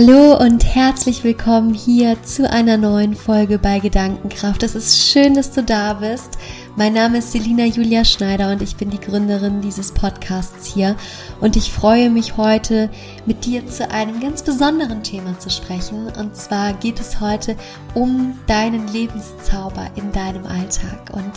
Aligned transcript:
Hallo 0.00 0.38
und 0.38 0.64
herzlich 0.64 1.24
willkommen 1.24 1.74
hier 1.74 2.22
zu 2.22 2.48
einer 2.48 2.76
neuen 2.76 3.16
Folge 3.16 3.58
bei 3.58 3.80
Gedankenkraft. 3.80 4.62
Es 4.62 4.76
ist 4.76 5.10
schön, 5.10 5.34
dass 5.34 5.50
du 5.50 5.60
da 5.60 5.94
bist. 5.94 6.38
Mein 6.76 6.92
Name 6.92 7.18
ist 7.18 7.32
Selina 7.32 7.64
Julia 7.64 8.04
Schneider 8.04 8.52
und 8.52 8.62
ich 8.62 8.76
bin 8.76 8.90
die 8.90 9.00
Gründerin 9.00 9.60
dieses 9.60 9.90
Podcasts 9.90 10.72
hier. 10.72 10.94
Und 11.40 11.56
ich 11.56 11.72
freue 11.72 12.10
mich 12.10 12.36
heute 12.36 12.90
mit 13.26 13.44
dir 13.44 13.66
zu 13.66 13.90
einem 13.90 14.20
ganz 14.20 14.44
besonderen 14.44 15.02
Thema 15.02 15.36
zu 15.40 15.50
sprechen. 15.50 16.06
Und 16.16 16.36
zwar 16.36 16.74
geht 16.74 17.00
es 17.00 17.18
heute 17.18 17.56
um 17.94 18.38
deinen 18.46 18.86
Lebenszauber 18.86 19.90
in 19.96 20.12
deinem 20.12 20.46
Alltag. 20.46 21.10
Und 21.12 21.32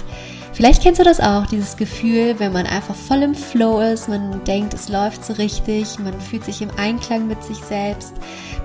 Vielleicht 0.62 0.84
kennst 0.84 1.00
du 1.00 1.04
das 1.04 1.20
auch, 1.20 1.48
dieses 1.48 1.76
Gefühl, 1.76 2.36
wenn 2.38 2.54
man 2.54 2.68
einfach 2.68 2.94
voll 2.94 3.24
im 3.24 3.34
Flow 3.34 3.80
ist, 3.80 4.08
man 4.08 4.44
denkt, 4.44 4.76
es 4.76 4.90
läuft 4.90 5.26
so 5.26 5.34
richtig, 5.34 5.98
man 5.98 6.22
fühlt 6.22 6.46
sich 6.46 6.62
im 6.62 6.70
Einklang 6.78 7.28
mit 7.28 7.44
sich 7.44 7.58
selbst, 7.58 8.14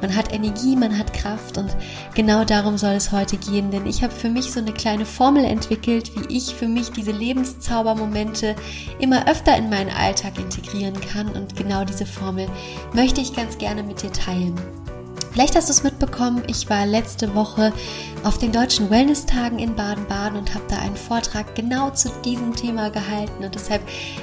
man 0.03 0.15
hat 0.15 0.31
Energie, 0.31 0.77
man 0.77 0.99
hat 0.99 1.15
Kraft 1.15 1.57
und 1.57 1.75
genau 2.15 2.45
darum 2.45 2.77
soll 2.77 2.93
es 2.93 3.13
heute 3.13 3.39
gehen, 3.39 3.71
denn 3.71 3.87
ich 3.87 4.03
habe 4.03 4.13
für 4.13 4.29
mich 4.29 4.53
so 4.53 4.61
eine 4.61 4.75
kleine 4.75 5.07
Formel 5.07 5.47
entwickelt, 5.47 6.11
wie 6.15 6.37
ich 6.37 6.55
für 6.55 6.69
mich 6.69 6.91
diese 6.91 7.13
Lebenszaubermomente 7.13 8.57
immer 8.99 9.27
öfter 9.27 9.57
in 9.57 9.71
meinen 9.71 9.89
Alltag 9.89 10.39
integrieren 10.39 11.01
kann 11.01 11.31
und 11.31 11.57
genau 11.57 11.87
diese 11.87 12.05
Formel 12.05 12.47
möchte 12.93 13.23
ich 13.23 13.35
ganz 13.35 13.57
gerne 13.57 13.83
mit 13.83 14.03
dir 14.03 14.13
teilen. 14.13 14.55
Vielleicht 15.37 15.55
hast 15.55 15.69
du 15.69 15.75
es 15.75 15.83
mitbekommen, 15.83 16.45
ich 16.47 16.71
war 16.71 16.87
letzte 16.87 17.35
Woche 17.35 17.71
auf 18.25 18.39
den 18.39 18.53
deutschen 18.53 18.89
Wellness-Tagen 18.89 19.59
in 19.59 19.77
Baden-Baden 19.77 20.39
und 20.39 20.55
habe 20.55 20.65
da 20.71 20.79
einen 20.79 20.97
Vortrag 20.97 21.55
genau 21.55 21.91
zu 21.91 22.09
diesem 22.25 22.57
Thema 22.57 22.89
gehalten. 22.89 23.45
Und 23.45 23.55
deshalb 23.55 23.83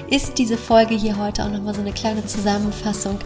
ist 0.10 0.40
diese 0.40 0.58
Folge 0.58 0.96
hier 0.96 1.16
heute 1.20 1.44
auch 1.44 1.52
nochmal 1.52 1.76
so 1.76 1.82
eine 1.82 1.92
kleine 1.92 2.26
Zusammenfassung 2.26 3.20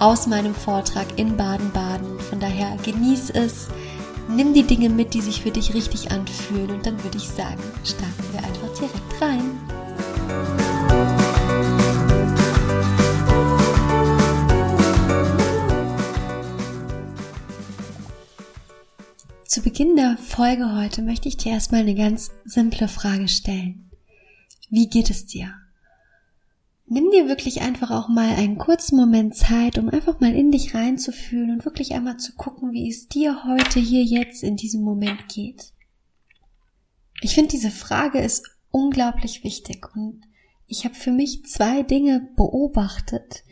aus 0.00 0.26
meinem 0.26 0.52
Vortrag 0.52 1.06
in 1.14 1.36
Baden-Baden. 1.36 2.18
Von 2.18 2.40
daher 2.40 2.76
genieß 2.84 3.30
es, 3.30 3.68
nimm 4.28 4.52
die 4.52 4.64
Dinge 4.64 4.88
mit, 4.88 5.14
die 5.14 5.20
sich 5.20 5.42
für 5.42 5.52
dich 5.52 5.74
richtig 5.74 6.10
anfühlen. 6.10 6.72
Und 6.72 6.86
dann 6.86 7.00
würde 7.04 7.18
ich 7.18 7.28
sagen, 7.28 7.62
starten 7.84 8.24
wir 8.32 8.40
einfach 8.40 8.76
direkt 8.80 9.22
rein. 9.22 9.87
Zu 19.48 19.62
Beginn 19.62 19.96
der 19.96 20.18
Folge 20.18 20.76
heute 20.76 21.00
möchte 21.00 21.26
ich 21.26 21.38
dir 21.38 21.52
erstmal 21.52 21.80
eine 21.80 21.94
ganz 21.94 22.30
simple 22.44 22.86
Frage 22.86 23.28
stellen. 23.28 23.90
Wie 24.68 24.90
geht 24.90 25.08
es 25.08 25.24
dir? 25.24 25.54
Nimm 26.84 27.10
dir 27.10 27.28
wirklich 27.28 27.62
einfach 27.62 27.90
auch 27.90 28.10
mal 28.10 28.34
einen 28.34 28.58
kurzen 28.58 28.96
Moment 28.96 29.34
Zeit, 29.34 29.78
um 29.78 29.88
einfach 29.88 30.20
mal 30.20 30.34
in 30.34 30.52
dich 30.52 30.74
reinzufühlen 30.74 31.50
und 31.50 31.64
wirklich 31.64 31.94
einmal 31.94 32.18
zu 32.18 32.34
gucken, 32.34 32.72
wie 32.72 32.90
es 32.90 33.08
dir 33.08 33.42
heute 33.44 33.80
hier 33.80 34.04
jetzt 34.04 34.42
in 34.42 34.56
diesem 34.56 34.82
Moment 34.82 35.30
geht. 35.30 35.72
Ich 37.22 37.34
finde, 37.34 37.52
diese 37.52 37.70
Frage 37.70 38.18
ist 38.18 38.46
unglaublich 38.70 39.44
wichtig 39.44 39.96
und 39.96 40.20
ich 40.66 40.84
habe 40.84 40.94
für 40.94 41.10
mich 41.10 41.46
zwei 41.46 41.82
Dinge 41.82 42.28
beobachtet, 42.36 43.44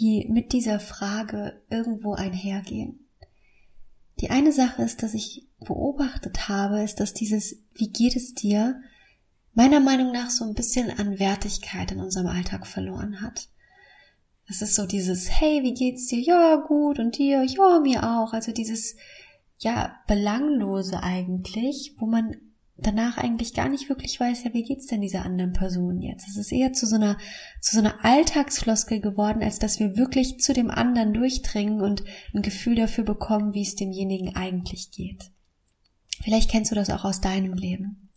die 0.00 0.26
mit 0.30 0.54
dieser 0.54 0.80
Frage 0.80 1.60
irgendwo 1.68 2.14
einhergehen. 2.14 3.01
Die 4.20 4.30
eine 4.30 4.52
Sache 4.52 4.82
ist, 4.82 5.02
dass 5.02 5.14
ich 5.14 5.48
beobachtet 5.60 6.48
habe, 6.48 6.82
ist, 6.82 7.00
dass 7.00 7.14
dieses 7.14 7.56
Wie 7.74 7.90
geht 7.90 8.16
es 8.16 8.34
dir 8.34 8.80
meiner 9.54 9.80
Meinung 9.80 10.12
nach 10.12 10.30
so 10.30 10.44
ein 10.44 10.54
bisschen 10.54 10.90
an 10.98 11.18
Wertigkeit 11.18 11.92
in 11.92 12.00
unserem 12.00 12.26
Alltag 12.26 12.66
verloren 12.66 13.20
hat. 13.20 13.48
Es 14.48 14.62
ist 14.62 14.74
so 14.74 14.86
dieses 14.86 15.30
Hey, 15.30 15.62
wie 15.62 15.74
geht's 15.74 16.06
dir? 16.06 16.20
Ja, 16.20 16.56
gut 16.56 16.98
und 16.98 17.16
dir? 17.18 17.44
Ja, 17.44 17.80
mir 17.80 18.02
auch. 18.02 18.32
Also 18.32 18.52
dieses 18.52 18.96
ja 19.58 19.96
belanglose 20.06 21.02
eigentlich, 21.02 21.94
wo 21.98 22.06
man 22.06 22.36
danach 22.86 23.18
eigentlich 23.18 23.54
gar 23.54 23.68
nicht 23.68 23.88
wirklich 23.88 24.18
weiß, 24.18 24.44
ja, 24.44 24.54
wie 24.54 24.62
geht's 24.62 24.86
denn 24.86 25.00
dieser 25.00 25.24
anderen 25.24 25.52
Person 25.52 26.00
jetzt? 26.00 26.28
Es 26.28 26.36
ist 26.36 26.52
eher 26.52 26.72
zu 26.72 26.86
so 26.86 26.96
einer, 26.96 27.18
zu 27.60 27.76
so 27.76 27.80
einer 27.80 28.04
Alltagsfloskel 28.04 29.00
geworden, 29.00 29.42
als 29.42 29.58
dass 29.58 29.80
wir 29.80 29.96
wirklich 29.96 30.38
zu 30.40 30.52
dem 30.52 30.70
anderen 30.70 31.12
durchdringen 31.12 31.80
und 31.80 32.04
ein 32.34 32.42
Gefühl 32.42 32.74
dafür 32.74 33.04
bekommen, 33.04 33.54
wie 33.54 33.62
es 33.62 33.76
demjenigen 33.76 34.36
eigentlich 34.36 34.90
geht. 34.90 35.30
Vielleicht 36.22 36.50
kennst 36.50 36.70
du 36.70 36.74
das 36.74 36.90
auch 36.90 37.04
aus 37.04 37.20
deinem 37.20 37.54
Leben. 37.54 38.10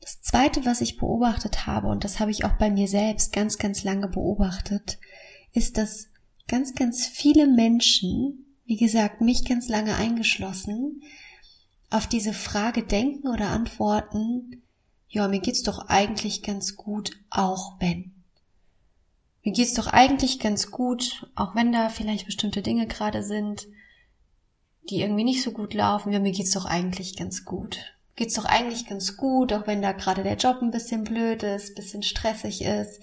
Das 0.00 0.22
zweite, 0.22 0.64
was 0.64 0.80
ich 0.80 0.96
beobachtet 0.96 1.66
habe, 1.66 1.88
und 1.88 2.04
das 2.04 2.20
habe 2.20 2.30
ich 2.30 2.44
auch 2.44 2.56
bei 2.58 2.70
mir 2.70 2.88
selbst 2.88 3.32
ganz, 3.32 3.58
ganz 3.58 3.84
lange 3.84 4.08
beobachtet, 4.08 4.98
ist, 5.52 5.76
dass 5.76 6.08
ganz, 6.48 6.74
ganz 6.74 7.06
viele 7.06 7.46
Menschen, 7.46 8.56
wie 8.64 8.76
gesagt, 8.76 9.20
mich 9.20 9.44
ganz 9.44 9.68
lange 9.68 9.94
eingeschlossen, 9.94 11.02
auf 11.90 12.06
diese 12.06 12.32
Frage 12.32 12.82
denken 12.84 13.28
oder 13.28 13.48
antworten, 13.48 14.62
ja, 15.08 15.26
mir 15.26 15.40
geht's 15.40 15.62
doch 15.62 15.88
eigentlich 15.88 16.42
ganz 16.42 16.76
gut, 16.76 17.18
auch 17.30 17.80
wenn. 17.80 18.12
Mir 19.42 19.52
geht's 19.52 19.74
doch 19.74 19.88
eigentlich 19.88 20.38
ganz 20.38 20.70
gut, 20.70 21.28
auch 21.34 21.54
wenn 21.54 21.72
da 21.72 21.88
vielleicht 21.88 22.26
bestimmte 22.26 22.62
Dinge 22.62 22.86
gerade 22.86 23.22
sind, 23.24 23.66
die 24.88 25.00
irgendwie 25.00 25.24
nicht 25.24 25.42
so 25.42 25.50
gut 25.50 25.74
laufen. 25.74 26.12
Ja, 26.12 26.20
mir 26.20 26.32
geht's 26.32 26.52
doch 26.52 26.64
eigentlich 26.64 27.16
ganz 27.16 27.44
gut. 27.44 27.78
Geht's 28.14 28.34
doch 28.34 28.44
eigentlich 28.44 28.86
ganz 28.86 29.16
gut, 29.16 29.52
auch 29.52 29.66
wenn 29.66 29.82
da 29.82 29.92
gerade 29.92 30.22
der 30.22 30.36
Job 30.36 30.58
ein 30.62 30.70
bisschen 30.70 31.04
blöd 31.04 31.42
ist, 31.42 31.74
bisschen 31.74 32.02
stressig 32.02 32.62
ist 32.62 33.00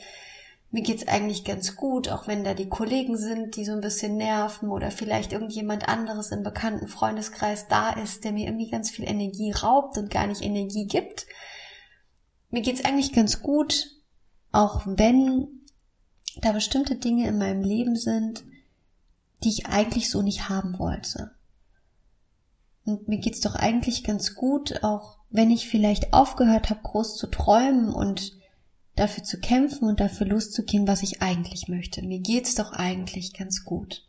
mir 0.69 0.83
geht's 0.83 1.07
eigentlich 1.07 1.45
ganz 1.45 1.75
gut, 1.75 2.09
auch 2.09 2.27
wenn 2.27 2.43
da 2.43 2.53
die 2.53 2.67
Kollegen 2.67 3.17
sind, 3.17 3.55
die 3.55 3.63
so 3.63 3.71
ein 3.71 3.81
bisschen 3.81 4.17
nerven 4.17 4.69
oder 4.69 4.91
vielleicht 4.91 5.31
irgendjemand 5.31 5.87
anderes 5.87 6.31
im 6.31 6.43
bekannten 6.43 6.87
Freundeskreis 6.87 7.67
da 7.69 7.91
ist, 7.91 8.25
der 8.25 8.33
mir 8.33 8.47
irgendwie 8.47 8.69
ganz 8.69 8.89
viel 8.91 9.07
Energie 9.07 9.51
raubt 9.51 9.97
und 9.97 10.11
gar 10.11 10.27
nicht 10.27 10.41
Energie 10.41 10.85
gibt. 10.85 11.25
Mir 12.49 12.61
geht's 12.61 12.83
eigentlich 12.83 13.13
ganz 13.13 13.41
gut, 13.41 13.91
auch 14.51 14.81
wenn 14.85 15.47
da 16.41 16.51
bestimmte 16.51 16.95
Dinge 16.95 17.27
in 17.27 17.37
meinem 17.37 17.63
Leben 17.63 17.95
sind, 17.95 18.43
die 19.43 19.49
ich 19.49 19.67
eigentlich 19.67 20.09
so 20.09 20.21
nicht 20.21 20.49
haben 20.49 20.79
wollte. 20.79 21.31
Und 22.85 23.07
mir 23.07 23.19
geht's 23.19 23.41
doch 23.41 23.55
eigentlich 23.55 24.03
ganz 24.03 24.35
gut, 24.35 24.83
auch 24.83 25.19
wenn 25.29 25.51
ich 25.51 25.67
vielleicht 25.67 26.13
aufgehört 26.13 26.69
habe, 26.69 26.81
groß 26.83 27.15
zu 27.15 27.27
träumen 27.27 27.93
und 27.93 28.36
dafür 28.97 29.23
zu 29.23 29.39
kämpfen 29.39 29.87
und 29.87 29.99
dafür 29.99 30.27
loszugehen, 30.27 30.87
was 30.87 31.03
ich 31.03 31.21
eigentlich 31.21 31.67
möchte. 31.67 32.01
Mir 32.01 32.19
geht's 32.19 32.55
doch 32.55 32.71
eigentlich 32.73 33.33
ganz 33.33 33.63
gut. 33.63 34.03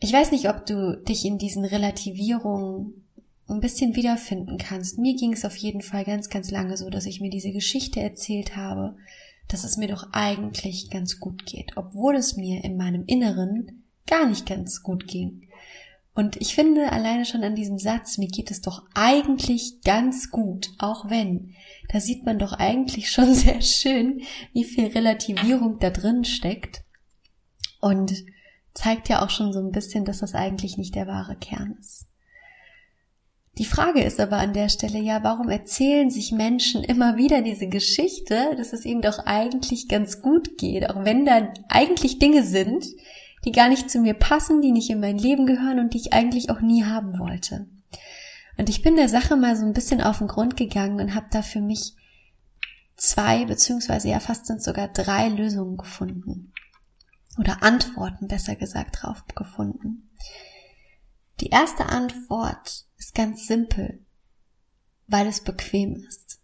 Ich 0.00 0.12
weiß 0.12 0.30
nicht, 0.32 0.48
ob 0.48 0.66
du 0.66 0.96
dich 1.08 1.24
in 1.24 1.38
diesen 1.38 1.64
Relativierungen 1.64 3.04
ein 3.48 3.60
bisschen 3.60 3.96
wiederfinden 3.96 4.58
kannst. 4.58 4.98
Mir 4.98 5.16
ging 5.16 5.32
es 5.32 5.44
auf 5.44 5.56
jeden 5.56 5.82
Fall 5.82 6.04
ganz, 6.04 6.28
ganz 6.28 6.50
lange 6.50 6.76
so, 6.76 6.90
dass 6.90 7.06
ich 7.06 7.20
mir 7.20 7.30
diese 7.30 7.50
Geschichte 7.50 8.00
erzählt 8.00 8.56
habe, 8.56 8.96
dass 9.48 9.64
es 9.64 9.76
mir 9.76 9.88
doch 9.88 10.12
eigentlich 10.12 10.90
ganz 10.90 11.18
gut 11.18 11.46
geht, 11.46 11.76
obwohl 11.76 12.16
es 12.16 12.36
mir 12.36 12.62
in 12.62 12.76
meinem 12.76 13.04
Inneren 13.06 13.84
gar 14.06 14.28
nicht 14.28 14.46
ganz 14.46 14.82
gut 14.82 15.08
ging. 15.08 15.47
Und 16.18 16.34
ich 16.40 16.56
finde 16.56 16.90
alleine 16.90 17.24
schon 17.24 17.44
an 17.44 17.54
diesem 17.54 17.78
Satz, 17.78 18.18
mir 18.18 18.26
geht 18.26 18.50
es 18.50 18.60
doch 18.60 18.82
eigentlich 18.92 19.82
ganz 19.84 20.32
gut, 20.32 20.72
auch 20.78 21.08
wenn, 21.08 21.54
da 21.92 22.00
sieht 22.00 22.26
man 22.26 22.40
doch 22.40 22.54
eigentlich 22.54 23.08
schon 23.12 23.34
sehr 23.34 23.62
schön, 23.62 24.22
wie 24.52 24.64
viel 24.64 24.88
Relativierung 24.88 25.78
da 25.78 25.90
drin 25.90 26.24
steckt. 26.24 26.82
Und 27.80 28.12
zeigt 28.74 29.08
ja 29.08 29.24
auch 29.24 29.30
schon 29.30 29.52
so 29.52 29.60
ein 29.60 29.70
bisschen, 29.70 30.04
dass 30.04 30.18
das 30.18 30.34
eigentlich 30.34 30.76
nicht 30.76 30.96
der 30.96 31.06
wahre 31.06 31.36
Kern 31.36 31.76
ist. 31.78 32.08
Die 33.56 33.64
Frage 33.64 34.02
ist 34.02 34.18
aber 34.18 34.38
an 34.38 34.52
der 34.52 34.70
Stelle 34.70 34.98
ja, 34.98 35.22
warum 35.22 35.48
erzählen 35.48 36.10
sich 36.10 36.32
Menschen 36.32 36.82
immer 36.82 37.16
wieder 37.16 37.42
diese 37.42 37.68
Geschichte, 37.68 38.56
dass 38.56 38.72
es 38.72 38.84
ihnen 38.84 39.02
doch 39.02 39.20
eigentlich 39.20 39.86
ganz 39.86 40.20
gut 40.20 40.58
geht, 40.58 40.90
auch 40.90 41.04
wenn 41.04 41.24
da 41.24 41.52
eigentlich 41.68 42.18
Dinge 42.18 42.42
sind, 42.42 42.86
die 43.44 43.52
gar 43.52 43.68
nicht 43.68 43.90
zu 43.90 44.00
mir 44.00 44.14
passen, 44.14 44.60
die 44.60 44.72
nicht 44.72 44.90
in 44.90 45.00
mein 45.00 45.18
Leben 45.18 45.46
gehören 45.46 45.78
und 45.78 45.94
die 45.94 45.98
ich 45.98 46.12
eigentlich 46.12 46.50
auch 46.50 46.60
nie 46.60 46.84
haben 46.84 47.18
wollte. 47.18 47.66
Und 48.56 48.68
ich 48.68 48.82
bin 48.82 48.96
der 48.96 49.08
Sache 49.08 49.36
mal 49.36 49.56
so 49.56 49.64
ein 49.64 49.72
bisschen 49.72 50.00
auf 50.00 50.18
den 50.18 50.26
Grund 50.26 50.56
gegangen 50.56 51.00
und 51.00 51.14
habe 51.14 51.26
da 51.30 51.42
für 51.42 51.60
mich 51.60 51.94
zwei, 52.96 53.44
beziehungsweise 53.44 54.08
ja 54.08 54.20
fast 54.20 54.46
sind 54.46 54.62
sogar 54.62 54.88
drei 54.88 55.28
Lösungen 55.28 55.76
gefunden. 55.76 56.52
Oder 57.38 57.62
Antworten, 57.62 58.26
besser 58.26 58.56
gesagt, 58.56 58.98
drauf 59.00 59.24
gefunden. 59.34 60.10
Die 61.40 61.50
erste 61.50 61.86
Antwort 61.86 62.86
ist 62.96 63.14
ganz 63.14 63.46
simpel, 63.46 64.04
weil 65.06 65.28
es 65.28 65.40
bequem 65.40 65.94
ist. 66.08 66.40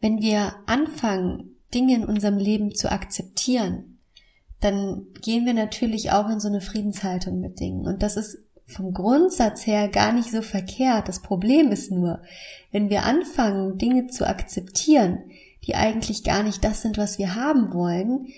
Wenn 0.00 0.20
wir 0.20 0.56
anfangen, 0.66 1.56
Dinge 1.72 1.94
in 1.94 2.04
unserem 2.04 2.38
Leben 2.38 2.74
zu 2.74 2.90
akzeptieren, 2.90 3.93
dann 4.64 5.06
gehen 5.20 5.44
wir 5.46 5.54
natürlich 5.54 6.10
auch 6.12 6.28
in 6.28 6.40
so 6.40 6.48
eine 6.48 6.60
Friedenshaltung 6.60 7.40
mit 7.40 7.60
Dingen. 7.60 7.86
Und 7.86 8.02
das 8.02 8.16
ist 8.16 8.38
vom 8.66 8.94
Grundsatz 8.94 9.66
her 9.66 9.88
gar 9.88 10.12
nicht 10.12 10.30
so 10.30 10.40
verkehrt. 10.40 11.08
Das 11.08 11.20
Problem 11.20 11.70
ist 11.70 11.90
nur, 11.90 12.22
wenn 12.72 12.88
wir 12.88 13.02
anfangen, 13.04 13.76
Dinge 13.76 14.06
zu 14.06 14.26
akzeptieren, 14.26 15.18
die 15.66 15.74
eigentlich 15.74 16.24
gar 16.24 16.42
nicht 16.42 16.64
das 16.64 16.82
sind, 16.82 16.96
was 16.96 17.18
wir 17.18 17.34
haben 17.34 17.74
wollen, 17.74 18.28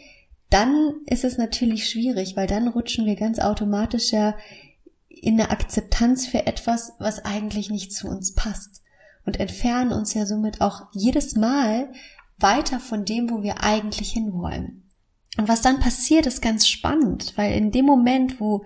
dann 0.50 0.94
ist 1.06 1.24
es 1.24 1.38
natürlich 1.38 1.88
schwierig, 1.88 2.36
weil 2.36 2.46
dann 2.46 2.68
rutschen 2.68 3.06
wir 3.06 3.16
ganz 3.16 3.38
automatisch 3.38 4.12
ja 4.12 4.36
in 5.08 5.40
eine 5.40 5.50
Akzeptanz 5.50 6.26
für 6.26 6.46
etwas, 6.46 6.92
was 6.98 7.24
eigentlich 7.24 7.70
nicht 7.70 7.92
zu 7.92 8.08
uns 8.08 8.34
passt 8.34 8.82
und 9.24 9.40
entfernen 9.40 9.92
uns 9.92 10.14
ja 10.14 10.26
somit 10.26 10.60
auch 10.60 10.86
jedes 10.92 11.36
Mal 11.36 11.88
weiter 12.38 12.80
von 12.80 13.04
dem, 13.04 13.30
wo 13.30 13.42
wir 13.42 13.62
eigentlich 13.62 14.10
hinwollen. 14.10 14.85
Und 15.36 15.48
was 15.48 15.62
dann 15.62 15.80
passiert, 15.80 16.26
ist 16.26 16.40
ganz 16.40 16.66
spannend, 16.66 17.34
weil 17.36 17.54
in 17.54 17.70
dem 17.70 17.84
Moment, 17.84 18.40
wo 18.40 18.64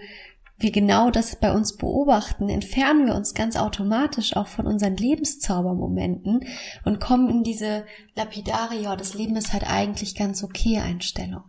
wir 0.61 0.71
genau 0.71 1.11
das 1.11 1.37
bei 1.37 1.53
uns 1.53 1.77
beobachten, 1.77 2.49
entfernen 2.49 3.07
wir 3.07 3.15
uns 3.15 3.35
ganz 3.35 3.57
automatisch 3.57 4.37
auch 4.37 4.47
von 4.47 4.67
unseren 4.67 4.97
Lebenszaubermomenten 4.97 6.45
und 6.85 7.01
kommen 7.01 7.31
in 7.31 7.43
diese 7.43 7.87
lapidare, 8.15 8.79
ja, 8.79 8.95
das 8.95 9.15
Leben 9.15 9.37
ist 9.37 9.53
halt 9.53 9.69
eigentlich 9.69 10.15
ganz 10.15 10.45
okay 10.45 10.79
Einstellung. 10.79 11.45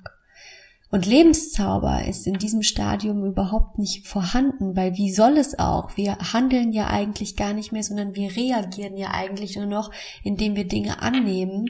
Und 0.91 1.06
Lebenszauber 1.06 2.06
ist 2.06 2.27
in 2.27 2.33
diesem 2.33 2.63
Stadium 2.63 3.24
überhaupt 3.25 3.79
nicht 3.79 4.07
vorhanden, 4.07 4.75
weil 4.75 4.97
wie 4.97 5.12
soll 5.12 5.38
es 5.38 5.57
auch? 5.57 5.95
Wir 5.95 6.17
handeln 6.33 6.74
ja 6.74 6.88
eigentlich 6.88 7.38
gar 7.38 7.53
nicht 7.53 7.71
mehr, 7.71 7.83
sondern 7.83 8.13
wir 8.13 8.35
reagieren 8.35 8.97
ja 8.97 9.12
eigentlich 9.12 9.56
nur 9.56 9.67
noch, 9.67 9.91
indem 10.24 10.57
wir 10.57 10.67
Dinge 10.67 11.01
annehmen 11.01 11.69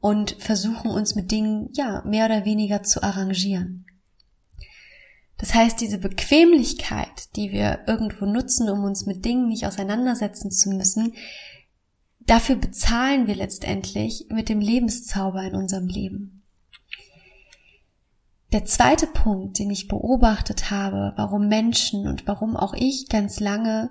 und 0.00 0.32
versuchen 0.38 0.90
uns 0.90 1.14
mit 1.14 1.30
Dingen, 1.30 1.68
ja, 1.72 2.02
mehr 2.06 2.26
oder 2.26 2.44
weniger 2.44 2.82
zu 2.82 3.02
arrangieren. 3.02 3.86
Das 5.36 5.54
heißt, 5.54 5.80
diese 5.80 5.98
Bequemlichkeit, 5.98 7.34
die 7.36 7.50
wir 7.50 7.80
irgendwo 7.86 8.26
nutzen, 8.26 8.68
um 8.68 8.84
uns 8.84 9.06
mit 9.06 9.24
Dingen 9.24 9.48
nicht 9.48 9.66
auseinandersetzen 9.66 10.50
zu 10.50 10.70
müssen, 10.70 11.14
dafür 12.20 12.56
bezahlen 12.56 13.26
wir 13.26 13.34
letztendlich 13.34 14.26
mit 14.30 14.48
dem 14.48 14.60
Lebenszauber 14.60 15.42
in 15.42 15.54
unserem 15.54 15.86
Leben. 15.86 16.42
Der 18.52 18.64
zweite 18.64 19.06
Punkt, 19.06 19.58
den 19.58 19.70
ich 19.70 19.88
beobachtet 19.88 20.70
habe, 20.70 21.12
warum 21.16 21.48
Menschen 21.48 22.08
und 22.08 22.26
warum 22.26 22.56
auch 22.56 22.74
ich 22.74 23.08
ganz 23.08 23.38
lange 23.38 23.90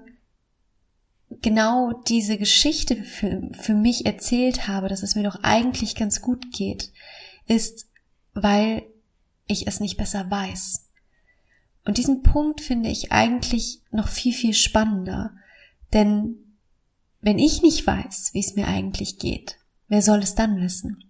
genau 1.30 1.94
diese 2.08 2.38
Geschichte 2.38 2.96
für, 3.04 3.50
für 3.54 3.74
mich 3.74 4.06
erzählt 4.06 4.68
habe, 4.68 4.90
dass 4.90 5.04
es 5.04 5.16
mir 5.16 5.24
doch 5.24 5.44
eigentlich 5.44 5.96
ganz 5.96 6.22
gut 6.22 6.52
geht, 6.52 6.92
ist, 7.48 7.88
weil 8.34 8.84
ich 9.48 9.68
es 9.68 9.80
nicht 9.80 9.98
besser 9.98 10.30
weiß. 10.30 10.90
Und 11.86 11.98
diesen 11.98 12.22
Punkt 12.24 12.62
finde 12.62 12.90
ich 12.90 13.12
eigentlich 13.12 13.81
noch 13.92 14.08
viel, 14.08 14.34
viel 14.34 14.54
spannender. 14.54 15.34
Denn 15.94 16.58
wenn 17.22 17.40
ich 17.40 17.62
nicht 17.62 17.86
weiß, 17.86 18.34
wie 18.34 18.40
es 18.40 18.56
mir 18.56 18.68
eigentlich 18.68 19.18
geht, 19.18 19.58
wer 19.88 20.02
soll 20.02 20.20
es 20.20 20.36
dann 20.36 20.62
wissen? 20.62 21.10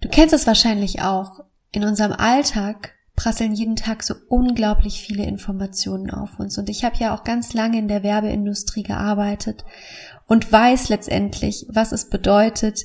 Du 0.00 0.08
kennst 0.08 0.34
es 0.34 0.46
wahrscheinlich 0.46 1.02
auch. 1.02 1.44
In 1.72 1.84
unserem 1.84 2.12
Alltag 2.12 2.95
prasseln 3.16 3.54
jeden 3.54 3.76
Tag 3.76 4.02
so 4.02 4.14
unglaublich 4.28 5.00
viele 5.00 5.24
Informationen 5.24 6.10
auf 6.10 6.38
uns. 6.38 6.58
Und 6.58 6.68
ich 6.68 6.84
habe 6.84 6.96
ja 6.98 7.14
auch 7.14 7.24
ganz 7.24 7.54
lange 7.54 7.78
in 7.78 7.88
der 7.88 8.02
Werbeindustrie 8.02 8.82
gearbeitet 8.82 9.64
und 10.26 10.52
weiß 10.52 10.90
letztendlich, 10.90 11.66
was 11.68 11.92
es 11.92 12.08
bedeutet, 12.08 12.82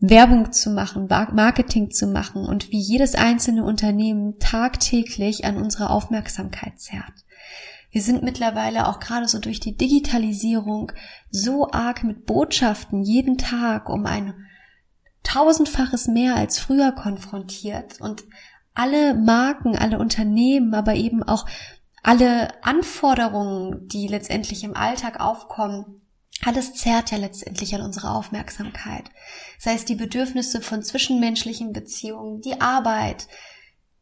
Werbung 0.00 0.50
zu 0.50 0.70
machen, 0.70 1.06
Marketing 1.06 1.92
zu 1.92 2.08
machen 2.08 2.44
und 2.44 2.72
wie 2.72 2.80
jedes 2.80 3.14
einzelne 3.14 3.62
Unternehmen 3.62 4.40
tagtäglich 4.40 5.44
an 5.44 5.56
unsere 5.56 5.90
Aufmerksamkeit 5.90 6.80
zerrt. 6.80 7.24
Wir 7.92 8.02
sind 8.02 8.24
mittlerweile 8.24 8.88
auch 8.88 8.98
gerade 8.98 9.28
so 9.28 9.38
durch 9.38 9.60
die 9.60 9.76
Digitalisierung 9.76 10.90
so 11.30 11.70
arg 11.70 12.02
mit 12.02 12.26
Botschaften 12.26 13.02
jeden 13.02 13.38
Tag 13.38 13.88
um 13.88 14.06
ein 14.06 14.34
tausendfaches 15.22 16.08
mehr 16.08 16.34
als 16.34 16.58
früher 16.58 16.90
konfrontiert 16.90 18.00
und 18.00 18.24
alle 18.74 19.14
Marken, 19.14 19.76
alle 19.76 19.98
Unternehmen, 19.98 20.74
aber 20.74 20.94
eben 20.94 21.22
auch 21.22 21.46
alle 22.02 22.64
Anforderungen, 22.64 23.86
die 23.88 24.08
letztendlich 24.08 24.64
im 24.64 24.76
Alltag 24.76 25.20
aufkommen, 25.20 26.02
alles 26.44 26.74
zerrt 26.74 27.12
ja 27.12 27.18
letztendlich 27.18 27.74
an 27.74 27.82
unserer 27.82 28.16
Aufmerksamkeit. 28.16 29.04
Sei 29.58 29.74
es 29.74 29.84
die 29.84 29.94
Bedürfnisse 29.94 30.60
von 30.60 30.82
zwischenmenschlichen 30.82 31.72
Beziehungen, 31.72 32.40
die 32.40 32.60
Arbeit. 32.60 33.28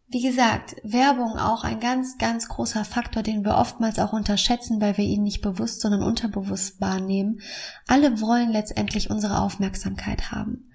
Wie 0.09 0.23
gesagt, 0.23 0.77
Werbung 0.83 1.39
auch 1.39 1.65
ein 1.65 1.81
ganz, 1.81 2.17
ganz 2.17 2.49
großer 2.49 2.85
Faktor, 2.85 3.23
den 3.23 3.45
wir 3.45 3.59
oftmals 3.59 3.99
auch 3.99 4.13
unterschätzen, 4.13 4.81
weil 4.81 4.97
wir 4.97 5.05
ihn 5.05 5.23
nicht 5.23 5.43
bewusst, 5.43 5.83
sondern 5.83 6.03
unterbewusst 6.03 6.81
wahrnehmen. 6.81 7.43
Alle 7.87 8.21
wollen 8.21 8.51
letztendlich 8.51 9.11
unsere 9.11 9.41
Aufmerksamkeit 9.41 10.33
haben. 10.33 10.71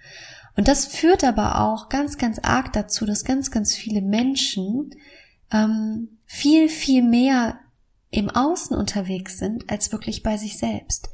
Und 0.56 0.68
das 0.68 0.86
führt 0.86 1.24
aber 1.24 1.62
auch 1.62 1.90
ganz, 1.90 2.18
ganz 2.18 2.40
arg 2.40 2.72
dazu, 2.74 3.06
dass 3.06 3.26
ganz, 3.26 3.52
ganz 3.52 3.76
viele 3.76 4.02
Menschen 4.02 4.92
ähm, 5.52 6.18
viel, 6.26 6.70
viel 6.70 7.04
mehr 7.04 7.60
im 8.10 8.30
Außen 8.30 8.76
unterwegs 8.76 9.38
sind 9.38 9.70
als 9.70 9.92
wirklich 9.92 10.24
bei 10.24 10.38
sich 10.38 10.58
selbst 10.58 11.10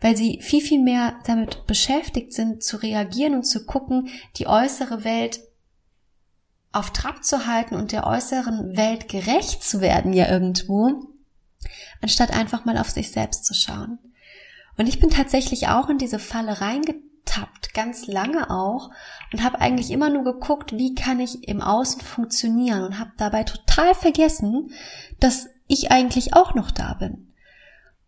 weil 0.00 0.16
sie 0.16 0.40
viel, 0.42 0.60
viel 0.60 0.82
mehr 0.82 1.18
damit 1.24 1.66
beschäftigt 1.66 2.32
sind, 2.32 2.62
zu 2.62 2.76
reagieren 2.76 3.34
und 3.34 3.44
zu 3.44 3.64
gucken, 3.64 4.08
die 4.36 4.46
äußere 4.46 5.04
Welt 5.04 5.40
auf 6.72 6.92
Trab 6.92 7.24
zu 7.24 7.46
halten 7.46 7.74
und 7.74 7.92
der 7.92 8.06
äußeren 8.06 8.76
Welt 8.76 9.08
gerecht 9.08 9.62
zu 9.62 9.80
werden 9.80 10.12
ja 10.12 10.28
irgendwo, 10.28 11.06
anstatt 12.02 12.32
einfach 12.32 12.64
mal 12.64 12.76
auf 12.76 12.90
sich 12.90 13.10
selbst 13.10 13.46
zu 13.46 13.54
schauen. 13.54 13.98
Und 14.76 14.88
ich 14.88 15.00
bin 15.00 15.08
tatsächlich 15.08 15.68
auch 15.68 15.88
in 15.88 15.96
diese 15.96 16.18
Falle 16.18 16.60
reingetappt, 17.26 17.74
ganz 17.74 18.06
lange 18.06 18.50
auch, 18.50 18.90
und 19.32 19.42
habe 19.42 19.60
eigentlich 19.60 19.90
immer 19.90 20.10
nur 20.10 20.24
geguckt, 20.24 20.72
wie 20.72 20.94
kann 20.94 21.20
ich 21.20 21.48
im 21.48 21.60
Außen 21.60 22.00
funktionieren 22.00 22.84
und 22.84 22.98
habe 22.98 23.12
dabei 23.16 23.44
total 23.44 23.94
vergessen, 23.94 24.70
dass 25.20 25.48
ich 25.66 25.90
eigentlich 25.90 26.34
auch 26.34 26.54
noch 26.54 26.70
da 26.70 26.94
bin. 26.94 27.32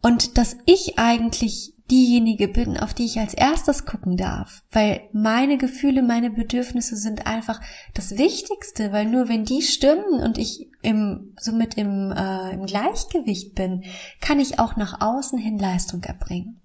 Und 0.00 0.38
dass 0.38 0.56
ich 0.64 0.98
eigentlich 0.98 1.74
diejenige 1.90 2.48
bin, 2.48 2.78
auf 2.78 2.92
die 2.92 3.06
ich 3.06 3.18
als 3.18 3.32
erstes 3.32 3.86
gucken 3.86 4.16
darf, 4.18 4.62
weil 4.70 5.08
meine 5.12 5.56
Gefühle, 5.56 6.02
meine 6.02 6.30
Bedürfnisse 6.30 6.96
sind 6.96 7.26
einfach 7.26 7.60
das 7.94 8.18
Wichtigste, 8.18 8.92
weil 8.92 9.06
nur 9.06 9.28
wenn 9.28 9.44
die 9.44 9.62
stimmen 9.62 10.20
und 10.22 10.36
ich 10.36 10.68
im, 10.82 11.34
somit 11.40 11.74
im, 11.76 12.12
äh, 12.12 12.52
im 12.52 12.66
Gleichgewicht 12.66 13.54
bin, 13.54 13.84
kann 14.20 14.38
ich 14.38 14.58
auch 14.58 14.76
nach 14.76 15.00
außen 15.00 15.38
hin 15.38 15.58
Leistung 15.58 16.02
erbringen. 16.04 16.60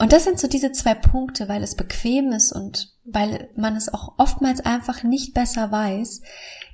Und 0.00 0.14
das 0.14 0.24
sind 0.24 0.40
so 0.40 0.48
diese 0.48 0.72
zwei 0.72 0.94
Punkte, 0.94 1.46
weil 1.46 1.62
es 1.62 1.74
bequem 1.74 2.32
ist 2.32 2.52
und 2.52 2.94
weil 3.04 3.50
man 3.54 3.76
es 3.76 3.92
auch 3.92 4.14
oftmals 4.16 4.60
einfach 4.60 5.02
nicht 5.02 5.34
besser 5.34 5.70
weiß, 5.70 6.22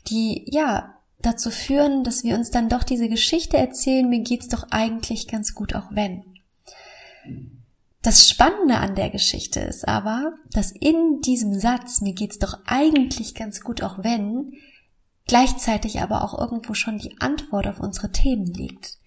die, 0.07 0.45
ja, 0.47 0.95
dazu 1.23 1.51
führen, 1.51 2.05
dass 2.05 2.23
wir 2.23 2.37
uns 2.37 2.53
dann 2.53 2.69
doch 2.69 2.85
diese 2.85 3.09
Geschichte 3.09 3.57
erzählen, 3.57 4.09
mir 4.09 4.21
geht's 4.21 4.47
doch 4.47 4.69
eigentlich 4.71 5.27
ganz 5.27 5.55
gut, 5.55 5.75
auch 5.75 5.89
wenn. 5.91 6.23
Das 8.01 8.29
Spannende 8.29 8.77
an 8.77 8.95
der 8.95 9.11
Geschichte 9.11 9.59
ist 9.59 9.89
aber, 9.89 10.35
dass 10.53 10.71
in 10.71 11.21
diesem 11.21 11.59
Satz, 11.59 12.01
mir 12.01 12.13
geht's 12.13 12.39
doch 12.39 12.61
eigentlich 12.65 13.35
ganz 13.35 13.61
gut, 13.61 13.83
auch 13.83 14.05
wenn, 14.05 14.53
gleichzeitig 15.27 16.01
aber 16.01 16.23
auch 16.23 16.39
irgendwo 16.39 16.75
schon 16.75 16.99
die 16.99 17.21
Antwort 17.21 17.67
auf 17.67 17.81
unsere 17.81 18.13
Themen 18.13 18.47
liegt. 18.47 18.99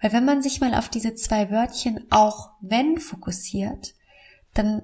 Weil 0.00 0.12
wenn 0.12 0.24
man 0.24 0.42
sich 0.42 0.60
mal 0.60 0.74
auf 0.74 0.88
diese 0.88 1.14
zwei 1.14 1.50
Wörtchen 1.50 2.06
auch 2.10 2.50
wenn 2.60 2.98
fokussiert, 2.98 3.94
dann 4.52 4.82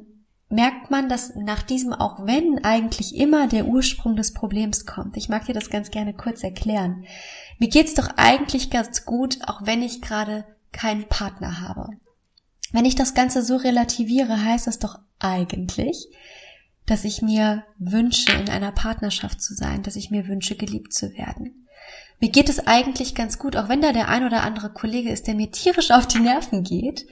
merkt 0.51 0.91
man, 0.91 1.09
dass 1.09 1.35
nach 1.37 1.63
diesem 1.63 1.93
auch 1.93 2.27
wenn 2.27 2.65
eigentlich 2.65 3.17
immer 3.17 3.47
der 3.47 3.67
Ursprung 3.67 4.17
des 4.17 4.35
Problems 4.35 4.85
kommt. 4.85 5.17
Ich 5.17 5.29
mag 5.29 5.47
dir 5.47 5.55
das 5.55 5.71
ganz 5.71 5.91
gerne 5.91 6.13
kurz 6.13 6.43
erklären. 6.43 7.05
Mir 7.59 7.69
geht's 7.69 7.95
doch 7.95 8.09
eigentlich 8.17 8.71
ganz 8.71 9.05
gut, 9.05 9.39
auch 9.47 9.65
wenn 9.65 9.83
ich 9.83 10.03
gerade 10.03 10.45
keinen 10.73 11.09
Partner 11.09 11.61
habe. 11.61 11.91
Wenn 12.73 12.85
ich 12.85 12.95
das 12.95 13.15
Ganze 13.15 13.43
so 13.43 13.57
relativiere, 13.57 14.45
heißt 14.45 14.67
das 14.67 14.79
doch 14.79 14.99
eigentlich, 15.19 16.09
dass 16.87 17.05
ich 17.05 17.23
mir 17.23 17.65
wünsche, 17.79 18.33
in 18.33 18.49
einer 18.49 18.73
Partnerschaft 18.73 19.41
zu 19.41 19.55
sein, 19.55 19.83
dass 19.83 19.97
ich 19.97 20.11
mir 20.11 20.27
wünsche, 20.27 20.57
geliebt 20.57 20.93
zu 20.93 21.13
werden. 21.15 21.67
Mir 22.21 22.31
geht 22.31 22.49
es 22.49 22.67
eigentlich 22.67 23.15
ganz 23.15 23.39
gut, 23.39 23.57
auch 23.57 23.69
wenn 23.69 23.81
da 23.81 23.93
der 23.93 24.09
ein 24.09 24.25
oder 24.25 24.43
andere 24.43 24.71
Kollege 24.71 25.11
ist, 25.11 25.27
der 25.27 25.35
mir 25.35 25.51
tierisch 25.51 25.91
auf 25.91 26.07
die 26.07 26.19
Nerven 26.19 26.63
geht, 26.63 27.07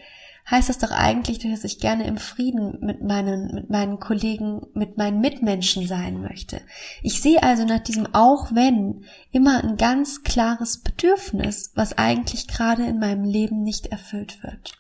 heißt 0.50 0.68
das 0.68 0.78
doch 0.78 0.90
eigentlich, 0.90 1.38
dass 1.38 1.64
ich 1.64 1.78
gerne 1.78 2.06
im 2.06 2.16
Frieden 2.16 2.78
mit 2.80 3.02
meinen, 3.02 3.54
mit 3.54 3.70
meinen 3.70 4.00
Kollegen, 4.00 4.66
mit 4.74 4.96
meinen 4.96 5.20
Mitmenschen 5.20 5.86
sein 5.86 6.20
möchte. 6.20 6.60
Ich 7.02 7.20
sehe 7.20 7.42
also 7.42 7.64
nach 7.64 7.80
diesem 7.80 8.14
auch 8.14 8.54
wenn 8.54 9.04
immer 9.30 9.62
ein 9.62 9.76
ganz 9.76 10.22
klares 10.22 10.78
Bedürfnis, 10.78 11.72
was 11.74 11.98
eigentlich 11.98 12.48
gerade 12.48 12.86
in 12.86 12.98
meinem 12.98 13.24
Leben 13.24 13.62
nicht 13.62 13.86
erfüllt 13.86 14.42
wird. 14.42 14.72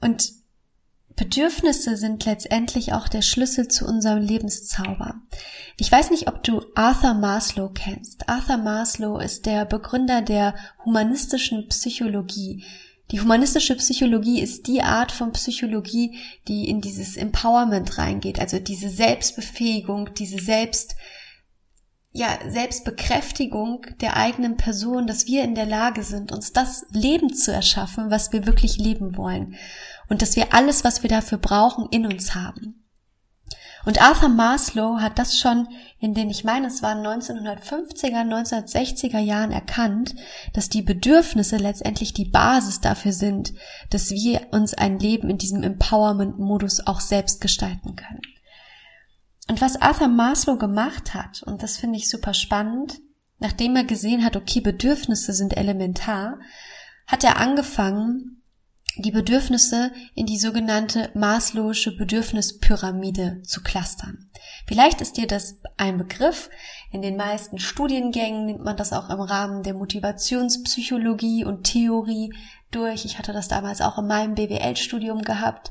Und 0.00 0.41
Bedürfnisse 1.16 1.96
sind 1.96 2.24
letztendlich 2.24 2.92
auch 2.92 3.08
der 3.08 3.22
Schlüssel 3.22 3.68
zu 3.68 3.86
unserem 3.86 4.22
Lebenszauber. 4.22 5.16
Ich 5.76 5.90
weiß 5.90 6.10
nicht, 6.10 6.28
ob 6.28 6.42
du 6.42 6.62
Arthur 6.74 7.14
Maslow 7.14 7.68
kennst. 7.68 8.28
Arthur 8.28 8.56
Maslow 8.56 9.18
ist 9.18 9.46
der 9.46 9.64
Begründer 9.64 10.22
der 10.22 10.54
humanistischen 10.84 11.68
Psychologie. 11.68 12.64
Die 13.10 13.20
humanistische 13.20 13.76
Psychologie 13.76 14.40
ist 14.40 14.66
die 14.66 14.80
Art 14.82 15.12
von 15.12 15.32
Psychologie, 15.32 16.18
die 16.48 16.68
in 16.68 16.80
dieses 16.80 17.18
Empowerment 17.18 17.98
reingeht, 17.98 18.40
also 18.40 18.58
diese 18.58 18.88
Selbstbefähigung, 18.88 20.14
diese 20.14 20.38
Selbst, 20.38 20.96
ja, 22.12 22.38
Selbstbekräftigung 22.48 23.86
der 24.00 24.16
eigenen 24.16 24.56
Person, 24.56 25.06
dass 25.06 25.26
wir 25.26 25.44
in 25.44 25.54
der 25.54 25.66
Lage 25.66 26.02
sind, 26.04 26.32
uns 26.32 26.52
das 26.52 26.86
Leben 26.90 27.34
zu 27.34 27.52
erschaffen, 27.52 28.10
was 28.10 28.32
wir 28.32 28.46
wirklich 28.46 28.78
leben 28.78 29.16
wollen. 29.16 29.56
Und 30.12 30.20
dass 30.20 30.36
wir 30.36 30.52
alles, 30.52 30.84
was 30.84 31.02
wir 31.02 31.08
dafür 31.08 31.38
brauchen, 31.38 31.88
in 31.90 32.04
uns 32.04 32.34
haben. 32.34 32.84
Und 33.86 34.02
Arthur 34.02 34.28
Maslow 34.28 35.00
hat 35.00 35.18
das 35.18 35.38
schon 35.38 35.68
in 36.00 36.12
den, 36.12 36.28
ich 36.28 36.44
meine, 36.44 36.66
es 36.66 36.82
waren 36.82 36.98
1950er, 36.98 38.20
1960er 38.30 39.20
Jahren 39.20 39.52
erkannt, 39.52 40.14
dass 40.52 40.68
die 40.68 40.82
Bedürfnisse 40.82 41.56
letztendlich 41.56 42.12
die 42.12 42.26
Basis 42.26 42.82
dafür 42.82 43.12
sind, 43.14 43.54
dass 43.88 44.10
wir 44.10 44.48
uns 44.50 44.74
ein 44.74 44.98
Leben 44.98 45.30
in 45.30 45.38
diesem 45.38 45.62
Empowerment-Modus 45.62 46.86
auch 46.86 47.00
selbst 47.00 47.40
gestalten 47.40 47.96
können. 47.96 48.20
Und 49.48 49.62
was 49.62 49.80
Arthur 49.80 50.08
Maslow 50.08 50.58
gemacht 50.58 51.14
hat, 51.14 51.42
und 51.42 51.62
das 51.62 51.78
finde 51.78 51.96
ich 51.96 52.10
super 52.10 52.34
spannend, 52.34 53.00
nachdem 53.38 53.76
er 53.76 53.84
gesehen 53.84 54.26
hat, 54.26 54.36
okay, 54.36 54.60
Bedürfnisse 54.60 55.32
sind 55.32 55.56
elementar, 55.56 56.38
hat 57.06 57.24
er 57.24 57.38
angefangen, 57.38 58.41
die 58.96 59.10
Bedürfnisse 59.10 59.92
in 60.14 60.26
die 60.26 60.38
sogenannte 60.38 61.10
Maslow'sche 61.14 61.96
Bedürfnispyramide 61.96 63.42
zu 63.42 63.62
clustern. 63.62 64.30
Vielleicht 64.66 65.00
ist 65.00 65.16
dir 65.16 65.26
das 65.26 65.58
ein 65.76 65.98
Begriff. 65.98 66.50
In 66.90 67.02
den 67.02 67.16
meisten 67.16 67.58
Studiengängen 67.58 68.46
nimmt 68.46 68.64
man 68.64 68.76
das 68.76 68.92
auch 68.92 69.08
im 69.10 69.20
Rahmen 69.20 69.62
der 69.62 69.74
Motivationspsychologie 69.74 71.44
und 71.44 71.64
Theorie 71.64 72.34
durch. 72.70 73.04
Ich 73.04 73.18
hatte 73.18 73.32
das 73.32 73.48
damals 73.48 73.80
auch 73.80 73.98
in 73.98 74.06
meinem 74.06 74.34
BWL-Studium 74.34 75.22
gehabt. 75.22 75.70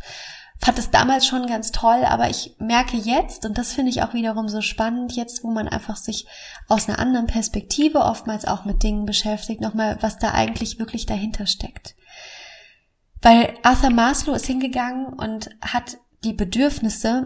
Fand 0.63 0.77
es 0.77 0.91
damals 0.91 1.25
schon 1.25 1.47
ganz 1.47 1.71
toll, 1.71 2.05
aber 2.05 2.29
ich 2.29 2.55
merke 2.59 2.95
jetzt, 2.95 3.47
und 3.47 3.57
das 3.57 3.73
finde 3.73 3.89
ich 3.89 4.03
auch 4.03 4.13
wiederum 4.13 4.47
so 4.47 4.61
spannend, 4.61 5.15
jetzt, 5.15 5.43
wo 5.43 5.49
man 5.49 5.67
einfach 5.67 5.95
sich 5.95 6.27
aus 6.67 6.87
einer 6.87 6.99
anderen 6.99 7.25
Perspektive 7.25 8.01
oftmals 8.01 8.45
auch 8.45 8.63
mit 8.63 8.83
Dingen 8.83 9.05
beschäftigt, 9.05 9.59
nochmal, 9.59 9.97
was 10.01 10.19
da 10.19 10.31
eigentlich 10.31 10.77
wirklich 10.77 11.07
dahinter 11.07 11.47
steckt. 11.47 11.95
Weil 13.21 13.55
Arthur 13.63 13.91
Maslow 13.91 14.33
ist 14.33 14.47
hingegangen 14.47 15.07
und 15.13 15.49
hat 15.61 15.97
die 16.23 16.33
Bedürfnisse 16.33 17.25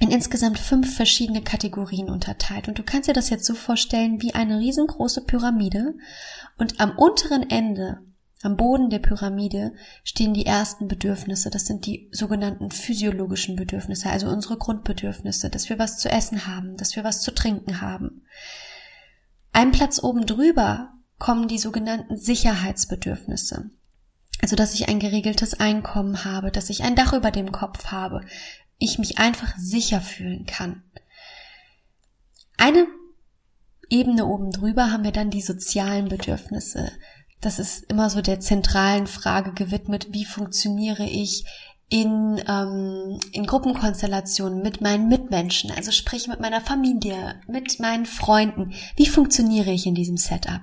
in 0.00 0.10
insgesamt 0.10 0.58
fünf 0.58 0.96
verschiedene 0.96 1.42
Kategorien 1.42 2.10
unterteilt. 2.10 2.68
Und 2.68 2.78
du 2.78 2.82
kannst 2.82 3.08
dir 3.08 3.12
das 3.14 3.30
jetzt 3.30 3.46
so 3.46 3.54
vorstellen 3.54 4.20
wie 4.20 4.34
eine 4.34 4.58
riesengroße 4.58 5.24
Pyramide. 5.24 5.94
Und 6.58 6.80
am 6.80 6.98
unteren 6.98 7.48
Ende, 7.48 8.00
am 8.42 8.56
Boden 8.56 8.90
der 8.90 8.98
Pyramide, 8.98 9.72
stehen 10.02 10.34
die 10.34 10.46
ersten 10.46 10.88
Bedürfnisse. 10.88 11.48
Das 11.48 11.66
sind 11.66 11.86
die 11.86 12.08
sogenannten 12.12 12.70
physiologischen 12.70 13.56
Bedürfnisse, 13.56 14.10
also 14.10 14.28
unsere 14.28 14.58
Grundbedürfnisse, 14.58 15.48
dass 15.48 15.68
wir 15.68 15.78
was 15.78 15.98
zu 15.98 16.10
essen 16.10 16.46
haben, 16.46 16.76
dass 16.76 16.96
wir 16.96 17.04
was 17.04 17.22
zu 17.22 17.32
trinken 17.32 17.80
haben. 17.80 18.22
Ein 19.52 19.70
Platz 19.70 20.02
oben 20.02 20.26
drüber 20.26 20.92
kommen 21.18 21.46
die 21.46 21.58
sogenannten 21.58 22.16
Sicherheitsbedürfnisse. 22.16 23.70
Also, 24.44 24.56
dass 24.56 24.74
ich 24.74 24.90
ein 24.90 24.98
geregeltes 24.98 25.58
Einkommen 25.58 26.26
habe, 26.26 26.50
dass 26.50 26.68
ich 26.68 26.82
ein 26.82 26.96
Dach 26.96 27.14
über 27.14 27.30
dem 27.30 27.50
Kopf 27.50 27.86
habe, 27.86 28.20
ich 28.76 28.98
mich 28.98 29.16
einfach 29.16 29.56
sicher 29.56 30.02
fühlen 30.02 30.44
kann. 30.44 30.82
Eine 32.58 32.86
Ebene 33.88 34.26
oben 34.26 34.50
drüber 34.50 34.92
haben 34.92 35.02
wir 35.02 35.12
dann 35.12 35.30
die 35.30 35.40
sozialen 35.40 36.10
Bedürfnisse. 36.10 36.92
Das 37.40 37.58
ist 37.58 37.90
immer 37.90 38.10
so 38.10 38.20
der 38.20 38.38
zentralen 38.38 39.06
Frage 39.06 39.54
gewidmet, 39.54 40.08
wie 40.10 40.26
funktioniere 40.26 41.06
ich 41.06 41.46
in, 41.88 42.38
ähm, 42.46 43.18
in 43.32 43.46
Gruppenkonstellationen 43.46 44.60
mit 44.60 44.82
meinen 44.82 45.08
Mitmenschen, 45.08 45.70
also 45.70 45.90
sprich 45.90 46.28
mit 46.28 46.40
meiner 46.40 46.60
Familie, 46.60 47.40
mit 47.46 47.80
meinen 47.80 48.04
Freunden. 48.04 48.74
Wie 48.94 49.06
funktioniere 49.06 49.70
ich 49.70 49.86
in 49.86 49.94
diesem 49.94 50.18
Setup? 50.18 50.60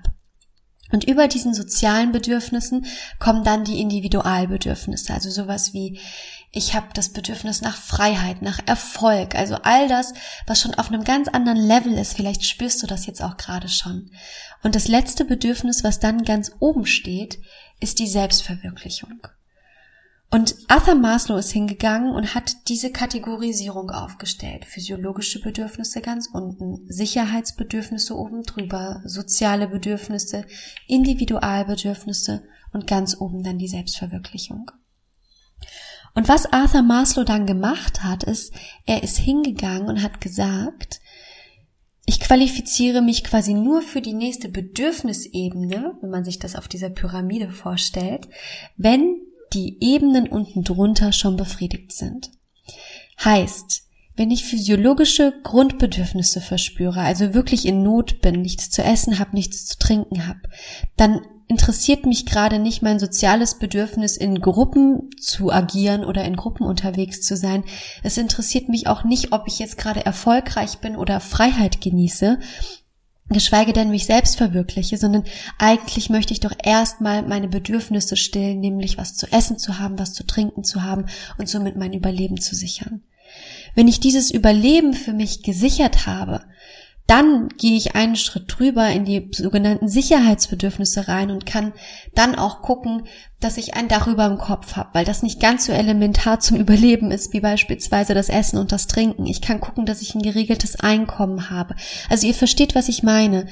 Und 0.91 1.05
über 1.05 1.27
diesen 1.27 1.53
sozialen 1.53 2.12
Bedürfnissen 2.12 2.86
kommen 3.19 3.43
dann 3.43 3.63
die 3.63 3.79
Individualbedürfnisse, 3.79 5.13
also 5.13 5.29
sowas 5.29 5.74
wie 5.74 6.00
ich 6.53 6.75
habe 6.75 6.88
das 6.93 7.10
Bedürfnis 7.10 7.62
nach 7.62 7.77
Freiheit, 7.77 8.41
nach 8.41 8.60
Erfolg, 8.65 9.36
also 9.36 9.55
all 9.63 9.88
das, 9.88 10.13
was 10.48 10.60
schon 10.60 10.74
auf 10.74 10.89
einem 10.89 11.05
ganz 11.05 11.29
anderen 11.29 11.57
Level 11.57 11.93
ist. 11.93 12.13
Vielleicht 12.13 12.45
spürst 12.45 12.83
du 12.83 12.88
das 12.88 13.05
jetzt 13.05 13.24
auch 13.24 13.38
gerade 13.38 13.69
schon. 13.69 14.12
Und 14.62 14.75
das 14.75 14.89
letzte 14.89 15.24
Bedürfnis, 15.24 15.86
was 15.86 16.00
dann 16.00 16.25
ganz 16.25 16.51
oben 16.60 16.86
steht, 16.86 17.39
ist 17.79 18.00
die 18.00 18.07
Selbstverwirklichung. 18.07 19.21
Und 20.33 20.55
Arthur 20.69 20.95
Maslow 20.95 21.35
ist 21.38 21.51
hingegangen 21.51 22.15
und 22.15 22.33
hat 22.33 22.69
diese 22.69 22.89
Kategorisierung 22.89 23.91
aufgestellt. 23.91 24.63
Physiologische 24.63 25.41
Bedürfnisse 25.41 26.00
ganz 26.00 26.29
unten, 26.31 26.85
Sicherheitsbedürfnisse 26.88 28.17
oben 28.17 28.43
drüber, 28.43 29.01
soziale 29.03 29.67
Bedürfnisse, 29.67 30.45
Individualbedürfnisse 30.88 32.43
und 32.71 32.88
ganz 32.88 33.19
oben 33.19 33.43
dann 33.43 33.57
die 33.57 33.67
Selbstverwirklichung. 33.67 34.71
Und 36.15 36.29
was 36.29 36.45
Arthur 36.45 36.81
Maslow 36.81 37.25
dann 37.25 37.45
gemacht 37.45 38.01
hat, 38.01 38.23
ist, 38.23 38.53
er 38.85 39.03
ist 39.03 39.17
hingegangen 39.17 39.89
und 39.89 40.01
hat 40.01 40.21
gesagt, 40.21 41.01
ich 42.05 42.21
qualifiziere 42.21 43.01
mich 43.01 43.25
quasi 43.25 43.53
nur 43.53 43.81
für 43.81 44.01
die 44.01 44.13
nächste 44.13 44.47
Bedürfnisebene, 44.47 45.97
wenn 46.01 46.09
man 46.09 46.23
sich 46.23 46.39
das 46.39 46.55
auf 46.55 46.69
dieser 46.69 46.89
Pyramide 46.89 47.50
vorstellt, 47.50 48.29
wenn 48.77 49.17
die 49.53 49.77
Ebenen 49.81 50.27
unten 50.27 50.63
drunter 50.63 51.12
schon 51.12 51.38
befriedigt 51.38 51.91
sind. 51.91 52.31
Heißt, 53.24 53.84
wenn 54.15 54.31
ich 54.31 54.46
physiologische 54.46 55.34
Grundbedürfnisse 55.43 56.41
verspüre, 56.41 57.01
also 57.01 57.34
wirklich 57.34 57.65
in 57.65 57.84
Not 57.84 58.22
bin, 58.22 58.41
nichts 58.41 58.70
zu 58.70 58.84
essen 58.84 59.20
habe, 59.20 59.36
nichts 59.36 59.65
zu 59.65 59.79
trinken 59.79 60.27
habe, 60.27 60.41
dann 60.98 61.22
interessiert 61.48 62.05
mich 62.05 62.25
gerade 62.25 62.60
nicht 62.60 62.81
mein 62.81 63.00
soziales 63.00 63.60
Bedürfnis, 63.60 64.15
in 64.15 64.39
Gruppen 64.39 65.10
zu 65.20 65.51
agieren 65.51 66.05
oder 66.05 66.24
in 66.24 66.38
Gruppen 66.38 66.65
unterwegs 66.65 67.22
zu 67.22 67.36
sein. 67.36 67.63
Es 68.03 68.17
interessiert 68.17 68.70
mich 68.70 68.88
auch 68.88 69.03
nicht, 69.03 69.34
ob 69.34 69.48
ich 69.48 69.60
jetzt 69.60 69.77
gerade 69.77 70.05
erfolgreich 70.05 70.77
bin 70.77 70.96
oder 70.96 71.20
Freiheit 71.20 71.81
genieße, 71.81 72.39
geschweige 73.33 73.73
denn 73.73 73.89
mich 73.89 74.05
selbst 74.05 74.38
verwirkliche, 74.38 74.97
sondern 74.97 75.23
eigentlich 75.57 76.09
möchte 76.09 76.33
ich 76.33 76.39
doch 76.39 76.53
erstmal 76.63 77.23
meine 77.23 77.47
Bedürfnisse 77.47 78.17
stillen, 78.17 78.59
nämlich 78.59 78.97
was 78.97 79.15
zu 79.15 79.31
essen 79.31 79.57
zu 79.57 79.79
haben, 79.79 80.00
was 80.00 80.13
zu 80.13 80.25
trinken 80.25 80.63
zu 80.63 80.83
haben 80.83 81.05
und 81.38 81.50
somit 81.50 81.75
mein 81.75 81.93
Überleben 81.93 82.39
zu 82.39 82.55
sichern. 82.55 83.01
Wenn 83.75 83.88
ich 83.88 84.00
dieses 84.00 84.31
Überleben 84.31 84.93
für 84.93 85.13
mich 85.13 85.43
gesichert 85.43 86.05
habe, 86.05 86.43
dann 87.12 87.50
gehe 87.58 87.75
ich 87.75 87.94
einen 87.94 88.15
Schritt 88.15 88.46
drüber 88.48 88.88
in 88.88 89.03
die 89.03 89.27
sogenannten 89.34 89.89
Sicherheitsbedürfnisse 89.89 91.10
rein 91.10 91.30
und 91.30 91.46
kann 91.46 91.74
dann 92.15 92.36
auch 92.36 92.62
gucken, 92.62 93.03
dass 93.41 93.58
ich 93.58 93.74
ein 93.74 93.89
Dach 93.89 94.08
über 94.08 94.30
dem 94.30 94.38
Kopf 94.38 94.77
habe, 94.77 94.91
weil 94.94 95.03
das 95.03 95.22
nicht 95.22 95.41
ganz 95.41 95.65
so 95.65 95.74
elementar 95.74 96.39
zum 96.39 96.56
Überleben 96.56 97.12
ist, 97.12 97.34
wie 97.34 97.41
beispielsweise 97.41 98.13
das 98.13 98.30
Essen 98.30 98.58
und 98.58 98.72
das 98.72 98.88
Trinken. 98.88 99.25
Ich 99.25 99.41
kann 99.41 99.60
gucken, 99.60 99.86
dass 99.86 100.01
ich 100.01 100.15
ein 100.15 100.22
geregeltes 100.22 100.80
Einkommen 100.80 101.50
habe. 101.50 101.75
Also 102.10 102.27
ihr 102.27 102.34
versteht, 102.34 102.75
was 102.75 102.88
ich 102.88 103.03
meine. 103.03 103.46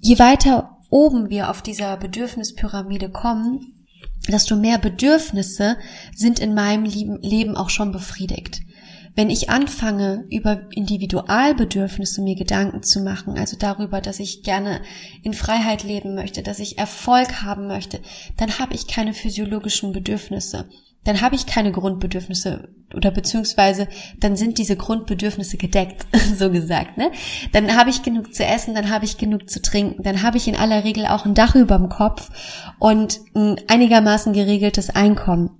Je 0.00 0.20
weiter 0.20 0.78
oben 0.90 1.28
wir 1.28 1.50
auf 1.50 1.60
dieser 1.60 1.96
Bedürfnispyramide 1.96 3.10
kommen, 3.10 3.74
desto 4.28 4.54
mehr 4.54 4.78
Bedürfnisse 4.78 5.76
sind 6.14 6.38
in 6.38 6.54
meinem 6.54 6.84
Leben 6.84 7.56
auch 7.56 7.70
schon 7.70 7.90
befriedigt. 7.90 8.60
Wenn 9.14 9.30
ich 9.30 9.50
anfange, 9.50 10.24
über 10.30 10.62
Individualbedürfnisse 10.70 12.22
mir 12.22 12.36
Gedanken 12.36 12.82
zu 12.82 13.00
machen, 13.00 13.38
also 13.38 13.56
darüber, 13.58 14.00
dass 14.00 14.20
ich 14.20 14.42
gerne 14.42 14.80
in 15.22 15.34
Freiheit 15.34 15.82
leben 15.82 16.14
möchte, 16.14 16.42
dass 16.42 16.58
ich 16.58 16.78
Erfolg 16.78 17.42
haben 17.42 17.66
möchte, 17.66 18.00
dann 18.36 18.58
habe 18.58 18.74
ich 18.74 18.86
keine 18.86 19.14
physiologischen 19.14 19.92
Bedürfnisse. 19.92 20.68
Dann 21.04 21.20
habe 21.20 21.36
ich 21.36 21.46
keine 21.46 21.72
Grundbedürfnisse 21.72 22.68
oder 22.94 23.10
beziehungsweise 23.10 23.88
dann 24.18 24.36
sind 24.36 24.58
diese 24.58 24.76
Grundbedürfnisse 24.76 25.56
gedeckt, 25.56 26.06
so 26.36 26.50
gesagt. 26.50 26.98
Ne? 26.98 27.10
Dann 27.52 27.76
habe 27.76 27.90
ich 27.90 28.02
genug 28.02 28.34
zu 28.34 28.44
essen, 28.44 28.74
dann 28.74 28.90
habe 28.90 29.04
ich 29.04 29.18
genug 29.18 29.48
zu 29.48 29.62
trinken, 29.62 30.02
dann 30.02 30.22
habe 30.22 30.36
ich 30.36 30.48
in 30.48 30.56
aller 30.56 30.84
Regel 30.84 31.06
auch 31.06 31.24
ein 31.24 31.34
Dach 31.34 31.54
über 31.54 31.78
dem 31.78 31.88
Kopf 31.88 32.30
und 32.78 33.20
ein 33.34 33.56
einigermaßen 33.68 34.32
geregeltes 34.32 34.90
Einkommen 34.90 35.57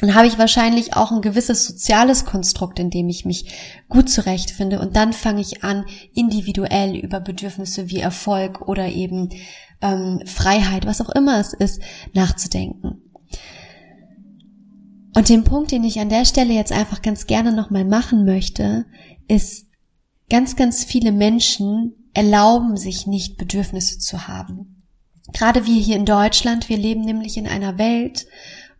dann 0.00 0.14
habe 0.14 0.26
ich 0.26 0.38
wahrscheinlich 0.38 0.94
auch 0.94 1.10
ein 1.10 1.22
gewisses 1.22 1.66
soziales 1.66 2.26
Konstrukt, 2.26 2.78
in 2.78 2.90
dem 2.90 3.08
ich 3.08 3.24
mich 3.24 3.54
gut 3.88 4.10
zurechtfinde. 4.10 4.78
Und 4.78 4.94
dann 4.94 5.12
fange 5.12 5.40
ich 5.40 5.64
an, 5.64 5.86
individuell 6.12 6.96
über 6.96 7.18
Bedürfnisse 7.20 7.88
wie 7.88 8.00
Erfolg 8.00 8.68
oder 8.68 8.88
eben 8.88 9.30
ähm, 9.80 10.20
Freiheit, 10.26 10.84
was 10.84 11.00
auch 11.00 11.10
immer 11.10 11.40
es 11.40 11.54
ist, 11.54 11.80
nachzudenken. 12.12 13.02
Und 15.14 15.30
den 15.30 15.44
Punkt, 15.44 15.72
den 15.72 15.82
ich 15.82 15.98
an 15.98 16.10
der 16.10 16.26
Stelle 16.26 16.52
jetzt 16.52 16.72
einfach 16.72 17.00
ganz 17.00 17.26
gerne 17.26 17.52
nochmal 17.52 17.86
machen 17.86 18.26
möchte, 18.26 18.84
ist, 19.28 19.66
ganz, 20.28 20.56
ganz 20.56 20.84
viele 20.84 21.10
Menschen 21.10 21.94
erlauben 22.12 22.76
sich 22.76 23.06
nicht, 23.06 23.38
Bedürfnisse 23.38 23.98
zu 23.98 24.28
haben. 24.28 24.84
Gerade 25.32 25.64
wir 25.64 25.80
hier 25.80 25.96
in 25.96 26.04
Deutschland, 26.04 26.68
wir 26.68 26.76
leben 26.76 27.00
nämlich 27.00 27.38
in 27.38 27.46
einer 27.46 27.78
Welt, 27.78 28.26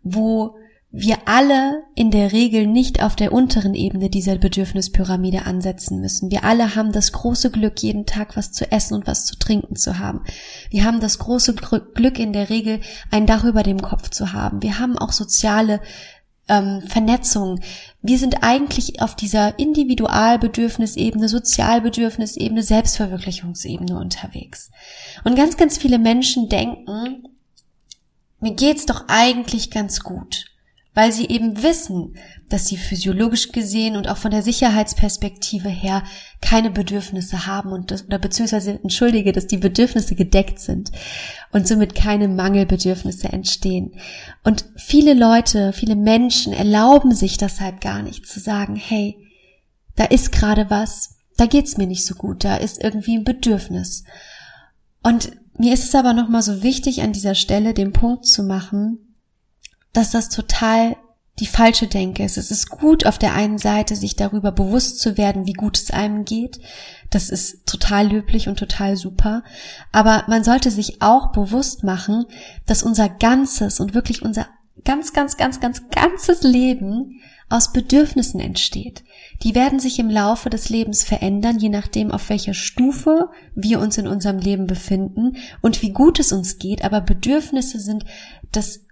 wo 0.02 0.56
wir 0.98 1.18
alle 1.26 1.82
in 1.94 2.10
der 2.10 2.32
Regel 2.32 2.66
nicht 2.66 3.02
auf 3.02 3.16
der 3.16 3.30
unteren 3.30 3.74
Ebene 3.74 4.08
dieser 4.08 4.38
Bedürfnispyramide 4.38 5.44
ansetzen 5.44 6.00
müssen. 6.00 6.30
Wir 6.30 6.42
alle 6.42 6.74
haben 6.74 6.90
das 6.90 7.12
große 7.12 7.50
Glück, 7.50 7.82
jeden 7.82 8.06
Tag 8.06 8.34
was 8.34 8.50
zu 8.50 8.72
essen 8.72 8.94
und 8.94 9.06
was 9.06 9.26
zu 9.26 9.38
trinken 9.38 9.76
zu 9.76 9.98
haben. 9.98 10.24
Wir 10.70 10.84
haben 10.84 11.00
das 11.00 11.18
große 11.18 11.54
Glück 11.54 12.18
in 12.18 12.32
der 12.32 12.48
Regel, 12.48 12.80
ein 13.10 13.26
Dach 13.26 13.44
über 13.44 13.62
dem 13.62 13.82
Kopf 13.82 14.08
zu 14.08 14.32
haben. 14.32 14.62
Wir 14.62 14.78
haben 14.78 14.96
auch 14.96 15.12
soziale 15.12 15.82
ähm, 16.48 16.80
Vernetzung. 16.86 17.60
Wir 18.00 18.18
sind 18.18 18.42
eigentlich 18.42 19.02
auf 19.02 19.14
dieser 19.14 19.58
Individualbedürfnisebene, 19.58 21.28
Sozialbedürfnisebene, 21.28 22.62
Selbstverwirklichungsebene 22.62 23.98
unterwegs. 23.98 24.70
Und 25.24 25.36
ganz, 25.36 25.58
ganz 25.58 25.76
viele 25.76 25.98
Menschen 25.98 26.48
denken, 26.48 27.24
mir 28.40 28.54
geht's 28.54 28.86
doch 28.86 29.04
eigentlich 29.08 29.70
ganz 29.70 30.00
gut 30.00 30.55
weil 30.96 31.12
sie 31.12 31.26
eben 31.26 31.62
wissen, 31.62 32.16
dass 32.48 32.68
sie 32.68 32.78
physiologisch 32.78 33.52
gesehen 33.52 33.96
und 33.96 34.08
auch 34.08 34.16
von 34.16 34.30
der 34.30 34.42
Sicherheitsperspektive 34.42 35.68
her 35.68 36.02
keine 36.40 36.70
Bedürfnisse 36.70 37.46
haben 37.46 37.70
und 37.70 37.90
das, 37.90 38.06
oder 38.06 38.18
beziehungsweise 38.18 38.80
entschuldige, 38.82 39.32
dass 39.32 39.46
die 39.46 39.58
Bedürfnisse 39.58 40.14
gedeckt 40.14 40.58
sind 40.58 40.90
und 41.52 41.68
somit 41.68 41.94
keine 41.94 42.28
Mangelbedürfnisse 42.28 43.28
entstehen. 43.28 43.92
Und 44.42 44.64
viele 44.74 45.12
Leute, 45.12 45.74
viele 45.74 45.96
Menschen 45.96 46.54
erlauben 46.54 47.14
sich 47.14 47.36
deshalb 47.36 47.82
gar 47.82 48.00
nicht 48.00 48.26
zu 48.26 48.40
sagen, 48.40 48.74
hey, 48.74 49.18
da 49.96 50.04
ist 50.04 50.32
gerade 50.32 50.70
was, 50.70 51.18
da 51.36 51.44
geht's 51.44 51.76
mir 51.76 51.86
nicht 51.86 52.06
so 52.06 52.14
gut, 52.14 52.42
da 52.42 52.56
ist 52.56 52.82
irgendwie 52.82 53.18
ein 53.18 53.24
Bedürfnis. 53.24 54.04
Und 55.02 55.32
mir 55.58 55.74
ist 55.74 55.84
es 55.84 55.94
aber 55.94 56.14
nochmal 56.14 56.42
so 56.42 56.62
wichtig, 56.62 57.02
an 57.02 57.12
dieser 57.12 57.34
Stelle 57.34 57.74
den 57.74 57.92
Punkt 57.92 58.24
zu 58.24 58.42
machen, 58.42 59.05
dass 59.96 60.10
das 60.10 60.28
total 60.28 60.96
die 61.38 61.46
falsche 61.46 61.86
Denke 61.86 62.24
ist. 62.24 62.38
Es 62.38 62.50
ist 62.50 62.70
gut 62.70 63.04
auf 63.04 63.18
der 63.18 63.34
einen 63.34 63.58
Seite, 63.58 63.94
sich 63.94 64.16
darüber 64.16 64.52
bewusst 64.52 65.00
zu 65.00 65.18
werden, 65.18 65.46
wie 65.46 65.52
gut 65.52 65.76
es 65.76 65.90
einem 65.90 66.24
geht. 66.24 66.58
Das 67.10 67.28
ist 67.28 67.66
total 67.66 68.08
löblich 68.08 68.48
und 68.48 68.58
total 68.58 68.96
super. 68.96 69.42
Aber 69.92 70.24
man 70.28 70.44
sollte 70.44 70.70
sich 70.70 71.02
auch 71.02 71.32
bewusst 71.32 71.84
machen, 71.84 72.24
dass 72.64 72.82
unser 72.82 73.08
ganzes 73.08 73.80
und 73.80 73.94
wirklich 73.94 74.22
unser 74.22 74.46
ganz, 74.84 75.12
ganz, 75.12 75.36
ganz, 75.36 75.60
ganz, 75.60 75.82
ganzes 75.90 76.42
Leben 76.42 77.20
aus 77.48 77.72
Bedürfnissen 77.72 78.40
entsteht. 78.40 79.04
Die 79.42 79.54
werden 79.54 79.78
sich 79.78 79.98
im 79.98 80.10
Laufe 80.10 80.50
des 80.50 80.68
Lebens 80.68 81.04
verändern, 81.04 81.58
je 81.58 81.68
nachdem, 81.68 82.10
auf 82.10 82.28
welcher 82.28 82.54
Stufe 82.54 83.28
wir 83.54 83.78
uns 83.78 83.98
in 83.98 84.08
unserem 84.08 84.38
Leben 84.38 84.66
befinden 84.66 85.36
und 85.60 85.82
wie 85.82 85.92
gut 85.92 86.18
es 86.18 86.32
uns 86.32 86.58
geht. 86.58 86.84
Aber 86.84 87.00
Bedürfnisse 87.00 87.78
sind 87.78 88.04
das 88.52 88.85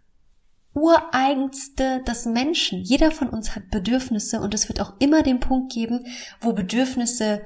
ureigenste 0.74 2.02
des 2.06 2.26
Menschen. 2.26 2.82
Jeder 2.82 3.10
von 3.10 3.28
uns 3.28 3.54
hat 3.54 3.70
Bedürfnisse 3.70 4.40
und 4.40 4.54
es 4.54 4.68
wird 4.68 4.80
auch 4.80 4.94
immer 4.98 5.22
den 5.22 5.40
Punkt 5.40 5.72
geben, 5.72 6.06
wo 6.40 6.52
Bedürfnisse 6.52 7.42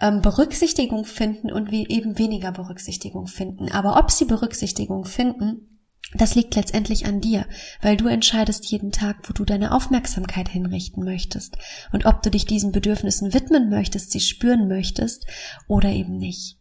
ähm, 0.00 0.20
Berücksichtigung 0.20 1.04
finden 1.04 1.50
und 1.50 1.70
wir 1.70 1.88
eben 1.90 2.18
weniger 2.18 2.52
Berücksichtigung 2.52 3.26
finden. 3.26 3.70
Aber 3.70 3.98
ob 3.98 4.10
sie 4.10 4.24
Berücksichtigung 4.24 5.04
finden, 5.04 5.80
das 6.14 6.34
liegt 6.34 6.56
letztendlich 6.56 7.06
an 7.06 7.20
dir, 7.20 7.46
weil 7.82 7.96
du 7.96 8.08
entscheidest 8.08 8.66
jeden 8.66 8.90
Tag, 8.90 9.28
wo 9.28 9.32
du 9.32 9.44
deine 9.44 9.72
Aufmerksamkeit 9.72 10.48
hinrichten 10.48 11.04
möchtest 11.04 11.56
und 11.92 12.04
ob 12.04 12.22
du 12.22 12.30
dich 12.30 12.46
diesen 12.46 12.72
Bedürfnissen 12.72 13.32
widmen 13.32 13.70
möchtest, 13.70 14.10
sie 14.10 14.20
spüren 14.20 14.66
möchtest 14.66 15.26
oder 15.68 15.90
eben 15.90 16.16
nicht. 16.16 16.59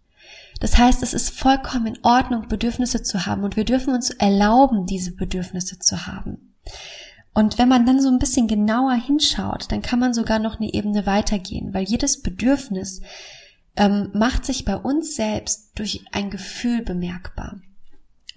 Das 0.60 0.78
heißt, 0.78 1.04
es 1.04 1.14
ist 1.14 1.30
vollkommen 1.30 1.88
in 1.88 2.00
Ordnung, 2.04 2.48
Bedürfnisse 2.48 3.02
zu 3.04 3.26
haben 3.26 3.44
und 3.44 3.56
wir 3.56 3.66
dürfen 3.66 3.94
uns 3.94 4.10
erlauben, 4.10 4.86
diese 4.86 5.16
Bedürfnisse 5.16 5.80
zu 5.80 6.06
haben. 6.06 6.56
Und 7.34 7.58
wenn 7.58 7.70
man 7.70 7.86
dann 7.86 8.02
so 8.02 8.10
ein 8.10 8.20
bisschen 8.20 8.48
genauer 8.48 8.94
hinschaut, 8.94 9.72
dann 9.72 9.82
kann 9.82 10.00
man 10.00 10.14
sogar 10.14 10.40
noch 10.40 10.60
eine 10.60 10.74
Ebene 10.74 11.06
weitergehen, 11.06 11.74
weil 11.74 11.84
jedes 11.84 12.22
Bedürfnis 12.22 13.02
ähm, 13.78 14.10
macht 14.14 14.46
sich 14.46 14.66
bei 14.66 14.76
uns 14.76 15.16
selbst 15.16 15.72
durch 15.76 16.04
ein 16.12 16.30
Gefühl 16.30 16.82
bemerkbar. 16.82 17.62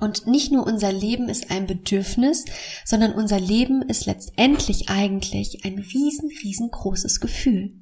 Und 0.02 0.26
nicht 0.26 0.50
nur 0.50 0.66
unser 0.66 0.90
Leben 0.90 1.28
ist 1.28 1.52
ein 1.52 1.68
Bedürfnis, 1.68 2.44
sondern 2.84 3.12
unser 3.12 3.38
Leben 3.38 3.82
ist 3.82 4.04
letztendlich 4.04 4.88
eigentlich 4.88 5.64
ein 5.64 5.78
riesen, 5.78 6.28
riesengroßes 6.42 7.20
Gefühl. 7.20 7.74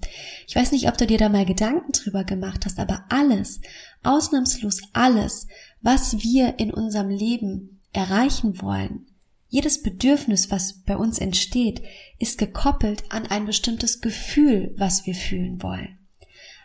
Ich 0.46 0.54
weiß 0.54 0.72
nicht, 0.72 0.87
ob 0.88 0.98
du 0.98 1.06
dir 1.06 1.16
da 1.16 1.30
mal 1.30 1.46
Gedanken 1.46 1.92
drüber 1.92 2.24
gemacht 2.24 2.66
hast, 2.66 2.78
aber 2.78 3.06
alles, 3.09 3.62
ausnahmslos 4.02 4.83
alles, 4.92 5.46
was 5.80 6.22
wir 6.22 6.59
in 6.59 6.74
unserem 6.74 7.09
Leben 7.09 7.80
erreichen 7.94 8.61
wollen, 8.61 9.06
jedes 9.48 9.80
Bedürfnis, 9.80 10.50
was 10.50 10.83
bei 10.83 10.98
uns 10.98 11.18
entsteht, 11.18 11.80
ist 12.18 12.37
gekoppelt 12.37 13.02
an 13.09 13.28
ein 13.28 13.46
bestimmtes 13.46 14.02
Gefühl, 14.02 14.74
was 14.76 15.06
wir 15.06 15.14
fühlen 15.14 15.62
wollen. 15.62 15.98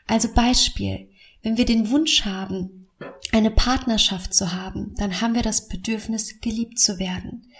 Also 0.06 0.28
Beispiel, 0.34 1.08
wenn 1.44 1.56
wir 1.56 1.66
den 1.66 1.92
Wunsch 1.92 2.26
haben, 2.26 2.85
eine 3.32 3.52
Partnerschaft 3.52 4.34
zu 4.34 4.54
haben, 4.54 4.94
dann 4.98 5.22
haben 5.22 5.36
wir 5.36 5.42
das 5.42 5.68
Bedürfnis, 5.68 6.40
geliebt 6.40 6.80
zu 6.80 7.00
werden. 7.00 7.52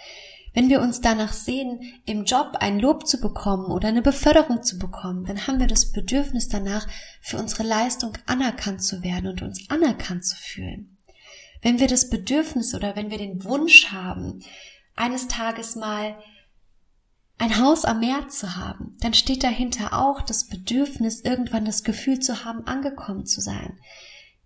Wenn 0.54 0.70
wir 0.70 0.80
uns 0.80 1.02
danach 1.02 1.34
sehen, 1.34 1.80
im 2.06 2.24
Job 2.24 2.56
ein 2.60 2.78
Lob 2.78 3.06
zu 3.06 3.20
bekommen 3.20 3.66
oder 3.66 3.88
eine 3.88 4.00
Beförderung 4.00 4.62
zu 4.62 4.78
bekommen, 4.78 5.26
dann 5.26 5.46
haben 5.46 5.60
wir 5.60 5.66
das 5.66 5.92
Bedürfnis 5.92 6.48
danach, 6.48 6.88
für 7.20 7.36
unsere 7.36 7.62
Leistung 7.62 8.16
anerkannt 8.24 8.82
zu 8.82 9.02
werden 9.02 9.26
und 9.26 9.42
uns 9.42 9.68
anerkannt 9.68 10.24
zu 10.24 10.34
fühlen. 10.34 10.96
Wenn 11.60 11.78
wir 11.78 11.88
das 11.88 12.08
Bedürfnis 12.08 12.74
oder 12.74 12.96
wenn 12.96 13.10
wir 13.10 13.18
den 13.18 13.44
Wunsch 13.44 13.92
haben, 13.92 14.42
eines 14.94 15.28
Tages 15.28 15.76
mal 15.76 16.16
ein 17.36 17.60
Haus 17.60 17.84
am 17.84 18.00
Meer 18.00 18.28
zu 18.28 18.56
haben, 18.56 18.96
dann 19.00 19.12
steht 19.12 19.44
dahinter 19.44 19.92
auch 19.92 20.22
das 20.22 20.46
Bedürfnis, 20.48 21.20
irgendwann 21.20 21.66
das 21.66 21.84
Gefühl 21.84 22.20
zu 22.20 22.46
haben, 22.46 22.66
angekommen 22.66 23.26
zu 23.26 23.42
sein 23.42 23.78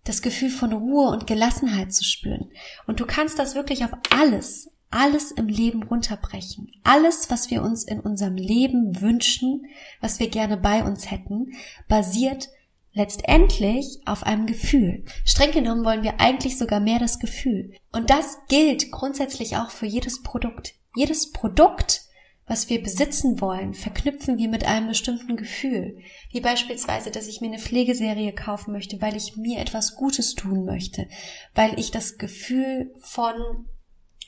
das 0.04 0.22
Gefühl 0.22 0.50
von 0.50 0.72
Ruhe 0.72 1.08
und 1.10 1.26
Gelassenheit 1.26 1.92
zu 1.92 2.04
spüren. 2.04 2.50
Und 2.86 3.00
du 3.00 3.06
kannst 3.06 3.38
das 3.38 3.54
wirklich 3.54 3.84
auf 3.84 3.92
alles, 4.10 4.70
alles 4.90 5.30
im 5.30 5.48
Leben 5.48 5.82
runterbrechen. 5.82 6.72
Alles, 6.82 7.30
was 7.30 7.50
wir 7.50 7.62
uns 7.62 7.84
in 7.84 8.00
unserem 8.00 8.36
Leben 8.36 9.00
wünschen, 9.00 9.66
was 10.00 10.18
wir 10.18 10.28
gerne 10.28 10.56
bei 10.56 10.82
uns 10.82 11.10
hätten, 11.10 11.52
basiert 11.88 12.48
letztendlich 12.92 14.00
auf 14.04 14.24
einem 14.24 14.46
Gefühl. 14.46 15.04
Streng 15.24 15.52
genommen 15.52 15.84
wollen 15.84 16.02
wir 16.02 16.20
eigentlich 16.20 16.58
sogar 16.58 16.80
mehr 16.80 16.98
das 16.98 17.18
Gefühl. 17.18 17.72
Und 17.92 18.10
das 18.10 18.38
gilt 18.48 18.90
grundsätzlich 18.90 19.56
auch 19.56 19.70
für 19.70 19.86
jedes 19.86 20.22
Produkt. 20.22 20.74
Jedes 20.96 21.30
Produkt 21.30 22.02
was 22.50 22.68
wir 22.68 22.82
besitzen 22.82 23.40
wollen, 23.40 23.74
verknüpfen 23.74 24.36
wir 24.36 24.48
mit 24.48 24.64
einem 24.64 24.88
bestimmten 24.88 25.36
Gefühl. 25.36 25.96
Wie 26.32 26.40
beispielsweise, 26.40 27.12
dass 27.12 27.28
ich 27.28 27.40
mir 27.40 27.46
eine 27.46 27.60
Pflegeserie 27.60 28.32
kaufen 28.32 28.72
möchte, 28.72 29.00
weil 29.00 29.14
ich 29.14 29.36
mir 29.36 29.60
etwas 29.60 29.94
Gutes 29.94 30.34
tun 30.34 30.64
möchte, 30.64 31.06
weil 31.54 31.78
ich 31.78 31.92
das 31.92 32.18
Gefühl 32.18 32.92
von 32.98 33.68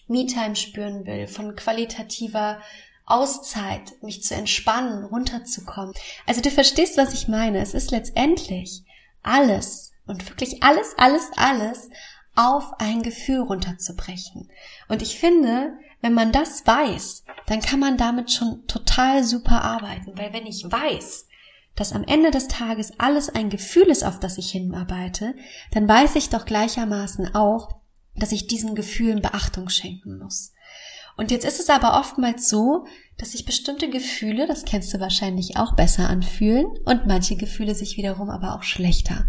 Me-Time 0.06 0.54
spüren 0.54 1.04
will, 1.04 1.26
von 1.26 1.56
qualitativer 1.56 2.60
Auszeit, 3.06 4.00
mich 4.02 4.22
zu 4.22 4.36
entspannen, 4.36 5.04
runterzukommen. 5.04 5.92
Also 6.24 6.40
du 6.40 6.50
verstehst, 6.50 6.96
was 6.98 7.14
ich 7.14 7.26
meine. 7.26 7.58
Es 7.58 7.74
ist 7.74 7.90
letztendlich 7.90 8.84
alles 9.24 9.94
und 10.06 10.28
wirklich 10.28 10.62
alles, 10.62 10.94
alles, 10.96 11.28
alles 11.34 11.90
auf 12.36 12.72
ein 12.78 13.02
Gefühl 13.02 13.40
runterzubrechen. 13.40 14.48
Und 14.88 15.02
ich 15.02 15.18
finde, 15.18 15.76
wenn 16.02 16.12
man 16.12 16.32
das 16.32 16.66
weiß, 16.66 17.24
dann 17.46 17.60
kann 17.60 17.80
man 17.80 17.96
damit 17.96 18.30
schon 18.30 18.66
total 18.66 19.24
super 19.24 19.62
arbeiten, 19.62 20.18
weil 20.18 20.32
wenn 20.32 20.46
ich 20.46 20.64
weiß, 20.64 21.28
dass 21.74 21.92
am 21.92 22.04
Ende 22.04 22.30
des 22.30 22.48
Tages 22.48 22.92
alles 22.98 23.30
ein 23.30 23.48
Gefühl 23.48 23.84
ist, 23.84 24.04
auf 24.04 24.20
das 24.20 24.36
ich 24.36 24.50
hinarbeite, 24.50 25.34
dann 25.70 25.88
weiß 25.88 26.16
ich 26.16 26.28
doch 26.28 26.44
gleichermaßen 26.44 27.34
auch, 27.34 27.80
dass 28.14 28.32
ich 28.32 28.46
diesen 28.46 28.74
Gefühlen 28.74 29.22
Beachtung 29.22 29.70
schenken 29.70 30.18
muss. 30.18 30.52
Und 31.16 31.30
jetzt 31.30 31.44
ist 31.44 31.60
es 31.60 31.70
aber 31.70 31.98
oftmals 31.98 32.48
so, 32.48 32.86
dass 33.18 33.32
sich 33.32 33.44
bestimmte 33.44 33.88
Gefühle, 33.88 34.46
das 34.46 34.64
kennst 34.64 34.92
du 34.92 35.00
wahrscheinlich 35.00 35.56
auch, 35.56 35.76
besser 35.76 36.08
anfühlen 36.08 36.66
und 36.84 37.06
manche 37.06 37.36
Gefühle 37.36 37.74
sich 37.74 37.96
wiederum 37.96 38.28
aber 38.28 38.54
auch 38.56 38.62
schlechter. 38.62 39.26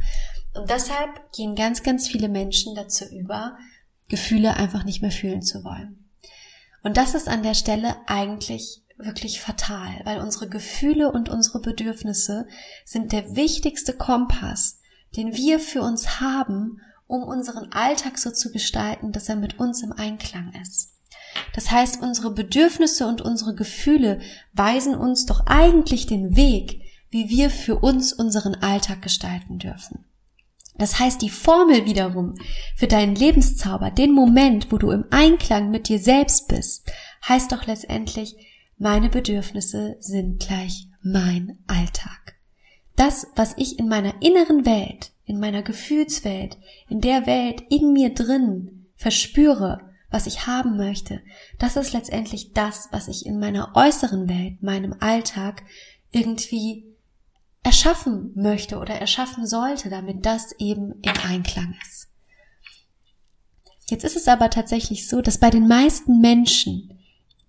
Und 0.56 0.70
deshalb 0.70 1.32
gehen 1.34 1.56
ganz, 1.56 1.84
ganz 1.84 2.08
viele 2.08 2.30
Menschen 2.30 2.76
dazu 2.76 3.06
über, 3.06 3.58
Gefühle 4.08 4.56
einfach 4.56 4.86
nicht 4.86 5.02
mehr 5.02 5.12
fühlen 5.12 5.42
zu 5.42 5.64
wollen. 5.64 6.03
Und 6.84 6.98
das 6.98 7.16
ist 7.16 7.30
an 7.30 7.44
der 7.44 7.54
Stelle 7.54 7.96
eigentlich 8.08 8.84
wirklich 8.98 9.42
fatal, 9.42 10.02
weil 10.04 10.20
unsere 10.20 10.48
Gefühle 10.48 11.12
und 11.12 11.30
unsere 11.30 11.60
Bedürfnisse 11.60 12.48
sind 12.86 13.12
der 13.12 13.36
wichtigste 13.36 13.94
Kompass, 13.94 14.80
den 15.16 15.36
wir 15.36 15.60
für 15.60 15.82
uns 15.82 16.20
haben, 16.20 16.82
um 17.08 17.24
unseren 17.24 17.72
Alltag 17.72 18.18
so 18.18 18.32
zu 18.32 18.52
gestalten, 18.52 19.12
dass 19.12 19.30
er 19.30 19.36
mit 19.36 19.60
uns 19.60 19.82
im 19.82 19.94
Einklang 19.94 20.54
ist. 20.62 20.94
Das 21.54 21.72
heißt, 21.72 22.02
unsere 22.02 22.32
Bedürfnisse 22.32 23.08
und 23.08 23.22
unsere 23.22 23.56
Gefühle 23.56 24.22
weisen 24.54 24.96
uns 24.96 25.26
doch 25.26 25.46
eigentlich 25.46 26.06
den 26.06 26.36
Weg, 26.36 26.82
wie 27.10 27.30
wir 27.30 27.50
für 27.50 27.78
uns 27.78 28.14
unseren 28.14 28.56
Alltag 28.56 29.02
gestalten 29.02 29.60
dürfen. 29.60 30.06
Das 30.78 31.00
heißt, 31.00 31.22
die 31.22 31.30
Formel 31.30 31.86
wiederum 31.86 32.36
für 32.76 32.88
deinen 32.88 33.16
Lebenszauber, 33.16 33.92
den 33.92 34.12
Moment, 34.12 34.72
wo 34.72 34.78
du 34.78 34.92
im 34.92 35.06
Einklang 35.12 35.70
mit 35.70 35.88
dir 35.88 36.00
selbst 36.00 36.48
bist, 36.48 36.92
heißt 37.28 37.52
doch 37.52 37.68
letztendlich, 37.68 38.36
meine 38.78 39.10
Bedürfnisse 39.10 39.98
sind 40.00 40.40
gleich 40.46 40.88
mein 41.02 41.60
Alltag. 41.68 42.36
Das, 42.96 43.28
was 43.36 43.54
ich 43.58 43.80
in 43.80 43.88
meiner 43.88 44.22
inneren 44.22 44.66
Welt, 44.66 45.12
in 45.26 45.40
meiner 45.40 45.62
Gefühlswelt, 45.62 46.58
in 46.90 47.02
der 47.02 47.26
Welt 47.26 47.64
in 47.70 47.94
mir 47.94 48.14
drin 48.14 48.88
verspüre, 48.96 49.82
was 50.10 50.28
ich 50.28 50.48
haben 50.48 50.78
möchte, 50.78 51.22
das 51.60 51.76
ist 51.76 51.94
letztendlich 51.94 52.54
das, 52.54 52.90
was 52.92 53.08
ich 53.08 53.26
in 53.26 53.40
meiner 53.40 53.76
äußeren 53.76 54.28
Welt, 54.28 54.62
meinem 54.62 54.96
Alltag 55.00 55.64
irgendwie 56.12 56.93
erschaffen 57.64 58.32
möchte 58.36 58.78
oder 58.78 58.96
erschaffen 58.96 59.48
sollte, 59.48 59.90
damit 59.90 60.26
das 60.26 60.52
eben 60.60 60.94
in 61.02 61.18
Einklang 61.26 61.76
ist. 61.82 62.10
Jetzt 63.90 64.04
ist 64.04 64.16
es 64.16 64.28
aber 64.28 64.50
tatsächlich 64.50 65.08
so, 65.08 65.22
dass 65.22 65.38
bei 65.38 65.50
den 65.50 65.68
meisten 65.68 66.20
Menschen 66.20 67.00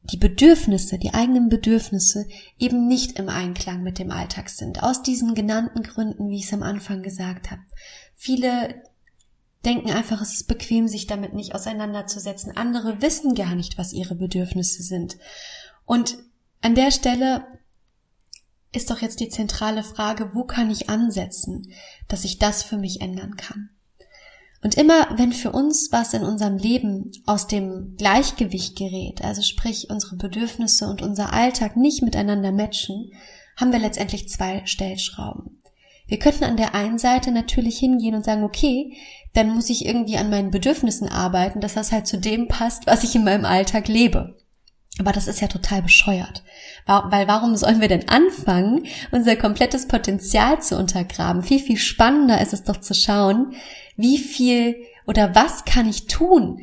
die 0.05 0.17
Bedürfnisse, 0.17 0.99
die 0.99 1.15
eigenen 1.15 1.49
Bedürfnisse 1.49 2.27
eben 2.59 2.87
nicht 2.87 3.19
im 3.19 3.29
Einklang 3.29 3.83
mit 3.83 3.99
dem 3.99 4.11
Alltag 4.11 4.51
sind. 4.51 4.83
Aus 4.83 5.03
diesen 5.03 5.35
genannten 5.35 5.83
Gründen, 5.83 6.29
wie 6.29 6.37
ich 6.37 6.45
es 6.45 6.53
am 6.53 6.63
Anfang 6.63 7.03
gesagt 7.03 7.51
habe. 7.51 7.63
Viele 8.15 8.83
denken 9.65 9.91
einfach, 9.91 10.21
es 10.21 10.35
ist 10.35 10.47
bequem, 10.47 10.89
sich 10.89 11.07
damit 11.07 11.33
nicht 11.33 11.55
auseinanderzusetzen. 11.55 12.55
Andere 12.55 13.01
wissen 13.01 13.35
gar 13.35 13.55
nicht, 13.55 13.79
was 13.79 13.95
ihre 13.95 14.15
Bedürfnisse 14.15 14.83
sind. 14.83 15.17
Und 15.87 16.19
an 16.61 16.75
der 16.75 16.91
Stelle 16.91 17.47
ist 18.75 18.91
doch 18.91 19.01
jetzt 19.01 19.21
die 19.21 19.29
zentrale 19.29 19.83
Frage, 19.83 20.31
wo 20.35 20.45
kann 20.45 20.71
ich 20.71 20.91
ansetzen, 20.91 21.73
dass 22.09 22.25
ich 22.25 22.39
das 22.39 22.63
für 22.63 22.77
mich 22.77 23.01
ändern 23.01 23.37
kann? 23.37 23.71
Und 24.63 24.77
immer 24.77 25.09
wenn 25.19 25.33
für 25.33 25.53
uns 25.53 25.91
was 25.93 26.15
in 26.15 26.23
unserem 26.23 26.57
Leben 26.57 27.13
aus 27.27 27.47
dem 27.47 27.97
Gleichgewicht 27.99 28.77
gerät, 28.77 29.23
also 29.23 29.43
sprich 29.43 29.91
unsere 29.91 30.17
Bedürfnisse 30.17 30.89
und 30.89 31.03
unser 31.03 31.35
Alltag 31.35 31.77
nicht 31.77 32.03
miteinander 32.03 32.51
matchen, 32.51 33.13
haben 33.57 33.73
wir 33.73 33.79
letztendlich 33.79 34.29
zwei 34.29 34.63
Stellschrauben. 34.65 35.61
Wir 36.07 36.19
könnten 36.19 36.45
an 36.45 36.57
der 36.57 36.75
einen 36.75 36.99
Seite 36.99 37.31
natürlich 37.31 37.79
hingehen 37.79 38.15
und 38.15 38.25
sagen, 38.25 38.43
okay, 38.43 38.97
dann 39.35 39.55
muss 39.55 39.71
ich 39.71 39.85
irgendwie 39.85 40.17
an 40.17 40.31
meinen 40.31 40.51
Bedürfnissen 40.51 41.09
arbeiten, 41.09 41.61
dass 41.61 41.75
das 41.75 41.93
halt 41.93 42.07
zu 42.07 42.19
dem 42.19 42.49
passt, 42.49 42.87
was 42.87 43.05
ich 43.05 43.15
in 43.15 43.25
meinem 43.25 43.45
Alltag 43.45 43.89
lebe. 43.89 44.37
Aber 44.99 45.11
das 45.11 45.27
ist 45.27 45.41
ja 45.41 45.49
total 45.49 45.83
bescheuert. 45.83 46.45
Weil 46.87 47.27
warum 47.27 47.57
sollen 47.57 47.81
wir 47.81 47.89
denn 47.89 48.09
anfangen, 48.09 48.87
unser 49.11 49.35
komplettes 49.35 49.89
Potenzial 49.89 50.63
zu 50.63 50.79
untergraben? 50.79 51.43
Viel, 51.43 51.59
viel 51.59 51.79
spannender 51.79 52.41
ist 52.41 52.53
es 52.53 52.63
doch 52.63 52.81
zu 52.81 52.95
schauen, 52.95 53.55
wie 53.97 54.19
viel 54.19 54.77
oder 55.07 55.35
was 55.35 55.65
kann 55.65 55.89
ich 55.89 56.07
tun, 56.07 56.61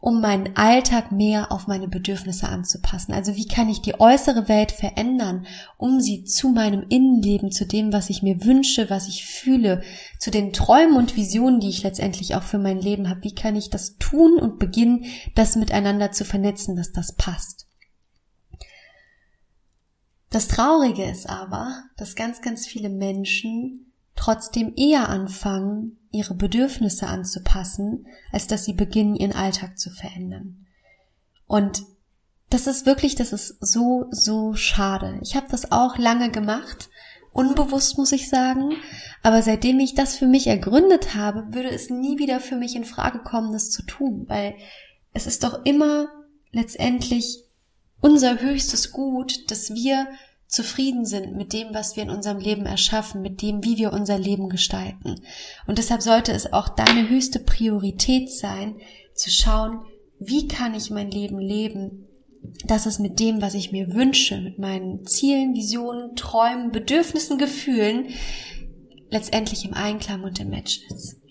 um 0.00 0.20
meinen 0.20 0.56
Alltag 0.56 1.12
mehr 1.12 1.52
auf 1.52 1.68
meine 1.68 1.86
Bedürfnisse 1.86 2.48
anzupassen. 2.48 3.12
Also 3.12 3.36
wie 3.36 3.46
kann 3.46 3.68
ich 3.68 3.82
die 3.82 4.00
äußere 4.00 4.48
Welt 4.48 4.72
verändern, 4.72 5.46
um 5.76 6.00
sie 6.00 6.24
zu 6.24 6.48
meinem 6.48 6.84
Innenleben, 6.88 7.52
zu 7.52 7.66
dem, 7.66 7.92
was 7.92 8.10
ich 8.10 8.22
mir 8.22 8.44
wünsche, 8.44 8.90
was 8.90 9.06
ich 9.06 9.24
fühle, 9.24 9.82
zu 10.18 10.30
den 10.32 10.52
Träumen 10.52 10.96
und 10.96 11.16
Visionen, 11.16 11.60
die 11.60 11.68
ich 11.68 11.84
letztendlich 11.84 12.34
auch 12.34 12.42
für 12.42 12.58
mein 12.58 12.80
Leben 12.80 13.08
habe. 13.08 13.22
Wie 13.22 13.34
kann 13.34 13.54
ich 13.54 13.70
das 13.70 13.96
tun 13.98 14.38
und 14.38 14.58
beginnen, 14.58 15.04
das 15.36 15.54
miteinander 15.54 16.10
zu 16.10 16.24
vernetzen, 16.24 16.74
dass 16.74 16.90
das 16.90 17.14
passt? 17.14 17.61
Das 20.32 20.48
Traurige 20.48 21.04
ist 21.04 21.28
aber, 21.28 21.84
dass 21.98 22.16
ganz, 22.16 22.40
ganz 22.40 22.66
viele 22.66 22.88
Menschen 22.88 23.92
trotzdem 24.16 24.72
eher 24.76 25.10
anfangen, 25.10 25.98
ihre 26.10 26.34
Bedürfnisse 26.34 27.06
anzupassen, 27.06 28.06
als 28.32 28.46
dass 28.46 28.64
sie 28.64 28.72
beginnen, 28.72 29.14
ihren 29.14 29.34
Alltag 29.34 29.78
zu 29.78 29.90
verändern. 29.90 30.66
Und 31.46 31.84
das 32.48 32.66
ist 32.66 32.86
wirklich, 32.86 33.14
das 33.14 33.34
ist 33.34 33.56
so, 33.60 34.06
so 34.10 34.54
schade. 34.54 35.18
Ich 35.22 35.36
habe 35.36 35.48
das 35.50 35.70
auch 35.70 35.98
lange 35.98 36.30
gemacht, 36.30 36.88
unbewusst 37.32 37.98
muss 37.98 38.12
ich 38.12 38.30
sagen, 38.30 38.72
aber 39.22 39.42
seitdem 39.42 39.80
ich 39.80 39.94
das 39.94 40.16
für 40.16 40.26
mich 40.26 40.46
ergründet 40.46 41.14
habe, 41.14 41.54
würde 41.54 41.70
es 41.70 41.90
nie 41.90 42.18
wieder 42.18 42.40
für 42.40 42.56
mich 42.56 42.74
in 42.74 42.84
Frage 42.84 43.18
kommen, 43.18 43.52
das 43.52 43.70
zu 43.70 43.82
tun, 43.82 44.24
weil 44.28 44.54
es 45.12 45.26
ist 45.26 45.44
doch 45.44 45.64
immer 45.64 46.08
letztendlich 46.52 47.44
unser 48.02 48.42
höchstes 48.42 48.92
Gut, 48.92 49.50
dass 49.50 49.72
wir 49.72 50.08
zufrieden 50.46 51.06
sind 51.06 51.34
mit 51.34 51.54
dem, 51.54 51.72
was 51.72 51.96
wir 51.96 52.02
in 52.02 52.10
unserem 52.10 52.38
Leben 52.38 52.66
erschaffen, 52.66 53.22
mit 53.22 53.40
dem, 53.40 53.64
wie 53.64 53.78
wir 53.78 53.94
unser 53.94 54.18
Leben 54.18 54.50
gestalten. 54.50 55.22
Und 55.66 55.78
deshalb 55.78 56.02
sollte 56.02 56.32
es 56.32 56.52
auch 56.52 56.68
deine 56.68 57.08
höchste 57.08 57.38
Priorität 57.38 58.30
sein, 58.30 58.76
zu 59.14 59.30
schauen, 59.30 59.80
wie 60.18 60.48
kann 60.48 60.74
ich 60.74 60.90
mein 60.90 61.10
Leben 61.10 61.38
leben, 61.38 62.06
dass 62.66 62.86
es 62.86 62.98
mit 62.98 63.18
dem, 63.18 63.40
was 63.40 63.54
ich 63.54 63.72
mir 63.72 63.94
wünsche, 63.94 64.40
mit 64.40 64.58
meinen 64.58 65.06
Zielen, 65.06 65.54
Visionen, 65.54 66.16
Träumen, 66.16 66.70
Bedürfnissen, 66.70 67.38
Gefühlen, 67.38 68.08
letztendlich 69.10 69.64
im 69.64 69.74
Einklang 69.74 70.22
und 70.22 70.38
im 70.40 70.50
Match 70.50 70.80
ist. 70.90 71.21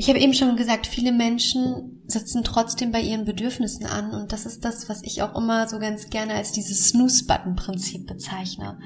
Ich 0.00 0.08
habe 0.08 0.20
eben 0.20 0.32
schon 0.32 0.54
gesagt, 0.54 0.86
viele 0.86 1.10
Menschen 1.10 2.04
sitzen 2.06 2.44
trotzdem 2.44 2.92
bei 2.92 3.00
ihren 3.00 3.24
Bedürfnissen 3.24 3.84
an 3.84 4.12
und 4.12 4.30
das 4.30 4.46
ist 4.46 4.64
das, 4.64 4.88
was 4.88 5.02
ich 5.02 5.22
auch 5.22 5.36
immer 5.36 5.66
so 5.66 5.80
ganz 5.80 6.08
gerne 6.08 6.34
als 6.34 6.52
dieses 6.52 6.90
Snooze-Button-Prinzip 6.90 8.06
bezeichne. 8.06 8.78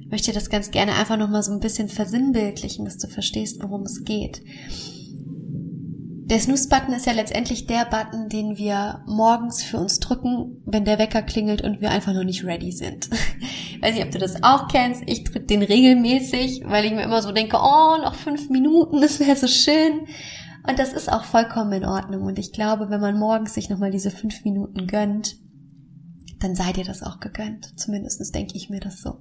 Ich 0.00 0.10
möchte 0.10 0.32
das 0.32 0.48
ganz 0.48 0.70
gerne 0.70 0.94
einfach 0.94 1.18
nochmal 1.18 1.42
so 1.42 1.52
ein 1.52 1.60
bisschen 1.60 1.90
versinnbildlichen, 1.90 2.86
dass 2.86 2.96
du 2.96 3.08
verstehst, 3.08 3.62
worum 3.62 3.82
es 3.82 4.04
geht. 4.04 4.40
Der 6.28 6.40
Snooze-Button 6.40 6.92
ist 6.92 7.06
ja 7.06 7.12
letztendlich 7.12 7.66
der 7.66 7.86
Button, 7.86 8.28
den 8.28 8.58
wir 8.58 9.02
morgens 9.06 9.62
für 9.62 9.78
uns 9.78 9.98
drücken, 9.98 10.60
wenn 10.66 10.84
der 10.84 10.98
Wecker 10.98 11.22
klingelt 11.22 11.62
und 11.62 11.80
wir 11.80 11.90
einfach 11.90 12.12
noch 12.12 12.24
nicht 12.24 12.44
ready 12.44 12.70
sind. 12.70 13.08
Weiß 13.80 13.94
nicht, 13.94 14.04
ob 14.04 14.10
du 14.10 14.18
das 14.18 14.42
auch 14.42 14.68
kennst. 14.68 15.04
Ich 15.06 15.24
drücke 15.24 15.46
den 15.46 15.62
regelmäßig, 15.62 16.64
weil 16.66 16.84
ich 16.84 16.92
mir 16.92 17.02
immer 17.02 17.22
so 17.22 17.32
denke, 17.32 17.56
oh, 17.56 17.96
noch 18.02 18.14
fünf 18.14 18.50
Minuten, 18.50 19.00
das 19.00 19.20
wäre 19.20 19.36
so 19.36 19.46
schön. 19.46 20.06
Und 20.68 20.78
das 20.78 20.92
ist 20.92 21.10
auch 21.10 21.24
vollkommen 21.24 21.72
in 21.72 21.86
Ordnung. 21.86 22.24
Und 22.24 22.38
ich 22.38 22.52
glaube, 22.52 22.90
wenn 22.90 23.00
man 23.00 23.18
morgens 23.18 23.54
sich 23.54 23.70
nochmal 23.70 23.90
diese 23.90 24.10
fünf 24.10 24.44
Minuten 24.44 24.86
gönnt, 24.86 25.36
dann 26.40 26.54
sei 26.54 26.74
dir 26.74 26.84
das 26.84 27.02
auch 27.02 27.20
gegönnt. 27.20 27.72
Zumindest 27.78 28.34
denke 28.34 28.54
ich 28.54 28.68
mir 28.68 28.80
das 28.80 29.00
so. 29.00 29.20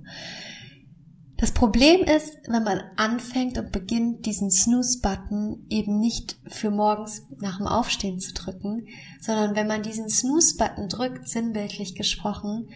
Das 1.37 1.51
Problem 1.51 2.01
ist, 2.01 2.35
wenn 2.47 2.63
man 2.63 2.81
anfängt 2.95 3.59
und 3.59 3.71
beginnt, 3.71 4.25
diesen 4.25 4.49
Snooze-Button 4.49 5.67
eben 5.69 5.99
nicht 5.99 6.39
für 6.47 6.71
morgens 6.71 7.27
nach 7.39 7.57
dem 7.57 7.67
Aufstehen 7.67 8.19
zu 8.19 8.33
drücken, 8.33 8.87
sondern 9.21 9.55
wenn 9.55 9.67
man 9.67 9.83
diesen 9.83 10.09
Snooze-Button 10.09 10.89
drückt, 10.89 11.29
sinnbildlich 11.29 11.93
gesprochen, 11.93 12.69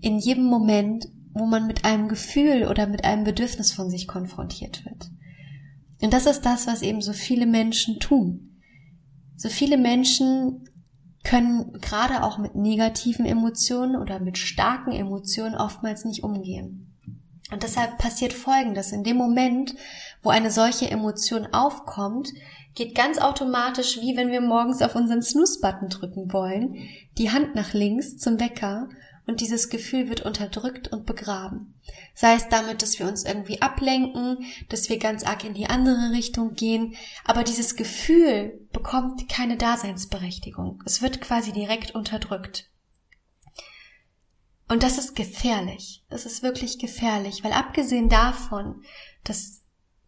in 0.00 0.18
jedem 0.18 0.44
Moment, 0.44 1.06
wo 1.32 1.46
man 1.46 1.68
mit 1.68 1.84
einem 1.84 2.08
Gefühl 2.08 2.66
oder 2.68 2.88
mit 2.88 3.04
einem 3.04 3.22
Bedürfnis 3.22 3.70
von 3.70 3.88
sich 3.88 4.08
konfrontiert 4.08 4.84
wird. 4.84 5.10
Und 6.02 6.12
das 6.12 6.26
ist 6.26 6.42
das, 6.42 6.66
was 6.66 6.82
eben 6.82 7.00
so 7.00 7.12
viele 7.12 7.46
Menschen 7.46 8.00
tun. 8.00 8.60
So 9.36 9.48
viele 9.48 9.78
Menschen 9.78 10.64
können 11.22 11.72
gerade 11.80 12.24
auch 12.24 12.38
mit 12.38 12.56
negativen 12.56 13.26
Emotionen 13.26 13.94
oder 13.94 14.18
mit 14.18 14.38
starken 14.38 14.90
Emotionen 14.90 15.54
oftmals 15.54 16.04
nicht 16.04 16.24
umgehen. 16.24 16.87
Und 17.50 17.62
deshalb 17.62 17.98
passiert 17.98 18.32
Folgendes. 18.32 18.92
In 18.92 19.04
dem 19.04 19.16
Moment, 19.16 19.74
wo 20.22 20.30
eine 20.30 20.50
solche 20.50 20.90
Emotion 20.90 21.46
aufkommt, 21.52 22.30
geht 22.74 22.94
ganz 22.94 23.18
automatisch, 23.18 23.98
wie 24.00 24.16
wenn 24.16 24.30
wir 24.30 24.40
morgens 24.40 24.82
auf 24.82 24.94
unseren 24.94 25.22
Snooze-Button 25.22 25.88
drücken 25.88 26.32
wollen, 26.32 26.76
die 27.16 27.30
Hand 27.30 27.54
nach 27.54 27.72
links 27.72 28.18
zum 28.18 28.38
Wecker 28.38 28.88
und 29.26 29.40
dieses 29.40 29.68
Gefühl 29.68 30.08
wird 30.08 30.22
unterdrückt 30.22 30.88
und 30.88 31.04
begraben. 31.04 31.74
Sei 32.14 32.34
es 32.34 32.48
damit, 32.48 32.82
dass 32.82 32.98
wir 32.98 33.06
uns 33.06 33.24
irgendwie 33.24 33.60
ablenken, 33.60 34.38
dass 34.68 34.88
wir 34.88 34.98
ganz 34.98 35.24
arg 35.24 35.44
in 35.44 35.54
die 35.54 35.66
andere 35.66 36.12
Richtung 36.12 36.54
gehen, 36.54 36.94
aber 37.24 37.44
dieses 37.44 37.76
Gefühl 37.76 38.66
bekommt 38.72 39.28
keine 39.28 39.56
Daseinsberechtigung. 39.56 40.82
Es 40.86 41.02
wird 41.02 41.20
quasi 41.20 41.52
direkt 41.52 41.94
unterdrückt. 41.94 42.70
Und 44.68 44.82
das 44.82 44.98
ist 44.98 45.16
gefährlich. 45.16 46.04
Das 46.10 46.26
ist 46.26 46.42
wirklich 46.42 46.78
gefährlich, 46.78 47.42
weil 47.42 47.52
abgesehen 47.52 48.08
davon, 48.08 48.82
dass 49.24 49.62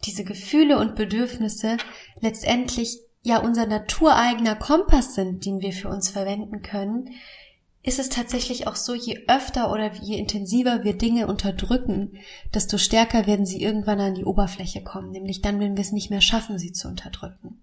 diese 0.04 0.24
Gefühle 0.24 0.78
und 0.78 0.96
Bedürfnisse 0.96 1.76
letztendlich 2.20 2.98
ja 3.22 3.38
unser 3.38 3.66
natureigener 3.66 4.56
Kompass 4.56 5.14
sind, 5.14 5.44
den 5.44 5.60
wir 5.60 5.72
für 5.72 5.88
uns 5.88 6.10
verwenden 6.10 6.62
können, 6.62 7.10
ist 7.82 7.98
es 7.98 8.10
tatsächlich 8.10 8.66
auch 8.66 8.76
so, 8.76 8.94
je 8.94 9.24
öfter 9.26 9.72
oder 9.72 9.92
je 9.94 10.18
intensiver 10.18 10.84
wir 10.84 10.96
Dinge 10.96 11.26
unterdrücken, 11.26 12.18
desto 12.52 12.76
stärker 12.76 13.26
werden 13.26 13.46
sie 13.46 13.62
irgendwann 13.62 14.00
an 14.00 14.14
die 14.14 14.24
Oberfläche 14.24 14.82
kommen, 14.82 15.10
nämlich 15.10 15.40
dann, 15.40 15.60
wenn 15.60 15.76
wir 15.76 15.82
es 15.82 15.92
nicht 15.92 16.10
mehr 16.10 16.20
schaffen, 16.20 16.58
sie 16.58 16.72
zu 16.72 16.88
unterdrücken. 16.88 17.62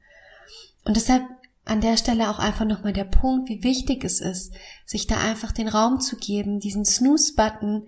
Und 0.86 0.96
deshalb 0.96 1.24
an 1.68 1.82
der 1.82 1.98
Stelle 1.98 2.30
auch 2.30 2.40
einfach 2.40 2.66
nochmal 2.66 2.94
der 2.94 3.06
Punkt, 3.06 3.50
wie 3.50 3.64
wichtig 3.64 4.04
es 4.04 4.22
ist, 4.22 4.54
sich 4.86 5.08
da 5.08 5.18
einfach 5.18 5.52
den 5.52 5.68
Raum 5.68 6.00
zu 6.00 6.18
geben, 6.18 6.60
diesen 6.60 6.86
Snooze-Button, 6.86 7.88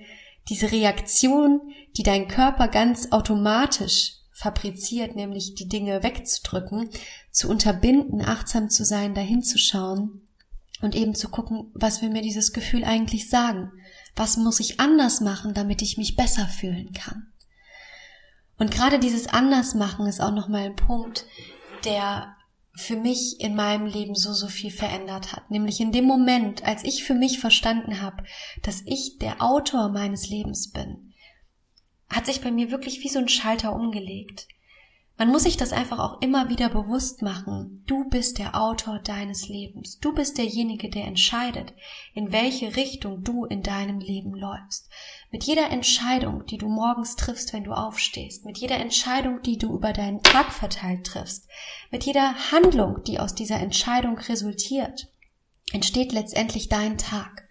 diese 0.50 0.72
Reaktion, 0.72 1.62
die 1.98 2.04
dein 2.04 2.28
Körper 2.28 2.68
ganz 2.68 3.12
automatisch 3.12 4.16
fabriziert, 4.32 5.16
nämlich 5.16 5.56
die 5.56 5.68
Dinge 5.68 6.02
wegzudrücken, 6.02 6.90
zu 7.32 7.50
unterbinden, 7.50 8.22
achtsam 8.22 8.70
zu 8.70 8.86
sein, 8.86 9.14
dahin 9.14 9.44
zu 9.44 9.58
schauen 9.58 10.28
und 10.82 10.96
eben 10.96 11.14
zu 11.14 11.30
gucken, 11.30 11.72
was 11.74 12.02
will 12.02 12.10
mir 12.10 12.22
dieses 12.22 12.54
Gefühl 12.54 12.86
eigentlich 12.86 13.30
sagen? 13.30 13.72
Was 14.16 14.38
muss 14.38 14.60
ich 14.60 14.80
anders 14.80 15.22
machen, 15.22 15.54
damit 15.54 15.82
ich 15.82 15.98
mich 15.98 16.16
besser 16.16 16.48
fühlen 16.48 16.94
kann? 16.94 17.28
Und 18.58 18.72
gerade 18.72 19.00
dieses 19.00 19.28
Andersmachen 19.28 20.08
ist 20.08 20.22
auch 20.22 20.34
nochmal 20.34 20.66
ein 20.66 20.76
Punkt, 20.76 21.26
der 21.86 22.36
für 22.80 22.96
mich 22.96 23.40
in 23.40 23.56
meinem 23.56 23.86
Leben 23.86 24.16
so, 24.16 24.34
so 24.34 24.48
viel 24.48 24.72
verändert 24.72 25.34
hat. 25.34 25.52
Nämlich 25.52 25.80
in 25.82 25.92
dem 25.92 26.06
Moment, 26.06 26.64
als 26.64 26.84
ich 26.84 27.04
für 27.04 27.14
mich 27.14 27.40
verstanden 27.40 28.02
habe, 28.02 28.24
dass 28.64 28.82
ich 28.86 29.18
der 29.20 29.42
Autor 29.42 29.90
meines 29.90 30.30
Lebens 30.30 30.72
bin, 30.72 31.14
hat 32.10 32.26
sich 32.26 32.42
bei 32.42 32.52
mir 32.52 32.72
wirklich 32.72 33.04
wie 33.04 33.10
so 33.10 33.20
ein 33.20 33.28
Schalter 33.28 33.74
umgelegt. 33.74 34.48
Man 35.20 35.32
muss 35.32 35.44
sich 35.44 35.58
das 35.58 35.74
einfach 35.74 36.00
auch 36.00 36.22
immer 36.22 36.48
wieder 36.48 36.70
bewusst 36.70 37.22
machen. 37.22 37.84
Du 37.86 38.08
bist 38.08 38.38
der 38.38 38.56
Autor 38.56 39.00
deines 39.00 39.50
Lebens. 39.50 40.00
Du 40.00 40.14
bist 40.14 40.38
derjenige, 40.38 40.90
der 40.90 41.04
entscheidet, 41.04 41.74
in 42.14 42.32
welche 42.32 42.78
Richtung 42.78 43.22
du 43.22 43.44
in 43.44 43.62
deinem 43.62 44.00
Leben 44.00 44.34
läufst. 44.34 44.90
Mit 45.30 45.44
jeder 45.44 45.72
Entscheidung, 45.72 46.46
die 46.46 46.58
du 46.58 46.70
morgens 46.70 47.18
triffst, 47.18 47.52
wenn 47.52 47.66
du 47.66 47.74
aufstehst, 47.74 48.46
mit 48.46 48.60
jeder 48.60 48.78
Entscheidung, 48.78 49.42
die 49.42 49.58
du 49.58 49.76
über 49.76 49.92
deinen 49.92 50.24
Tag 50.24 50.54
verteilt 50.54 51.06
triffst, 51.06 51.50
mit 51.92 52.06
jeder 52.06 52.36
Handlung, 52.54 53.04
die 53.04 53.20
aus 53.20 53.36
dieser 53.36 53.60
Entscheidung 53.60 54.18
resultiert, 54.20 55.10
entsteht 55.74 56.14
letztendlich 56.14 56.70
dein 56.70 56.98
Tag. 56.98 57.46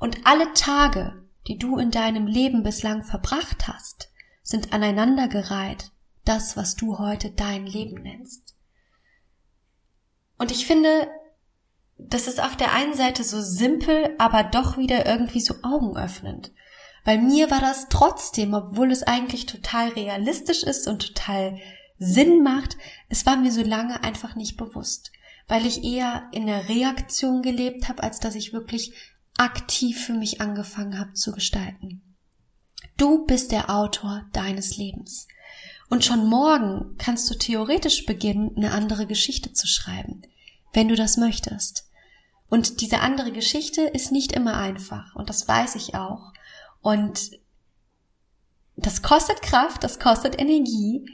Und 0.00 0.26
alle 0.26 0.52
Tage, 0.54 1.22
die 1.46 1.56
du 1.56 1.78
in 1.78 1.92
deinem 1.92 2.26
Leben 2.26 2.64
bislang 2.64 3.04
verbracht 3.04 3.68
hast, 3.68 4.10
sind 4.42 4.72
aneinandergereiht 4.72 5.92
das, 6.28 6.56
was 6.56 6.76
du 6.76 6.98
heute 6.98 7.30
dein 7.30 7.66
Leben 7.66 8.02
nennst. 8.02 8.54
Und 10.38 10.50
ich 10.50 10.66
finde, 10.66 11.08
das 11.98 12.28
ist 12.28 12.42
auf 12.42 12.56
der 12.56 12.72
einen 12.72 12.94
Seite 12.94 13.24
so 13.24 13.40
simpel, 13.40 14.14
aber 14.18 14.44
doch 14.44 14.76
wieder 14.76 15.06
irgendwie 15.06 15.40
so 15.40 15.54
augenöffnend. 15.62 16.52
Bei 17.04 17.16
mir 17.16 17.50
war 17.50 17.60
das 17.60 17.88
trotzdem, 17.88 18.52
obwohl 18.52 18.90
es 18.90 19.02
eigentlich 19.04 19.46
total 19.46 19.90
realistisch 19.90 20.62
ist 20.62 20.88
und 20.88 21.14
total 21.14 21.58
Sinn 21.98 22.42
macht, 22.42 22.76
es 23.08 23.24
war 23.24 23.36
mir 23.36 23.52
so 23.52 23.62
lange 23.62 24.02
einfach 24.02 24.34
nicht 24.34 24.56
bewusst, 24.56 25.12
weil 25.48 25.64
ich 25.64 25.84
eher 25.84 26.28
in 26.32 26.46
der 26.46 26.68
Reaktion 26.68 27.42
gelebt 27.42 27.88
habe, 27.88 28.02
als 28.02 28.20
dass 28.20 28.34
ich 28.34 28.52
wirklich 28.52 28.92
aktiv 29.38 30.04
für 30.04 30.14
mich 30.14 30.40
angefangen 30.40 30.98
habe 30.98 31.12
zu 31.12 31.32
gestalten. 31.32 32.02
Du 32.96 33.24
bist 33.26 33.52
der 33.52 33.70
Autor 33.70 34.26
deines 34.32 34.76
Lebens. 34.76 35.28
Und 35.88 36.04
schon 36.04 36.26
morgen 36.26 36.96
kannst 36.98 37.30
du 37.30 37.34
theoretisch 37.34 38.06
beginnen, 38.06 38.52
eine 38.56 38.72
andere 38.72 39.06
Geschichte 39.06 39.52
zu 39.52 39.66
schreiben, 39.66 40.22
wenn 40.72 40.88
du 40.88 40.96
das 40.96 41.16
möchtest. 41.16 41.88
Und 42.48 42.80
diese 42.80 43.00
andere 43.00 43.32
Geschichte 43.32 43.82
ist 43.82 44.12
nicht 44.12 44.32
immer 44.32 44.56
einfach 44.56 45.14
und 45.16 45.28
das 45.28 45.46
weiß 45.46 45.74
ich 45.76 45.94
auch. 45.94 46.32
Und 46.80 47.30
das 48.76 49.02
kostet 49.02 49.42
Kraft, 49.42 49.82
das 49.82 49.98
kostet 49.98 50.38
Energie, 50.38 51.04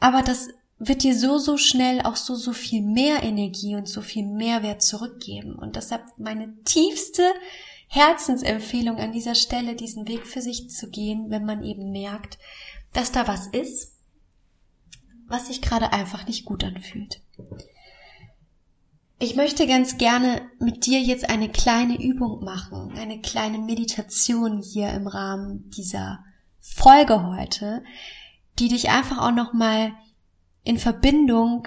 aber 0.00 0.22
das 0.22 0.48
wird 0.78 1.02
dir 1.02 1.18
so, 1.18 1.38
so 1.38 1.56
schnell 1.56 2.02
auch 2.02 2.16
so, 2.16 2.34
so 2.34 2.52
viel 2.52 2.82
mehr 2.82 3.22
Energie 3.22 3.74
und 3.74 3.88
so 3.88 4.02
viel 4.02 4.26
Mehrwert 4.26 4.82
zurückgeben. 4.82 5.54
Und 5.54 5.76
deshalb 5.76 6.04
meine 6.18 6.54
tiefste 6.64 7.32
Herzensempfehlung 7.88 8.98
an 8.98 9.12
dieser 9.12 9.34
Stelle, 9.34 9.74
diesen 9.74 10.06
Weg 10.06 10.26
für 10.26 10.42
sich 10.42 10.68
zu 10.68 10.90
gehen, 10.90 11.30
wenn 11.30 11.44
man 11.44 11.62
eben 11.62 11.90
merkt, 11.92 12.38
dass 12.92 13.10
da 13.10 13.26
was 13.26 13.46
ist, 13.46 13.95
was 15.28 15.48
sich 15.48 15.62
gerade 15.62 15.92
einfach 15.92 16.26
nicht 16.26 16.44
gut 16.44 16.64
anfühlt. 16.64 17.20
Ich 19.18 19.34
möchte 19.34 19.66
ganz 19.66 19.96
gerne 19.96 20.42
mit 20.58 20.84
dir 20.84 21.00
jetzt 21.00 21.30
eine 21.30 21.48
kleine 21.48 22.00
Übung 22.02 22.44
machen, 22.44 22.92
eine 22.98 23.20
kleine 23.20 23.58
Meditation 23.58 24.60
hier 24.62 24.90
im 24.90 25.06
Rahmen 25.06 25.70
dieser 25.70 26.22
Folge 26.60 27.26
heute, 27.26 27.82
die 28.58 28.68
dich 28.68 28.90
einfach 28.90 29.18
auch 29.18 29.34
nochmal 29.34 29.92
in 30.64 30.78
Verbindung 30.78 31.66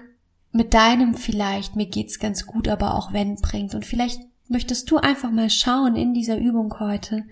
mit 0.52 0.74
deinem 0.74 1.16
vielleicht, 1.16 1.76
mir 1.76 1.88
geht's 1.88 2.20
ganz 2.20 2.46
gut, 2.46 2.68
aber 2.68 2.96
auch 2.96 3.14
wenn 3.14 3.36
bringt. 3.36 3.74
Und 3.74 3.86
vielleicht 3.86 4.22
möchtest 4.48 4.90
du 4.92 4.98
einfach 4.98 5.32
mal 5.32 5.50
schauen 5.50 5.96
in 5.96 6.14
dieser 6.14 6.38
Übung 6.38 6.80
heute, 6.80 7.24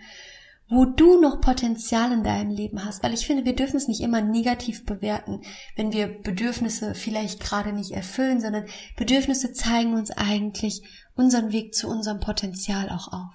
wo 0.70 0.86
du 0.86 1.20
noch 1.22 1.40
Potenzial 1.40 2.12
in 2.12 2.24
deinem 2.24 2.52
Leben 2.52 2.84
hast, 2.84 3.02
weil 3.02 3.14
ich 3.14 3.26
finde, 3.26 3.46
wir 3.46 3.56
dürfen 3.56 3.78
es 3.78 3.88
nicht 3.88 4.02
immer 4.02 4.22
negativ 4.22 4.86
bewerten, 4.86 5.42
wenn 5.76 5.94
wir 5.94 6.08
Bedürfnisse 6.08 6.94
vielleicht 6.94 7.40
gerade 7.40 7.72
nicht 7.72 7.92
erfüllen, 7.92 8.42
sondern 8.42 8.66
Bedürfnisse 8.98 9.54
zeigen 9.54 9.94
uns 9.94 10.12
eigentlich 10.12 10.82
unseren 11.16 11.52
Weg 11.52 11.74
zu 11.74 11.88
unserem 11.88 12.20
Potenzial 12.20 12.90
auch 12.90 13.14
auf. 13.14 13.32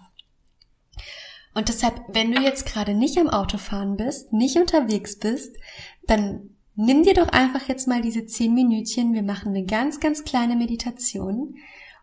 Und 1.54 1.68
deshalb, 1.68 2.00
wenn 2.08 2.32
du 2.32 2.40
jetzt 2.40 2.66
gerade 2.66 2.94
nicht 2.94 3.18
am 3.18 3.28
Autofahren 3.28 3.96
bist, 3.96 4.32
nicht 4.32 4.56
unterwegs 4.56 5.18
bist, 5.18 5.54
dann 6.06 6.50
nimm 6.74 7.02
dir 7.02 7.14
doch 7.14 7.28
einfach 7.28 7.68
jetzt 7.68 7.88
mal 7.88 8.00
diese 8.02 8.26
zehn 8.26 8.54
Minütchen. 8.54 9.12
Wir 9.12 9.22
machen 9.22 9.54
eine 9.54 9.64
ganz, 9.64 10.00
ganz 10.00 10.24
kleine 10.24 10.56
Meditation 10.56 11.56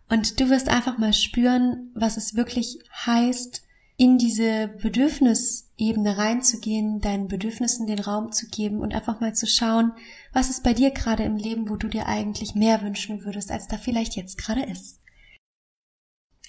und 0.10 0.40
du 0.40 0.50
wirst 0.50 0.70
einfach 0.70 0.98
mal 0.98 1.14
spüren, 1.14 1.92
was 1.94 2.18
es 2.18 2.36
wirklich 2.36 2.80
heißt, 3.06 3.64
in 4.00 4.18
diese 4.18 4.70
Bedürfnisebene 4.82 6.18
reinzugehen, 6.18 7.02
deinen 7.02 7.28
Bedürfnissen 7.28 7.86
den 7.86 8.00
Raum 8.00 8.32
zu 8.32 8.48
geben 8.48 8.80
und 8.80 8.96
einfach 8.96 9.20
mal 9.20 9.36
zu 9.36 9.46
schauen, 9.46 9.92
was 10.32 10.50
ist 10.50 10.64
bei 10.64 10.74
dir 10.74 10.92
gerade 10.92 11.24
im 11.24 11.36
Leben, 11.36 11.70
wo 11.70 11.76
du 11.76 11.90
dir 11.90 12.06
eigentlich 12.06 12.56
mehr 12.56 12.82
wünschen 12.82 13.26
würdest, 13.26 13.52
als 13.52 13.68
da 13.68 13.78
vielleicht 13.78 14.16
jetzt 14.16 14.38
gerade 14.38 14.64
ist. 14.64 15.02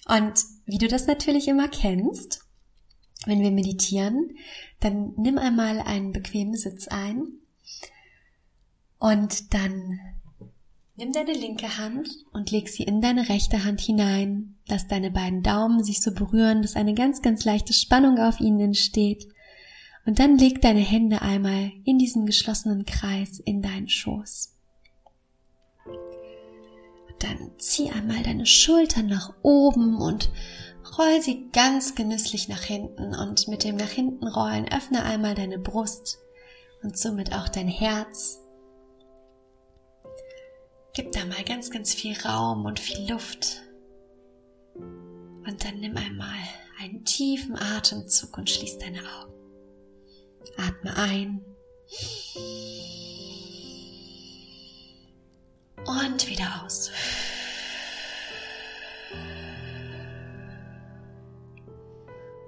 Und 0.07 0.45
wie 0.65 0.79
du 0.79 0.87
das 0.87 1.09
natürlich 1.09 1.49
immer 1.49 1.67
kennst, 1.67 2.47
wenn 3.27 3.41
wir 3.41 3.51
meditieren, 3.51 4.37
dann 4.79 5.15
nimm 5.17 5.37
einmal 5.37 5.81
einen 5.81 6.13
bequemen 6.13 6.55
Sitz 6.55 6.87
ein 6.87 7.33
und 9.01 9.53
dann 9.55 9.99
Nimm 11.01 11.15
deine 11.15 11.33
linke 11.33 11.79
Hand 11.79 12.11
und 12.31 12.51
leg 12.51 12.69
sie 12.69 12.83
in 12.83 13.01
deine 13.01 13.31
rechte 13.31 13.65
Hand 13.65 13.81
hinein. 13.81 14.57
Lass 14.69 14.87
deine 14.87 15.11
beiden 15.11 15.43
Daumen 15.43 15.83
sich 15.83 16.03
so 16.03 16.13
berühren, 16.13 16.61
dass 16.61 16.77
eine 16.77 16.93
ganz, 16.93 17.23
ganz 17.23 17.47
leichte 17.47 17.73
Spannung 17.73 18.19
auf 18.19 18.39
ihnen 18.39 18.61
entsteht. 18.61 19.27
Und 20.05 20.19
dann 20.19 20.37
leg 20.37 20.61
deine 20.61 20.81
Hände 20.81 21.23
einmal 21.23 21.73
in 21.87 21.97
diesen 21.97 22.27
geschlossenen 22.27 22.85
Kreis 22.85 23.39
in 23.39 23.63
deinen 23.63 23.89
Schoß. 23.89 24.53
Dann 27.19 27.51
zieh 27.57 27.89
einmal 27.89 28.23
deine 28.23 28.45
Schultern 28.45 29.07
nach 29.07 29.33
oben 29.41 29.97
und 30.03 30.29
roll 30.99 31.23
sie 31.23 31.49
ganz 31.55 31.95
genüsslich 31.95 32.51
nach 32.51 32.63
hinten. 32.63 33.15
Und 33.15 33.49
mit 33.49 33.65
dem 33.65 33.77
nach 33.77 33.89
hinten 33.89 34.29
rollen 34.29 34.71
öffne 34.71 35.03
einmal 35.03 35.35
deine 35.35 35.59
Brust 35.59 36.19
und 36.83 36.99
somit 36.99 37.33
auch 37.33 37.49
dein 37.49 37.69
Herz 37.69 38.40
Gib 40.93 41.13
da 41.13 41.25
mal 41.25 41.45
ganz, 41.45 41.71
ganz 41.71 41.95
viel 41.95 42.17
Raum 42.21 42.65
und 42.65 42.81
viel 42.81 43.09
Luft. 43.11 43.63
Und 44.75 45.65
dann 45.65 45.79
nimm 45.81 45.97
einmal 45.97 46.39
einen 46.81 47.05
tiefen 47.05 47.57
Atemzug 47.57 48.37
und 48.37 48.51
schließ 48.51 48.79
deine 48.79 48.99
Augen. 48.99 49.33
Atme 50.57 50.97
ein. 50.97 51.45
Und 55.87 56.29
wieder 56.29 56.65
aus. 56.65 56.91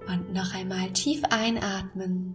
Und 0.09 0.33
noch 0.33 0.53
einmal 0.55 0.93
tief 0.93 1.23
einatmen. 1.31 2.35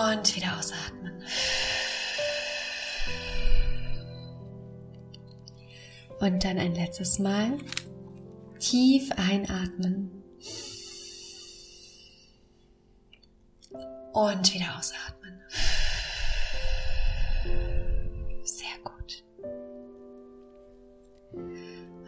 Und 0.00 0.34
wieder 0.34 0.58
ausatmen. 0.58 1.22
Und 6.20 6.42
dann 6.42 6.58
ein 6.58 6.74
letztes 6.74 7.18
Mal 7.18 7.58
tief 8.58 9.10
einatmen. 9.12 10.10
Und 14.12 14.54
wieder 14.54 14.78
ausatmen. 14.78 15.40
Sehr 18.42 18.78
gut. 18.82 19.22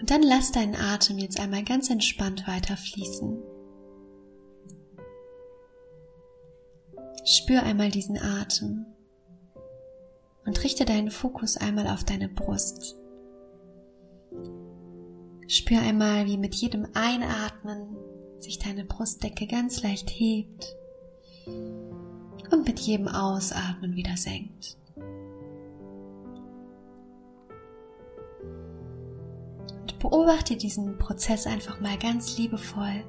Und 0.00 0.10
dann 0.10 0.22
lass 0.22 0.50
deinen 0.52 0.76
Atem 0.76 1.18
jetzt 1.18 1.38
einmal 1.38 1.62
ganz 1.62 1.90
entspannt 1.90 2.48
weiter 2.48 2.78
fließen. 2.78 3.51
Spür 7.24 7.62
einmal 7.62 7.90
diesen 7.90 8.18
Atem 8.18 8.84
und 10.44 10.64
richte 10.64 10.84
deinen 10.84 11.12
Fokus 11.12 11.56
einmal 11.56 11.86
auf 11.86 12.02
deine 12.02 12.28
Brust. 12.28 12.96
Spür 15.46 15.80
einmal, 15.80 16.26
wie 16.26 16.36
mit 16.36 16.54
jedem 16.56 16.88
Einatmen 16.94 17.96
sich 18.40 18.58
deine 18.58 18.84
Brustdecke 18.84 19.46
ganz 19.46 19.84
leicht 19.84 20.10
hebt 20.10 20.74
und 21.46 22.66
mit 22.66 22.80
jedem 22.80 23.06
Ausatmen 23.06 23.94
wieder 23.94 24.16
senkt. 24.16 24.76
Und 29.80 29.98
beobachte 30.00 30.56
diesen 30.56 30.98
Prozess 30.98 31.46
einfach 31.46 31.80
mal 31.80 31.96
ganz 31.98 32.36
liebevoll 32.36 33.04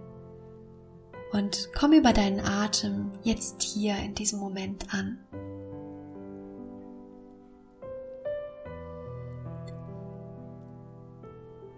und 1.34 1.69
komm 1.78 1.93
über 1.93 2.13
deinen 2.13 2.39
Atem 2.39 3.12
jetzt 3.24 3.62
hier 3.62 3.98
in 3.98 4.13
diesem 4.15 4.39
Moment 4.39 4.93
an. 4.93 5.17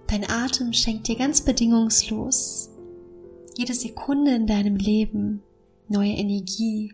Dein 0.07 0.29
Atem 0.29 0.71
schenkt 0.71 1.07
dir 1.07 1.17
ganz 1.17 1.41
bedingungslos 1.41 2.69
jede 3.57 3.73
Sekunde 3.73 4.35
in 4.35 4.47
deinem 4.47 4.75
Leben 4.75 5.41
neue 5.87 6.11
Energie, 6.11 6.93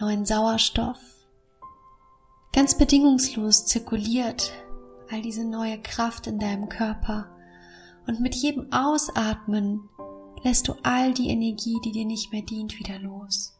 neuen 0.00 0.24
Sauerstoff. 0.24 0.98
Ganz 2.52 2.78
bedingungslos 2.78 3.66
zirkuliert 3.66 4.52
all 5.10 5.20
diese 5.20 5.44
neue 5.44 5.78
Kraft 5.82 6.26
in 6.26 6.38
deinem 6.38 6.68
Körper. 6.68 7.28
Und 8.06 8.20
mit 8.20 8.34
jedem 8.34 8.72
Ausatmen 8.72 9.88
lässt 10.42 10.68
du 10.68 10.74
all 10.82 11.12
die 11.12 11.28
Energie, 11.28 11.78
die 11.84 11.92
dir 11.92 12.04
nicht 12.04 12.32
mehr 12.32 12.42
dient, 12.42 12.78
wieder 12.78 12.98
los. 12.98 13.54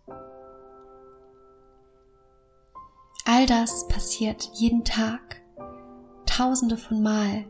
All 3.24 3.46
das 3.46 3.88
passiert 3.88 4.50
jeden 4.54 4.84
Tag, 4.84 5.42
tausende 6.26 6.76
von 6.76 7.02
Mal, 7.02 7.44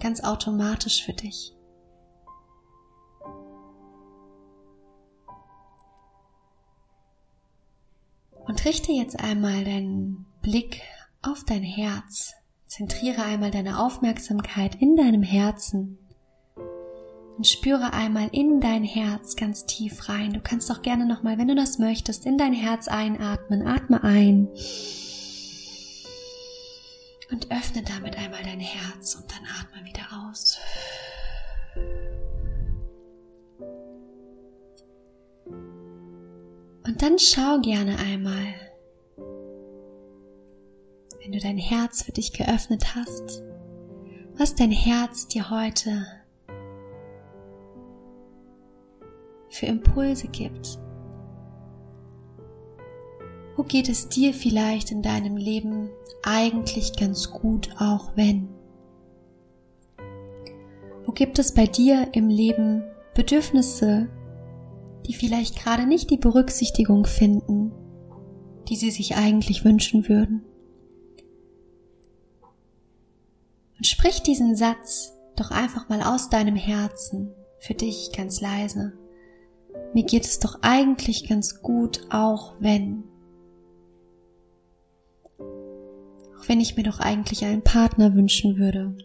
ganz 0.00 0.24
automatisch 0.24 1.04
für 1.04 1.12
dich. 1.12 1.54
Und 8.46 8.64
richte 8.64 8.90
jetzt 8.90 9.20
einmal 9.20 9.64
deinen 9.64 10.26
Blick 10.42 10.82
auf 11.22 11.44
dein 11.44 11.62
Herz. 11.62 12.34
Zentriere 12.66 13.22
einmal 13.22 13.52
deine 13.52 13.78
Aufmerksamkeit 13.80 14.74
in 14.76 14.96
deinem 14.96 15.22
Herzen 15.22 15.98
und 17.40 17.46
spüre 17.46 17.94
einmal 17.94 18.28
in 18.32 18.60
dein 18.60 18.84
Herz 18.84 19.34
ganz 19.34 19.64
tief 19.64 20.10
rein. 20.10 20.34
Du 20.34 20.40
kannst 20.40 20.70
auch 20.70 20.82
gerne 20.82 21.06
nochmal, 21.06 21.38
wenn 21.38 21.48
du 21.48 21.54
das 21.54 21.78
möchtest, 21.78 22.26
in 22.26 22.36
dein 22.36 22.52
Herz 22.52 22.86
einatmen. 22.86 23.66
Atme 23.66 24.04
ein 24.04 24.46
und 27.30 27.50
öffne 27.50 27.82
damit 27.82 28.18
einmal 28.18 28.42
dein 28.42 28.60
Herz 28.60 29.14
und 29.14 29.24
dann 29.32 29.46
atme 29.58 29.86
wieder 29.86 30.02
aus. 30.28 30.58
Und 36.84 37.00
dann 37.00 37.18
schau 37.18 37.58
gerne 37.60 37.98
einmal, 38.00 38.54
wenn 41.22 41.32
du 41.32 41.38
dein 41.38 41.56
Herz 41.56 42.02
für 42.02 42.12
dich 42.12 42.34
geöffnet 42.34 42.94
hast, 42.94 43.40
was 44.36 44.54
dein 44.54 44.72
Herz 44.72 45.26
dir 45.26 45.48
heute 45.48 46.19
für 49.60 49.66
Impulse 49.66 50.26
gibt. 50.28 50.78
Wo 53.56 53.62
geht 53.62 53.90
es 53.90 54.08
dir 54.08 54.32
vielleicht 54.32 54.90
in 54.90 55.02
deinem 55.02 55.36
Leben 55.36 55.90
eigentlich 56.22 56.96
ganz 56.96 57.30
gut, 57.30 57.68
auch 57.78 58.16
wenn? 58.16 58.48
Wo 61.04 61.12
gibt 61.12 61.38
es 61.38 61.52
bei 61.52 61.66
dir 61.66 62.08
im 62.12 62.30
Leben 62.30 62.84
Bedürfnisse, 63.14 64.08
die 65.06 65.12
vielleicht 65.12 65.62
gerade 65.62 65.86
nicht 65.86 66.10
die 66.10 66.16
Berücksichtigung 66.16 67.04
finden, 67.04 67.72
die 68.68 68.76
sie 68.76 68.90
sich 68.90 69.16
eigentlich 69.16 69.62
wünschen 69.62 70.08
würden? 70.08 70.42
Und 73.76 73.86
sprich 73.86 74.22
diesen 74.22 74.56
Satz 74.56 75.12
doch 75.36 75.50
einfach 75.50 75.90
mal 75.90 76.00
aus 76.02 76.30
deinem 76.30 76.56
Herzen 76.56 77.34
für 77.58 77.74
dich 77.74 78.12
ganz 78.16 78.40
leise. 78.40 78.99
Mir 79.92 80.04
geht 80.04 80.24
es 80.24 80.38
doch 80.38 80.58
eigentlich 80.62 81.28
ganz 81.28 81.62
gut, 81.62 82.06
auch 82.10 82.54
wenn. 82.60 83.04
Auch 85.38 86.48
wenn 86.48 86.60
ich 86.60 86.76
mir 86.76 86.84
doch 86.84 87.00
eigentlich 87.00 87.44
einen 87.44 87.62
Partner 87.62 88.14
wünschen 88.14 88.56
würde. 88.56 88.96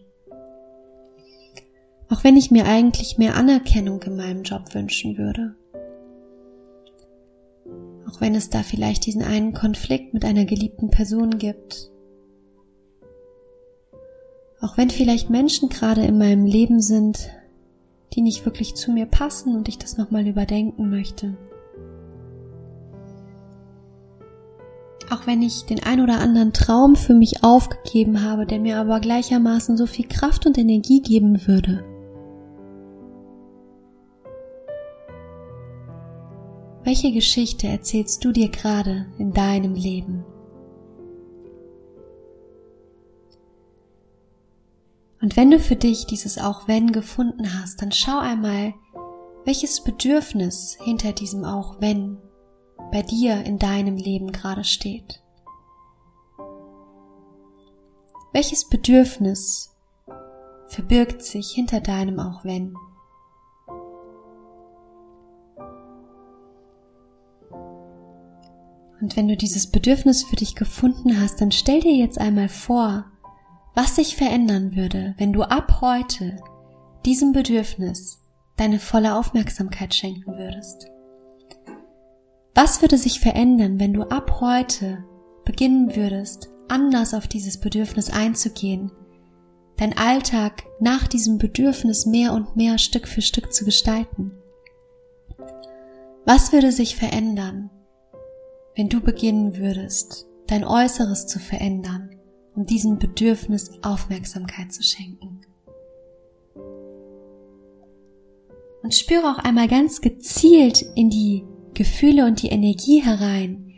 Auch 2.10 2.24
wenn 2.24 2.38
ich 2.38 2.52
mir 2.52 2.66
eigentlich 2.66 3.18
mehr 3.18 3.36
Anerkennung 3.36 4.02
in 4.04 4.16
meinem 4.16 4.44
Job 4.44 4.74
wünschen 4.74 5.18
würde. 5.18 5.56
Auch 8.08 8.22
wenn 8.22 8.36
es 8.36 8.50
da 8.50 8.62
vielleicht 8.62 9.06
diesen 9.08 9.24
einen 9.24 9.54
Konflikt 9.54 10.14
mit 10.14 10.24
einer 10.24 10.46
geliebten 10.46 10.92
Person 10.92 11.38
gibt. 11.40 11.92
Auch 14.62 14.78
wenn 14.78 14.90
vielleicht 14.90 15.30
Menschen 15.30 15.70
gerade 15.70 16.06
in 16.06 16.18
meinem 16.18 16.46
Leben 16.46 16.80
sind, 16.80 17.30
die 18.14 18.22
nicht 18.22 18.46
wirklich 18.46 18.76
zu 18.76 18.92
mir 18.92 19.06
passen 19.06 19.56
und 19.56 19.68
ich 19.68 19.78
das 19.78 19.98
nochmal 19.98 20.28
überdenken 20.28 20.90
möchte. 20.90 21.36
Auch 25.12 25.28
wenn 25.28 25.42
ich 25.42 25.66
den 25.66 25.84
ein 25.84 26.02
oder 26.02 26.20
anderen 26.20 26.52
Traum 26.52 26.96
für 26.96 27.14
mich 27.14 27.44
aufgegeben 27.44 28.24
habe, 28.24 28.46
der 28.46 28.60
mir 28.60 28.78
aber 28.78 29.00
gleichermaßen 29.00 29.78
so 29.78 29.86
viel 29.86 30.08
Kraft 30.08 30.46
und 30.48 30.58
Energie 30.58 31.02
geben 31.02 31.46
würde. 31.48 31.84
Welche 36.84 37.12
Geschichte 37.12 37.68
erzählst 37.68 38.24
du 38.24 38.32
dir 38.32 38.50
gerade 38.50 39.08
in 39.18 39.34
deinem 39.34 39.74
Leben? 39.74 40.24
Und 45.26 45.36
wenn 45.38 45.50
du 45.50 45.60
für 45.60 45.76
dich 45.76 46.06
dieses 46.06 46.38
auch 46.38 46.68
wenn 46.68 46.92
gefunden 46.92 47.60
hast, 47.60 47.82
dann 47.82 47.92
schau 47.92 48.20
einmal, 48.20 48.76
welches 49.44 49.84
Bedürfnis 49.84 50.78
hinter 50.80 51.14
diesem 51.14 51.44
auch 51.46 51.82
wenn 51.82 52.20
bei 52.92 53.02
dir 53.02 53.44
in 53.44 53.58
deinem 53.58 53.98
Leben 53.98 54.32
gerade 54.32 54.64
steht. 54.64 55.24
Welches 58.34 58.70
Bedürfnis 58.70 59.76
verbirgt 60.68 61.24
sich 61.24 61.50
hinter 61.50 61.80
deinem 61.82 62.20
auch 62.20 62.46
wenn? 62.46 62.76
Und 69.02 69.18
wenn 69.18 69.28
du 69.28 69.36
dieses 69.36 69.72
Bedürfnis 69.72 70.24
für 70.24 70.36
dich 70.36 70.54
gefunden 70.54 71.20
hast, 71.20 71.42
dann 71.42 71.52
stell 71.52 71.80
dir 71.80 71.96
jetzt 71.96 72.20
einmal 72.22 72.48
vor, 72.48 73.06
was 73.76 73.98
sich 73.98 74.16
verändern 74.16 74.76
würde, 74.76 75.14
wenn 75.18 75.34
du 75.34 75.44
ab 75.44 75.82
heute 75.82 76.38
diesem 77.06 77.34
Bedürfnis 77.34 78.22
deine 78.56 78.80
volle 78.80 79.16
Aufmerksamkeit 79.16 79.94
schenken 79.94 80.38
würdest. 80.38 80.90
Was 82.56 82.82
würde 82.82 82.98
sich 82.98 83.20
verändern, 83.20 83.80
wenn 83.80 83.94
du 83.94 84.04
ab 84.04 84.40
heute 84.40 85.04
beginnen 85.44 85.96
würdest, 85.96 86.50
anders 86.70 87.14
auf 87.14 87.28
dieses 87.28 87.60
Bedürfnis 87.60 88.10
einzugehen, 88.10 88.92
dein 89.76 89.98
Alltag 89.98 90.64
nach 90.80 91.06
diesem 91.08 91.38
Bedürfnis 91.38 92.06
mehr 92.06 92.34
und 92.34 92.56
mehr 92.56 92.78
Stück 92.78 93.10
für 93.10 93.22
Stück 93.22 93.54
zu 93.54 93.66
gestalten? 93.66 94.32
Was 96.26 96.54
würde 96.54 96.72
sich 96.72 96.96
verändern, 96.96 97.70
wenn 98.76 98.88
du 98.88 99.02
beginnen 99.02 99.58
würdest, 99.58 100.26
dein 100.48 100.64
Äußeres 100.64 101.28
zu 101.28 101.40
verändern, 101.40 102.15
um 102.56 102.66
diesem 102.66 102.98
Bedürfnis 102.98 103.72
Aufmerksamkeit 103.84 104.74
zu 104.74 104.82
schenken. 104.82 105.42
Und 108.82 108.94
spüre 108.94 109.32
auch 109.32 109.40
einmal 109.40 109.68
ganz 109.68 110.02
gezielt 110.02 110.84
in 110.96 111.10
die 111.10 111.44
Gefühle 111.74 112.26
und 112.26 112.42
die 112.42 112.50
Energie 112.50 113.02
herein, 113.02 113.74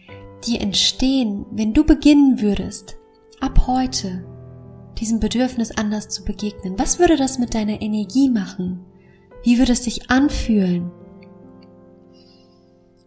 die 0.45 0.59
entstehen, 0.59 1.45
wenn 1.51 1.73
du 1.73 1.83
beginnen 1.83 2.41
würdest, 2.41 2.97
ab 3.39 3.67
heute 3.67 4.25
diesem 4.99 5.19
Bedürfnis 5.19 5.71
anders 5.71 6.09
zu 6.09 6.23
begegnen. 6.23 6.77
Was 6.77 6.99
würde 6.99 7.15
das 7.15 7.39
mit 7.39 7.53
deiner 7.53 7.81
Energie 7.81 8.29
machen? 8.29 8.85
Wie 9.43 9.59
würde 9.59 9.73
es 9.73 9.83
sich 9.83 10.09
anfühlen? 10.09 10.91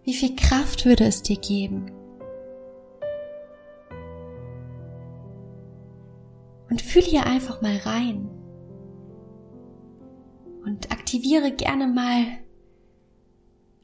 Wie 0.05 0.15
viel 0.15 0.35
Kraft 0.37 0.87
würde 0.87 1.05
es 1.05 1.23
dir 1.23 1.37
geben? 1.37 1.91
Und 6.71 6.81
fühle 6.81 7.07
hier 7.07 7.27
einfach 7.27 7.61
mal 7.63 7.77
rein. 7.79 8.29
Und 10.65 10.91
aktiviere 10.93 11.53
gerne 11.53 11.89
mal 11.89 12.25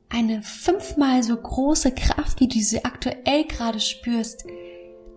eine 0.09 0.43
fünfmal 0.43 1.22
so 1.22 1.37
große 1.37 1.93
Kraft, 1.93 2.41
wie 2.41 2.49
du 2.49 2.59
sie 2.61 2.84
aktuell 2.84 3.45
gerade 3.45 3.80
spürst, 3.80 4.45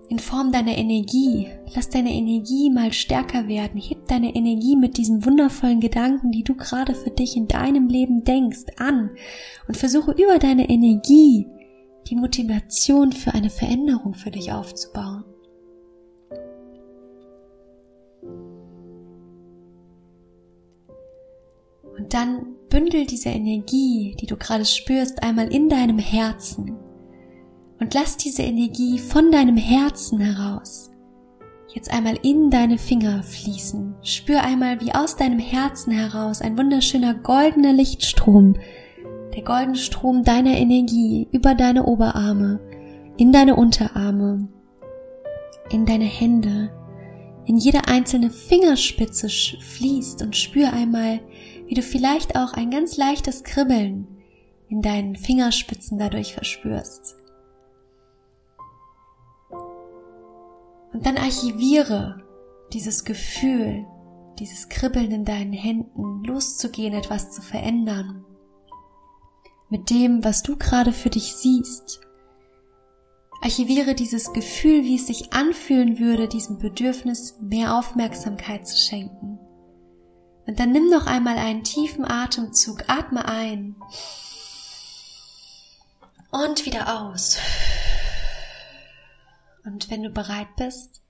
in 0.09 0.17
Form 0.17 0.51
deiner 0.51 0.75
Energie. 0.75 1.47
Lass 1.75 1.89
deine 1.89 2.11
Energie 2.11 2.71
mal 2.71 2.91
stärker 2.91 3.47
werden. 3.47 3.79
Heb 3.79 4.07
deine 4.07 4.35
Energie 4.35 4.75
mit 4.75 4.97
diesen 4.97 5.23
wundervollen 5.23 5.79
Gedanken, 5.79 6.31
die 6.31 6.43
du 6.43 6.55
gerade 6.55 6.95
für 6.95 7.11
dich 7.11 7.37
in 7.37 7.47
deinem 7.47 7.87
Leben 7.87 8.23
denkst, 8.23 8.65
an 8.77 9.11
und 9.67 9.77
versuche 9.77 10.11
über 10.11 10.39
deine 10.39 10.67
Energie 10.67 11.47
die 12.07 12.15
Motivation 12.15 13.11
für 13.11 13.35
eine 13.35 13.51
Veränderung 13.51 14.15
für 14.15 14.31
dich 14.31 14.51
aufzubauen. 14.51 15.25
Und 21.99 22.13
dann 22.13 22.55
bündel 22.69 23.05
diese 23.05 23.29
Energie, 23.29 24.15
die 24.19 24.25
du 24.25 24.37
gerade 24.37 24.65
spürst, 24.65 25.21
einmal 25.21 25.53
in 25.53 25.69
deinem 25.69 25.99
Herzen 25.99 26.77
und 27.79 27.93
lass 27.93 28.17
diese 28.17 28.41
Energie 28.43 28.99
von 28.99 29.31
deinem 29.31 29.57
Herzen 29.57 30.19
heraus 30.19 30.89
jetzt 31.73 31.91
einmal 31.93 32.17
in 32.23 32.49
deine 32.49 32.77
Finger 32.77 33.23
fließen. 33.23 33.95
Spür 34.01 34.41
einmal, 34.41 34.81
wie 34.81 34.93
aus 34.93 35.15
deinem 35.15 35.39
Herzen 35.39 35.91
heraus 35.91 36.41
ein 36.41 36.57
wunderschöner 36.57 37.13
goldener 37.13 37.73
Lichtstrom, 37.73 38.55
der 39.35 39.43
goldene 39.43 39.75
Strom 39.77 40.23
deiner 40.23 40.57
Energie 40.57 41.27
über 41.31 41.53
deine 41.53 41.85
Oberarme, 41.85 42.59
in 43.17 43.31
deine 43.31 43.55
Unterarme, 43.55 44.47
in 45.69 45.85
deine 45.85 46.05
Hände, 46.05 46.71
in 47.45 47.57
jede 47.57 47.87
einzelne 47.87 48.29
Fingerspitze 48.29 49.29
fließt 49.29 50.21
und 50.23 50.35
spür 50.35 50.73
einmal, 50.73 51.19
wie 51.69 51.75
du 51.75 51.83
vielleicht 51.83 52.35
auch 52.35 52.53
ein 52.53 52.71
ganz 52.71 52.97
leichtes 52.97 53.43
Kribbeln 53.43 54.07
in 54.69 54.81
deinen 54.81 55.15
Fingerspitzen 55.15 55.99
dadurch 55.99 56.33
verspürst. 56.33 57.15
Und 60.91 61.05
dann 61.05 61.17
archiviere 61.17 62.23
dieses 62.73 63.05
Gefühl, 63.05 63.85
dieses 64.39 64.67
Kribbeln 64.69 65.11
in 65.11 65.25
deinen 65.25 65.53
Händen, 65.53 66.23
loszugehen, 66.23 66.95
etwas 66.95 67.29
zu 67.29 67.43
verändern. 67.43 68.25
Mit 69.69 69.91
dem, 69.91 70.23
was 70.23 70.41
du 70.41 70.57
gerade 70.57 70.91
für 70.91 71.11
dich 71.11 71.35
siehst. 71.35 72.01
Archiviere 73.41 73.93
dieses 73.93 74.33
Gefühl, 74.33 74.83
wie 74.85 74.95
es 74.95 75.05
sich 75.05 75.33
anfühlen 75.33 75.99
würde, 75.99 76.27
diesem 76.27 76.57
Bedürfnis 76.57 77.37
mehr 77.39 77.77
Aufmerksamkeit 77.77 78.67
zu 78.67 78.75
schenken. 78.75 79.38
Und 80.49 80.59
dann 80.59 80.71
nimm 80.71 80.89
noch 80.89 81.05
einmal 81.05 81.37
einen 81.37 81.63
tiefen 81.63 82.03
Atemzug, 82.03 82.89
atme 82.89 83.23
ein 83.25 83.75
und 86.31 86.65
wieder 86.65 87.03
aus. 87.03 87.37
Und 89.63 89.91
wenn 89.91 90.01
du 90.01 90.09
bereit 90.09 90.47
bist, 90.55 91.03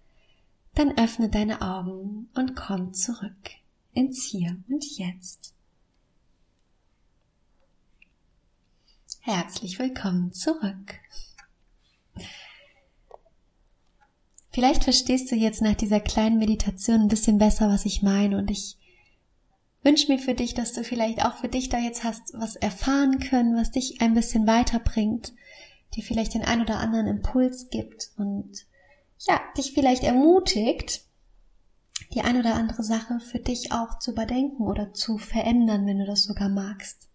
dann 0.76 0.98
öffne 0.98 1.30
deine 1.30 1.62
Augen 1.62 2.28
und 2.36 2.58
komm 2.58 2.94
zurück 2.94 3.52
ins 3.94 4.26
Hier 4.26 4.58
und 4.68 4.84
Jetzt. 4.98 5.54
Herzlich 9.22 9.80
willkommen 9.80 10.34
zurück. 10.34 11.00
Vielleicht 14.52 14.84
verstehst 14.84 15.32
du 15.32 15.38
jetzt 15.38 15.62
nach 15.62 15.76
dieser 15.76 16.02
kleinen 16.02 16.40
Meditation 16.40 17.04
ein 17.04 17.08
bisschen 17.08 17.38
besser, 17.38 17.70
was 17.70 17.86
ich 17.86 18.02
meine 18.02 18.38
und 18.38 18.52
ich 18.52 18.79
wünsche 19.84 20.12
mir 20.12 20.20
für 20.20 20.34
dich, 20.34 20.54
dass 20.54 20.74
du 20.74 20.84
vielleicht 20.84 21.26
auch 21.26 21.38
für 21.38 21.48
dich 21.48 21.70
da 21.70 21.78
jetzt 21.78 22.04
hast 22.04 22.34
was 22.34 22.56
erfahren 22.56 23.20
können, 23.20 23.56
was 23.56 23.72
dich 23.72 24.02
ein 24.02 24.14
bisschen 24.14 24.46
weiterbringt 24.48 25.34
dir 25.96 26.04
vielleicht 26.04 26.34
den 26.34 26.44
ein 26.44 26.62
oder 26.62 26.78
anderen 26.78 27.08
Impuls 27.08 27.70
gibt 27.70 28.12
und 28.18 28.66
ja, 29.20 29.40
dich 29.58 29.74
vielleicht 29.74 30.04
ermutigt, 30.04 31.02
die 32.14 32.22
ein 32.22 32.38
oder 32.38 32.56
andere 32.56 32.84
Sache 32.84 33.20
für 33.20 33.40
dich 33.40 33.72
auch 33.72 34.00
zu 34.00 34.12
überdenken 34.12 34.64
oder 34.64 34.94
zu 34.94 35.18
verändern, 35.18 35.86
wenn 35.86 36.00
du 36.00 36.06
das 36.06 36.24
sogar 36.24 36.50
magst. 36.50 37.10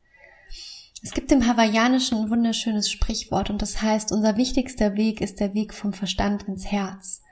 Es 1.02 1.12
gibt 1.12 1.32
im 1.32 1.46
Hawaiianischen 1.46 2.18
ein 2.18 2.30
wunderschönes 2.30 2.90
Sprichwort 2.90 3.50
und 3.50 3.60
das 3.62 3.82
heißt, 3.82 4.12
unser 4.12 4.36
wichtigster 4.36 4.94
Weg 4.96 5.20
ist 5.20 5.40
der 5.40 5.54
Weg 5.54 5.74
vom 5.74 5.92
Verstand 5.92 6.44
ins 6.44 6.66
Herz. 6.66 7.22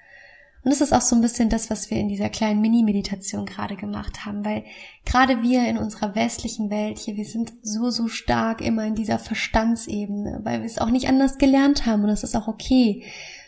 Und 0.65 0.71
das 0.71 0.81
ist 0.81 0.93
auch 0.93 1.01
so 1.01 1.17
ein 1.17 1.23
bisschen 1.23 1.49
das, 1.49 1.71
was 1.71 1.91
wir 1.91 1.99
in 1.99 2.09
dieser 2.09 2.29
kleinen 2.29 2.61
Mini-Meditation 2.61 3.47
gerade 3.47 3.75
gemacht 3.75 4.25
haben, 4.25 4.45
weil 4.45 4.65
gerade 5.05 5.43
wir 5.43 5.67
in 5.69 5.77
unserer 5.77 6.15
westlichen 6.15 6.71
Welt 6.71 6.99
hier, 6.99 7.17
wir 7.17 7.25
sind 7.25 7.53
so, 7.63 7.91
so 7.91 8.07
stark 8.07 8.61
immer 8.61 8.87
in 8.87 8.95
dieser 8.95 9.19
Verstandsebene, 9.19 10.41
weil 10.45 10.61
wir 10.61 10.67
es 10.67 10.79
auch 10.79 10.91
nicht 10.91 11.09
anders 11.09 11.39
gelernt 11.39 11.85
haben 11.85 12.03
und 12.03 12.09
das 12.09 12.23
ist 12.23 12.37
auch 12.37 12.47
okay. 12.47 13.03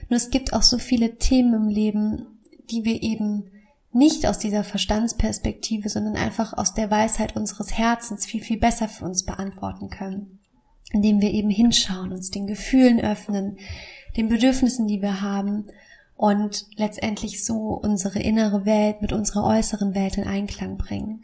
Nur 0.09 0.17
es 0.17 0.31
gibt 0.31 0.53
auch 0.53 0.63
so 0.63 0.79
viele 0.79 1.17
Themen 1.17 1.55
im 1.55 1.69
Leben, 1.69 2.27
die 2.71 2.85
wir 2.85 3.01
eben 3.03 3.51
nicht 3.93 4.27
aus 4.27 4.41
dieser 4.41 4.65
Verstandsperspektive, 4.65 5.89
sondern 5.89 6.17
einfach 6.17 6.53
aus 6.53 6.75
der 6.75 6.91
Weisheit 6.91 7.37
unseres 7.37 7.79
Herzens 7.79 8.27
viel, 8.27 8.43
viel 8.43 8.59
besser 8.59 8.89
für 8.89 9.05
uns 9.05 9.25
beantworten 9.25 9.89
können. 9.89 10.41
Indem 10.91 11.21
wir 11.21 11.31
eben 11.31 11.51
hinschauen, 11.51 12.13
uns 12.13 12.31
den 12.31 12.49
Gefühlen 12.49 13.01
öffnen, 13.01 13.59
den 14.17 14.29
Bedürfnissen, 14.29 14.89
die 14.89 15.01
wir 15.01 15.21
haben 15.21 15.67
und 16.17 16.67
letztendlich 16.77 17.45
so 17.45 17.79
unsere 17.83 18.21
innere 18.21 18.65
Welt 18.65 19.03
mit 19.03 19.13
unserer 19.13 19.45
äußeren 19.45 19.95
Welt 19.95 20.17
in 20.17 20.27
Einklang 20.27 20.77
bringen. 20.77 21.23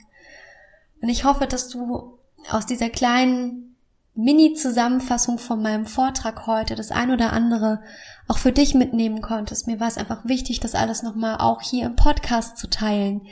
Und 1.00 1.08
ich 1.08 1.24
hoffe, 1.24 1.46
dass 1.46 1.68
du 1.68 2.18
aus 2.50 2.66
dieser 2.66 2.90
kleinen 2.90 3.76
Mini-Zusammenfassung 4.14 5.38
von 5.38 5.62
meinem 5.62 5.86
Vortrag 5.86 6.46
heute 6.46 6.74
das 6.74 6.90
ein 6.90 7.10
oder 7.10 7.32
andere 7.32 7.82
auch 8.28 8.38
für 8.38 8.52
dich 8.52 8.74
mitnehmen 8.74 9.22
konntest. 9.22 9.66
Mir 9.66 9.80
war 9.80 9.88
es 9.88 9.98
einfach 9.98 10.24
wichtig, 10.26 10.60
das 10.60 10.74
alles 10.74 11.02
nochmal 11.02 11.38
auch 11.38 11.62
hier 11.62 11.86
im 11.86 11.96
Podcast 11.96 12.58
zu 12.58 12.68
teilen. 12.68 13.22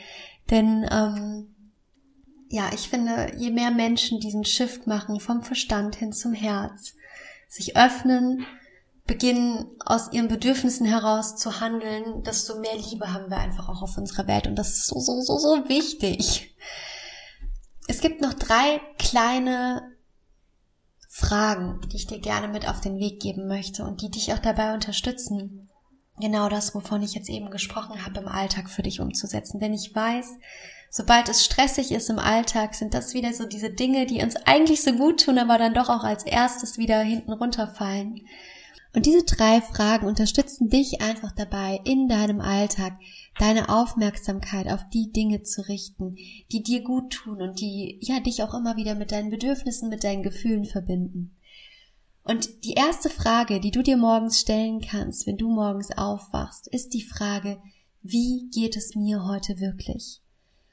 Denn 0.50 0.86
ähm, 0.90 1.54
ja, 2.48 2.70
ich 2.72 2.88
finde, 2.88 3.32
je 3.36 3.50
mehr 3.50 3.70
Menschen 3.70 4.20
diesen 4.20 4.44
Shift 4.44 4.86
machen 4.86 5.20
vom 5.20 5.42
Verstand 5.42 5.96
hin 5.96 6.12
zum 6.12 6.32
Herz, 6.32 6.94
sich 7.48 7.76
öffnen 7.76 8.46
beginnen, 9.18 9.66
aus 9.84 10.12
ihren 10.12 10.28
Bedürfnissen 10.28 10.86
heraus 10.86 11.34
zu 11.34 11.60
handeln, 11.60 12.22
desto 12.22 12.60
mehr 12.60 12.76
Liebe 12.76 13.12
haben 13.12 13.30
wir 13.30 13.38
einfach 13.38 13.68
auch 13.68 13.82
auf 13.82 13.98
unserer 13.98 14.28
Welt. 14.28 14.46
Und 14.46 14.54
das 14.54 14.68
ist 14.68 14.86
so, 14.86 15.00
so, 15.00 15.20
so, 15.20 15.38
so 15.38 15.68
wichtig. 15.68 16.54
Es 17.88 18.00
gibt 18.00 18.20
noch 18.20 18.32
drei 18.32 18.80
kleine 18.96 19.82
Fragen, 21.08 21.80
die 21.88 21.96
ich 21.96 22.06
dir 22.06 22.20
gerne 22.20 22.46
mit 22.46 22.68
auf 22.68 22.80
den 22.80 23.00
Weg 23.00 23.20
geben 23.20 23.48
möchte 23.48 23.82
und 23.82 24.02
die 24.02 24.10
dich 24.10 24.32
auch 24.32 24.38
dabei 24.38 24.72
unterstützen, 24.72 25.68
genau 26.20 26.48
das, 26.48 26.76
wovon 26.76 27.02
ich 27.02 27.14
jetzt 27.14 27.28
eben 27.28 27.50
gesprochen 27.50 28.04
habe, 28.04 28.20
im 28.20 28.28
Alltag 28.28 28.70
für 28.70 28.82
dich 28.82 29.00
umzusetzen. 29.00 29.58
Denn 29.58 29.74
ich 29.74 29.92
weiß, 29.92 30.26
sobald 30.90 31.28
es 31.28 31.44
stressig 31.44 31.90
ist 31.90 32.08
im 32.08 32.20
Alltag, 32.20 32.76
sind 32.76 32.94
das 32.94 33.14
wieder 33.14 33.32
so 33.32 33.46
diese 33.46 33.70
Dinge, 33.70 34.06
die 34.06 34.22
uns 34.22 34.36
eigentlich 34.36 34.82
so 34.82 34.92
gut 34.92 35.24
tun, 35.24 35.38
aber 35.38 35.58
dann 35.58 35.74
doch 35.74 35.88
auch 35.88 36.04
als 36.04 36.22
erstes 36.22 36.78
wieder 36.78 37.00
hinten 37.00 37.32
runterfallen. 37.32 38.20
Und 38.94 39.04
diese 39.04 39.24
drei 39.24 39.60
Fragen 39.60 40.06
unterstützen 40.06 40.70
dich 40.70 41.02
einfach 41.02 41.32
dabei, 41.32 41.80
in 41.84 42.08
deinem 42.08 42.40
Alltag 42.40 42.98
deine 43.38 43.68
Aufmerksamkeit 43.68 44.66
auf 44.68 44.80
die 44.92 45.12
Dinge 45.12 45.42
zu 45.42 45.68
richten, 45.68 46.16
die 46.50 46.62
dir 46.62 46.82
gut 46.82 47.12
tun 47.12 47.42
und 47.42 47.60
die, 47.60 47.98
ja, 48.00 48.20
dich 48.20 48.42
auch 48.42 48.54
immer 48.54 48.76
wieder 48.76 48.94
mit 48.94 49.12
deinen 49.12 49.30
Bedürfnissen, 49.30 49.88
mit 49.88 50.04
deinen 50.04 50.22
Gefühlen 50.22 50.64
verbinden. 50.64 51.36
Und 52.24 52.64
die 52.64 52.74
erste 52.74 53.08
Frage, 53.08 53.60
die 53.60 53.70
du 53.70 53.82
dir 53.82 53.96
morgens 53.96 54.40
stellen 54.40 54.80
kannst, 54.80 55.26
wenn 55.26 55.38
du 55.38 55.48
morgens 55.48 55.96
aufwachst, 55.96 56.68
ist 56.68 56.92
die 56.94 57.02
Frage, 57.02 57.58
wie 58.02 58.50
geht 58.52 58.76
es 58.76 58.94
mir 58.94 59.24
heute 59.24 59.60
wirklich? 59.60 60.20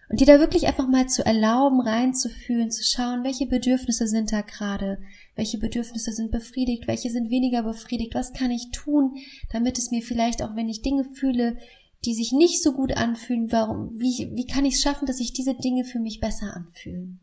Und 0.09 0.19
dir 0.19 0.27
da 0.27 0.39
wirklich 0.39 0.67
einfach 0.67 0.87
mal 0.87 1.07
zu 1.07 1.25
erlauben, 1.25 1.81
reinzufühlen, 1.81 2.69
zu 2.69 2.83
schauen, 2.83 3.23
welche 3.23 3.47
Bedürfnisse 3.47 4.07
sind 4.07 4.31
da 4.31 4.41
gerade, 4.41 4.99
welche 5.35 5.57
Bedürfnisse 5.57 6.11
sind 6.11 6.31
befriedigt, 6.31 6.87
welche 6.87 7.09
sind 7.09 7.31
weniger 7.31 7.63
befriedigt, 7.63 8.13
was 8.13 8.31
kann 8.31 8.51
ich 8.51 8.69
tun, 8.71 9.15
damit 9.51 9.79
es 9.79 9.89
mir 9.89 10.03
vielleicht 10.03 10.43
auch, 10.43 10.55
wenn 10.55 10.69
ich 10.69 10.83
Dinge 10.83 11.05
fühle, 11.15 11.57
die 12.05 12.13
sich 12.13 12.31
nicht 12.31 12.61
so 12.61 12.73
gut 12.73 12.95
anfühlen, 12.95 13.51
warum, 13.51 13.99
wie, 13.99 14.29
wie 14.33 14.45
kann 14.45 14.65
ich 14.65 14.75
es 14.75 14.81
schaffen, 14.81 15.07
dass 15.07 15.17
sich 15.17 15.33
diese 15.33 15.55
Dinge 15.55 15.83
für 15.83 15.99
mich 15.99 16.19
besser 16.19 16.55
anfühlen? 16.55 17.19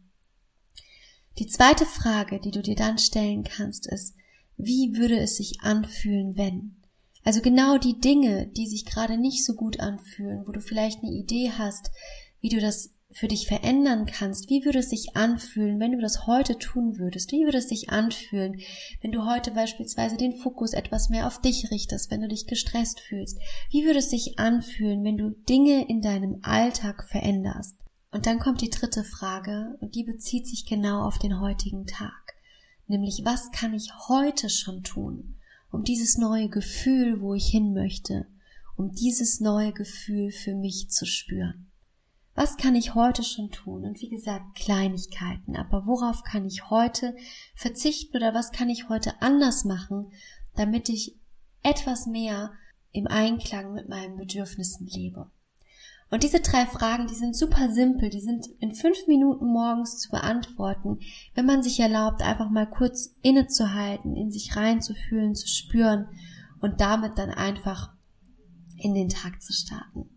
Die 1.39 1.47
zweite 1.47 1.87
Frage, 1.87 2.41
die 2.41 2.51
du 2.51 2.63
dir 2.63 2.75
dann 2.77 2.99
stellen 2.99 3.45
kannst, 3.45 3.87
ist, 3.87 4.17
wie 4.57 4.97
würde 4.97 5.19
es 5.19 5.37
sich 5.37 5.61
anfühlen, 5.63 6.37
wenn? 6.37 6.77
Also 7.25 7.41
genau 7.41 7.79
die 7.79 8.01
Dinge, 8.01 8.49
die 8.49 8.67
sich 8.67 8.85
gerade 8.85 9.17
nicht 9.17 9.45
so 9.45 9.55
gut 9.55 9.81
anfühlen, 9.81 10.43
wo 10.47 10.53
du 10.53 10.61
vielleicht 10.61 11.03
eine 11.03 11.13
Idee 11.13 11.53
hast, 11.57 11.91
wie 12.43 12.51
du 12.51 12.61
das 12.61 12.91
für 13.13 13.29
dich 13.29 13.47
verändern 13.47 14.07
kannst. 14.07 14.49
Wie 14.49 14.65
würde 14.65 14.81
es 14.81 14.91
sich 14.91 15.17
anfühlen, 15.17 15.79
wenn 15.81 15.93
du 15.93 16.01
das 16.01 16.27
heute 16.27 16.59
tun 16.59 16.99
würdest? 16.99 17.31
Wie 17.31 17.45
würde 17.45 17.59
es 17.59 17.69
sich 17.69 17.91
anfühlen, 17.91 18.61
wenn 19.01 19.13
du 19.13 19.27
heute 19.27 19.51
beispielsweise 19.53 20.17
den 20.17 20.37
Fokus 20.37 20.73
etwas 20.73 21.09
mehr 21.09 21.27
auf 21.27 21.41
dich 21.41 21.71
richtest, 21.71 22.11
wenn 22.11 22.23
du 22.23 22.29
dich 22.29 22.47
gestresst 22.47 23.01
fühlst? 23.01 23.39
Wie 23.71 23.85
würde 23.85 23.99
es 23.99 24.11
sich 24.11 24.39
anfühlen, 24.39 25.05
wenn 25.05 25.19
du 25.19 25.31
Dinge 25.31 25.89
in 25.89 26.01
deinem 26.01 26.39
Alltag 26.43 27.05
veränderst? 27.09 27.77
Und 28.11 28.27
dann 28.27 28.39
kommt 28.39 28.61
die 28.61 28.71
dritte 28.71 29.05
Frage 29.05 29.77
und 29.81 29.95
die 29.95 30.05
bezieht 30.05 30.47
sich 30.47 30.67
genau 30.67 31.03
auf 31.07 31.19
den 31.19 31.41
heutigen 31.41 31.87
Tag. 31.87 32.35
Nämlich, 32.87 33.23
was 33.25 33.51
kann 33.53 33.73
ich 33.73 33.91
heute 34.09 34.51
schon 34.51 34.83
tun, 34.83 35.37
um 35.71 35.85
dieses 35.85 36.19
neue 36.19 36.49
Gefühl, 36.49 37.21
wo 37.21 37.35
ich 37.35 37.47
hin 37.47 37.73
möchte, 37.73 38.27
um 38.77 38.93
dieses 38.93 39.41
neue 39.41 39.73
Gefühl 39.73 40.31
für 40.31 40.55
mich 40.55 40.91
zu 40.91 41.07
spüren. 41.07 41.72
Was 42.35 42.57
kann 42.57 42.75
ich 42.75 42.95
heute 42.95 43.23
schon 43.23 43.51
tun? 43.51 43.85
Und 43.85 44.01
wie 44.01 44.09
gesagt, 44.09 44.55
Kleinigkeiten. 44.55 45.57
Aber 45.57 45.87
worauf 45.87 46.23
kann 46.23 46.47
ich 46.47 46.71
heute 46.71 47.15
verzichten 47.55 48.17
oder 48.17 48.33
was 48.33 48.53
kann 48.53 48.71
ich 48.71 48.89
heute 48.89 49.21
anders 49.21 49.65
machen, 49.65 50.13
damit 50.57 50.89
ich 50.89 51.17
etwas 51.63 52.07
mehr 52.07 52.53
im 52.93 53.07
Einklang 53.07 53.75
mit 53.75 53.89
meinen 53.89 54.17
Bedürfnissen 54.17 54.87
lebe? 54.87 55.31
Und 56.11 56.23
diese 56.23 56.41
drei 56.41 56.67
Fragen, 56.67 57.07
die 57.07 57.15
sind 57.15 57.35
super 57.35 57.71
simpel, 57.71 58.11
die 58.11 58.21
sind 58.21 58.47
in 58.61 58.75
fünf 58.75 59.07
Minuten 59.07 59.47
morgens 59.47 59.99
zu 59.99 60.11
beantworten, 60.11 60.99
wenn 61.35 61.47
man 61.47 61.63
sich 61.63 61.81
erlaubt, 61.81 62.21
einfach 62.21 62.51
mal 62.51 62.69
kurz 62.69 63.15
innezuhalten, 63.23 64.15
in 64.15 64.31
sich 64.31 64.55
reinzufühlen, 64.55 65.35
zu 65.35 65.49
spüren 65.49 66.09
und 66.61 66.83
damit 66.83 67.17
dann 67.17 67.31
einfach 67.31 67.95
in 68.77 68.95
den 68.95 69.09
Tag 69.09 69.41
zu 69.41 69.55
starten. 69.55 70.11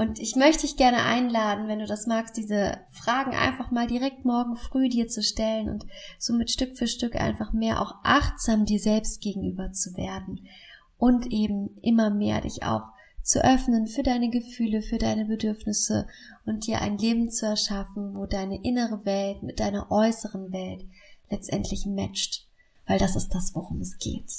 Und 0.00 0.18
ich 0.18 0.34
möchte 0.34 0.62
dich 0.62 0.78
gerne 0.78 1.04
einladen, 1.04 1.68
wenn 1.68 1.80
du 1.80 1.84
das 1.84 2.06
magst, 2.06 2.38
diese 2.38 2.78
Fragen 2.90 3.34
einfach 3.34 3.70
mal 3.70 3.86
direkt 3.86 4.24
morgen 4.24 4.56
früh 4.56 4.88
dir 4.88 5.08
zu 5.08 5.22
stellen 5.22 5.68
und 5.68 5.84
somit 6.18 6.50
Stück 6.50 6.78
für 6.78 6.86
Stück 6.86 7.16
einfach 7.16 7.52
mehr 7.52 7.82
auch 7.82 7.96
achtsam 8.02 8.64
dir 8.64 8.80
selbst 8.80 9.20
gegenüber 9.20 9.72
zu 9.72 9.94
werden 9.98 10.48
und 10.96 11.30
eben 11.30 11.76
immer 11.82 12.08
mehr 12.08 12.40
dich 12.40 12.62
auch 12.62 12.84
zu 13.22 13.44
öffnen 13.44 13.88
für 13.88 14.02
deine 14.02 14.30
Gefühle, 14.30 14.80
für 14.80 14.96
deine 14.96 15.26
Bedürfnisse 15.26 16.06
und 16.46 16.66
dir 16.66 16.80
ein 16.80 16.96
Leben 16.96 17.30
zu 17.30 17.44
erschaffen, 17.44 18.14
wo 18.14 18.24
deine 18.24 18.64
innere 18.64 19.04
Welt 19.04 19.42
mit 19.42 19.60
deiner 19.60 19.90
äußeren 19.90 20.50
Welt 20.50 20.82
letztendlich 21.28 21.84
matcht, 21.84 22.46
weil 22.86 22.98
das 22.98 23.16
ist 23.16 23.34
das, 23.34 23.54
worum 23.54 23.82
es 23.82 23.98
geht. 23.98 24.32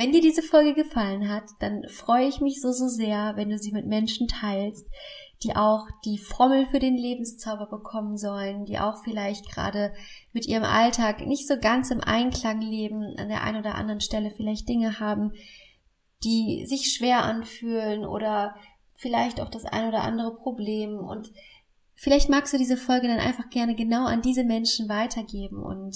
Wenn 0.00 0.12
dir 0.12 0.22
diese 0.22 0.40
Folge 0.40 0.72
gefallen 0.72 1.28
hat, 1.28 1.44
dann 1.58 1.86
freue 1.90 2.26
ich 2.26 2.40
mich 2.40 2.62
so, 2.62 2.72
so 2.72 2.88
sehr, 2.88 3.34
wenn 3.36 3.50
du 3.50 3.58
sie 3.58 3.70
mit 3.70 3.84
Menschen 3.84 4.28
teilst, 4.28 4.88
die 5.42 5.54
auch 5.54 5.86
die 6.06 6.16
Formel 6.16 6.66
für 6.68 6.78
den 6.78 6.96
Lebenszauber 6.96 7.66
bekommen 7.66 8.16
sollen, 8.16 8.64
die 8.64 8.78
auch 8.78 9.04
vielleicht 9.04 9.50
gerade 9.52 9.92
mit 10.32 10.46
ihrem 10.46 10.64
Alltag 10.64 11.26
nicht 11.26 11.46
so 11.46 11.58
ganz 11.60 11.90
im 11.90 12.00
Einklang 12.00 12.62
leben, 12.62 13.14
an 13.18 13.28
der 13.28 13.44
einen 13.44 13.58
oder 13.58 13.74
anderen 13.74 14.00
Stelle 14.00 14.30
vielleicht 14.30 14.70
Dinge 14.70 15.00
haben, 15.00 15.32
die 16.24 16.64
sich 16.64 16.94
schwer 16.94 17.22
anfühlen 17.22 18.06
oder 18.06 18.54
vielleicht 18.94 19.38
auch 19.38 19.50
das 19.50 19.66
ein 19.66 19.86
oder 19.86 20.00
andere 20.00 20.34
Problem. 20.34 20.98
Und 20.98 21.30
vielleicht 21.94 22.30
magst 22.30 22.54
du 22.54 22.56
diese 22.56 22.78
Folge 22.78 23.06
dann 23.06 23.20
einfach 23.20 23.50
gerne 23.50 23.74
genau 23.74 24.06
an 24.06 24.22
diese 24.22 24.44
Menschen 24.44 24.88
weitergeben 24.88 25.62
und 25.62 25.94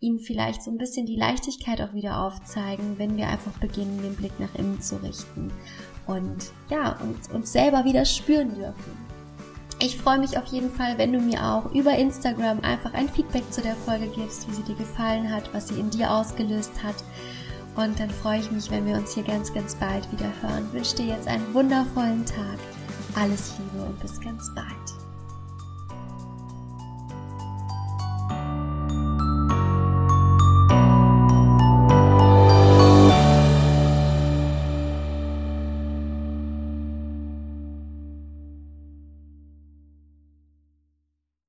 ihnen 0.00 0.18
vielleicht 0.18 0.62
so 0.62 0.70
ein 0.70 0.78
bisschen 0.78 1.06
die 1.06 1.16
Leichtigkeit 1.16 1.80
auch 1.80 1.92
wieder 1.92 2.24
aufzeigen, 2.24 2.98
wenn 2.98 3.16
wir 3.16 3.28
einfach 3.28 3.52
beginnen, 3.60 4.00
den 4.02 4.16
Blick 4.16 4.38
nach 4.40 4.54
innen 4.56 4.80
zu 4.80 4.96
richten 5.02 5.52
und 6.06 6.52
ja, 6.70 6.98
und 7.00 7.32
uns 7.34 7.52
selber 7.52 7.84
wieder 7.84 8.04
spüren 8.04 8.54
dürfen. 8.54 9.10
Ich 9.82 9.96
freue 9.96 10.18
mich 10.18 10.36
auf 10.36 10.46
jeden 10.46 10.70
Fall, 10.70 10.98
wenn 10.98 11.12
du 11.12 11.20
mir 11.20 11.42
auch 11.42 11.72
über 11.72 11.96
Instagram 11.96 12.60
einfach 12.60 12.92
ein 12.92 13.08
Feedback 13.08 13.50
zu 13.50 13.62
der 13.62 13.76
Folge 13.76 14.08
gibst, 14.08 14.46
wie 14.48 14.54
sie 14.54 14.62
dir 14.62 14.74
gefallen 14.74 15.32
hat, 15.32 15.54
was 15.54 15.68
sie 15.68 15.80
in 15.80 15.88
dir 15.88 16.10
ausgelöst 16.10 16.72
hat. 16.82 16.96
Und 17.76 17.98
dann 17.98 18.10
freue 18.10 18.40
ich 18.40 18.50
mich, 18.50 18.70
wenn 18.70 18.84
wir 18.84 18.96
uns 18.96 19.14
hier 19.14 19.22
ganz, 19.22 19.54
ganz 19.54 19.74
bald 19.76 20.10
wieder 20.12 20.30
hören. 20.42 20.66
Ich 20.68 20.74
wünsche 20.74 20.96
dir 20.96 21.06
jetzt 21.06 21.28
einen 21.28 21.54
wundervollen 21.54 22.26
Tag. 22.26 22.58
Alles 23.14 23.54
Liebe 23.58 23.86
und 23.86 23.98
bis 24.00 24.20
ganz 24.20 24.54
bald. 24.54 24.99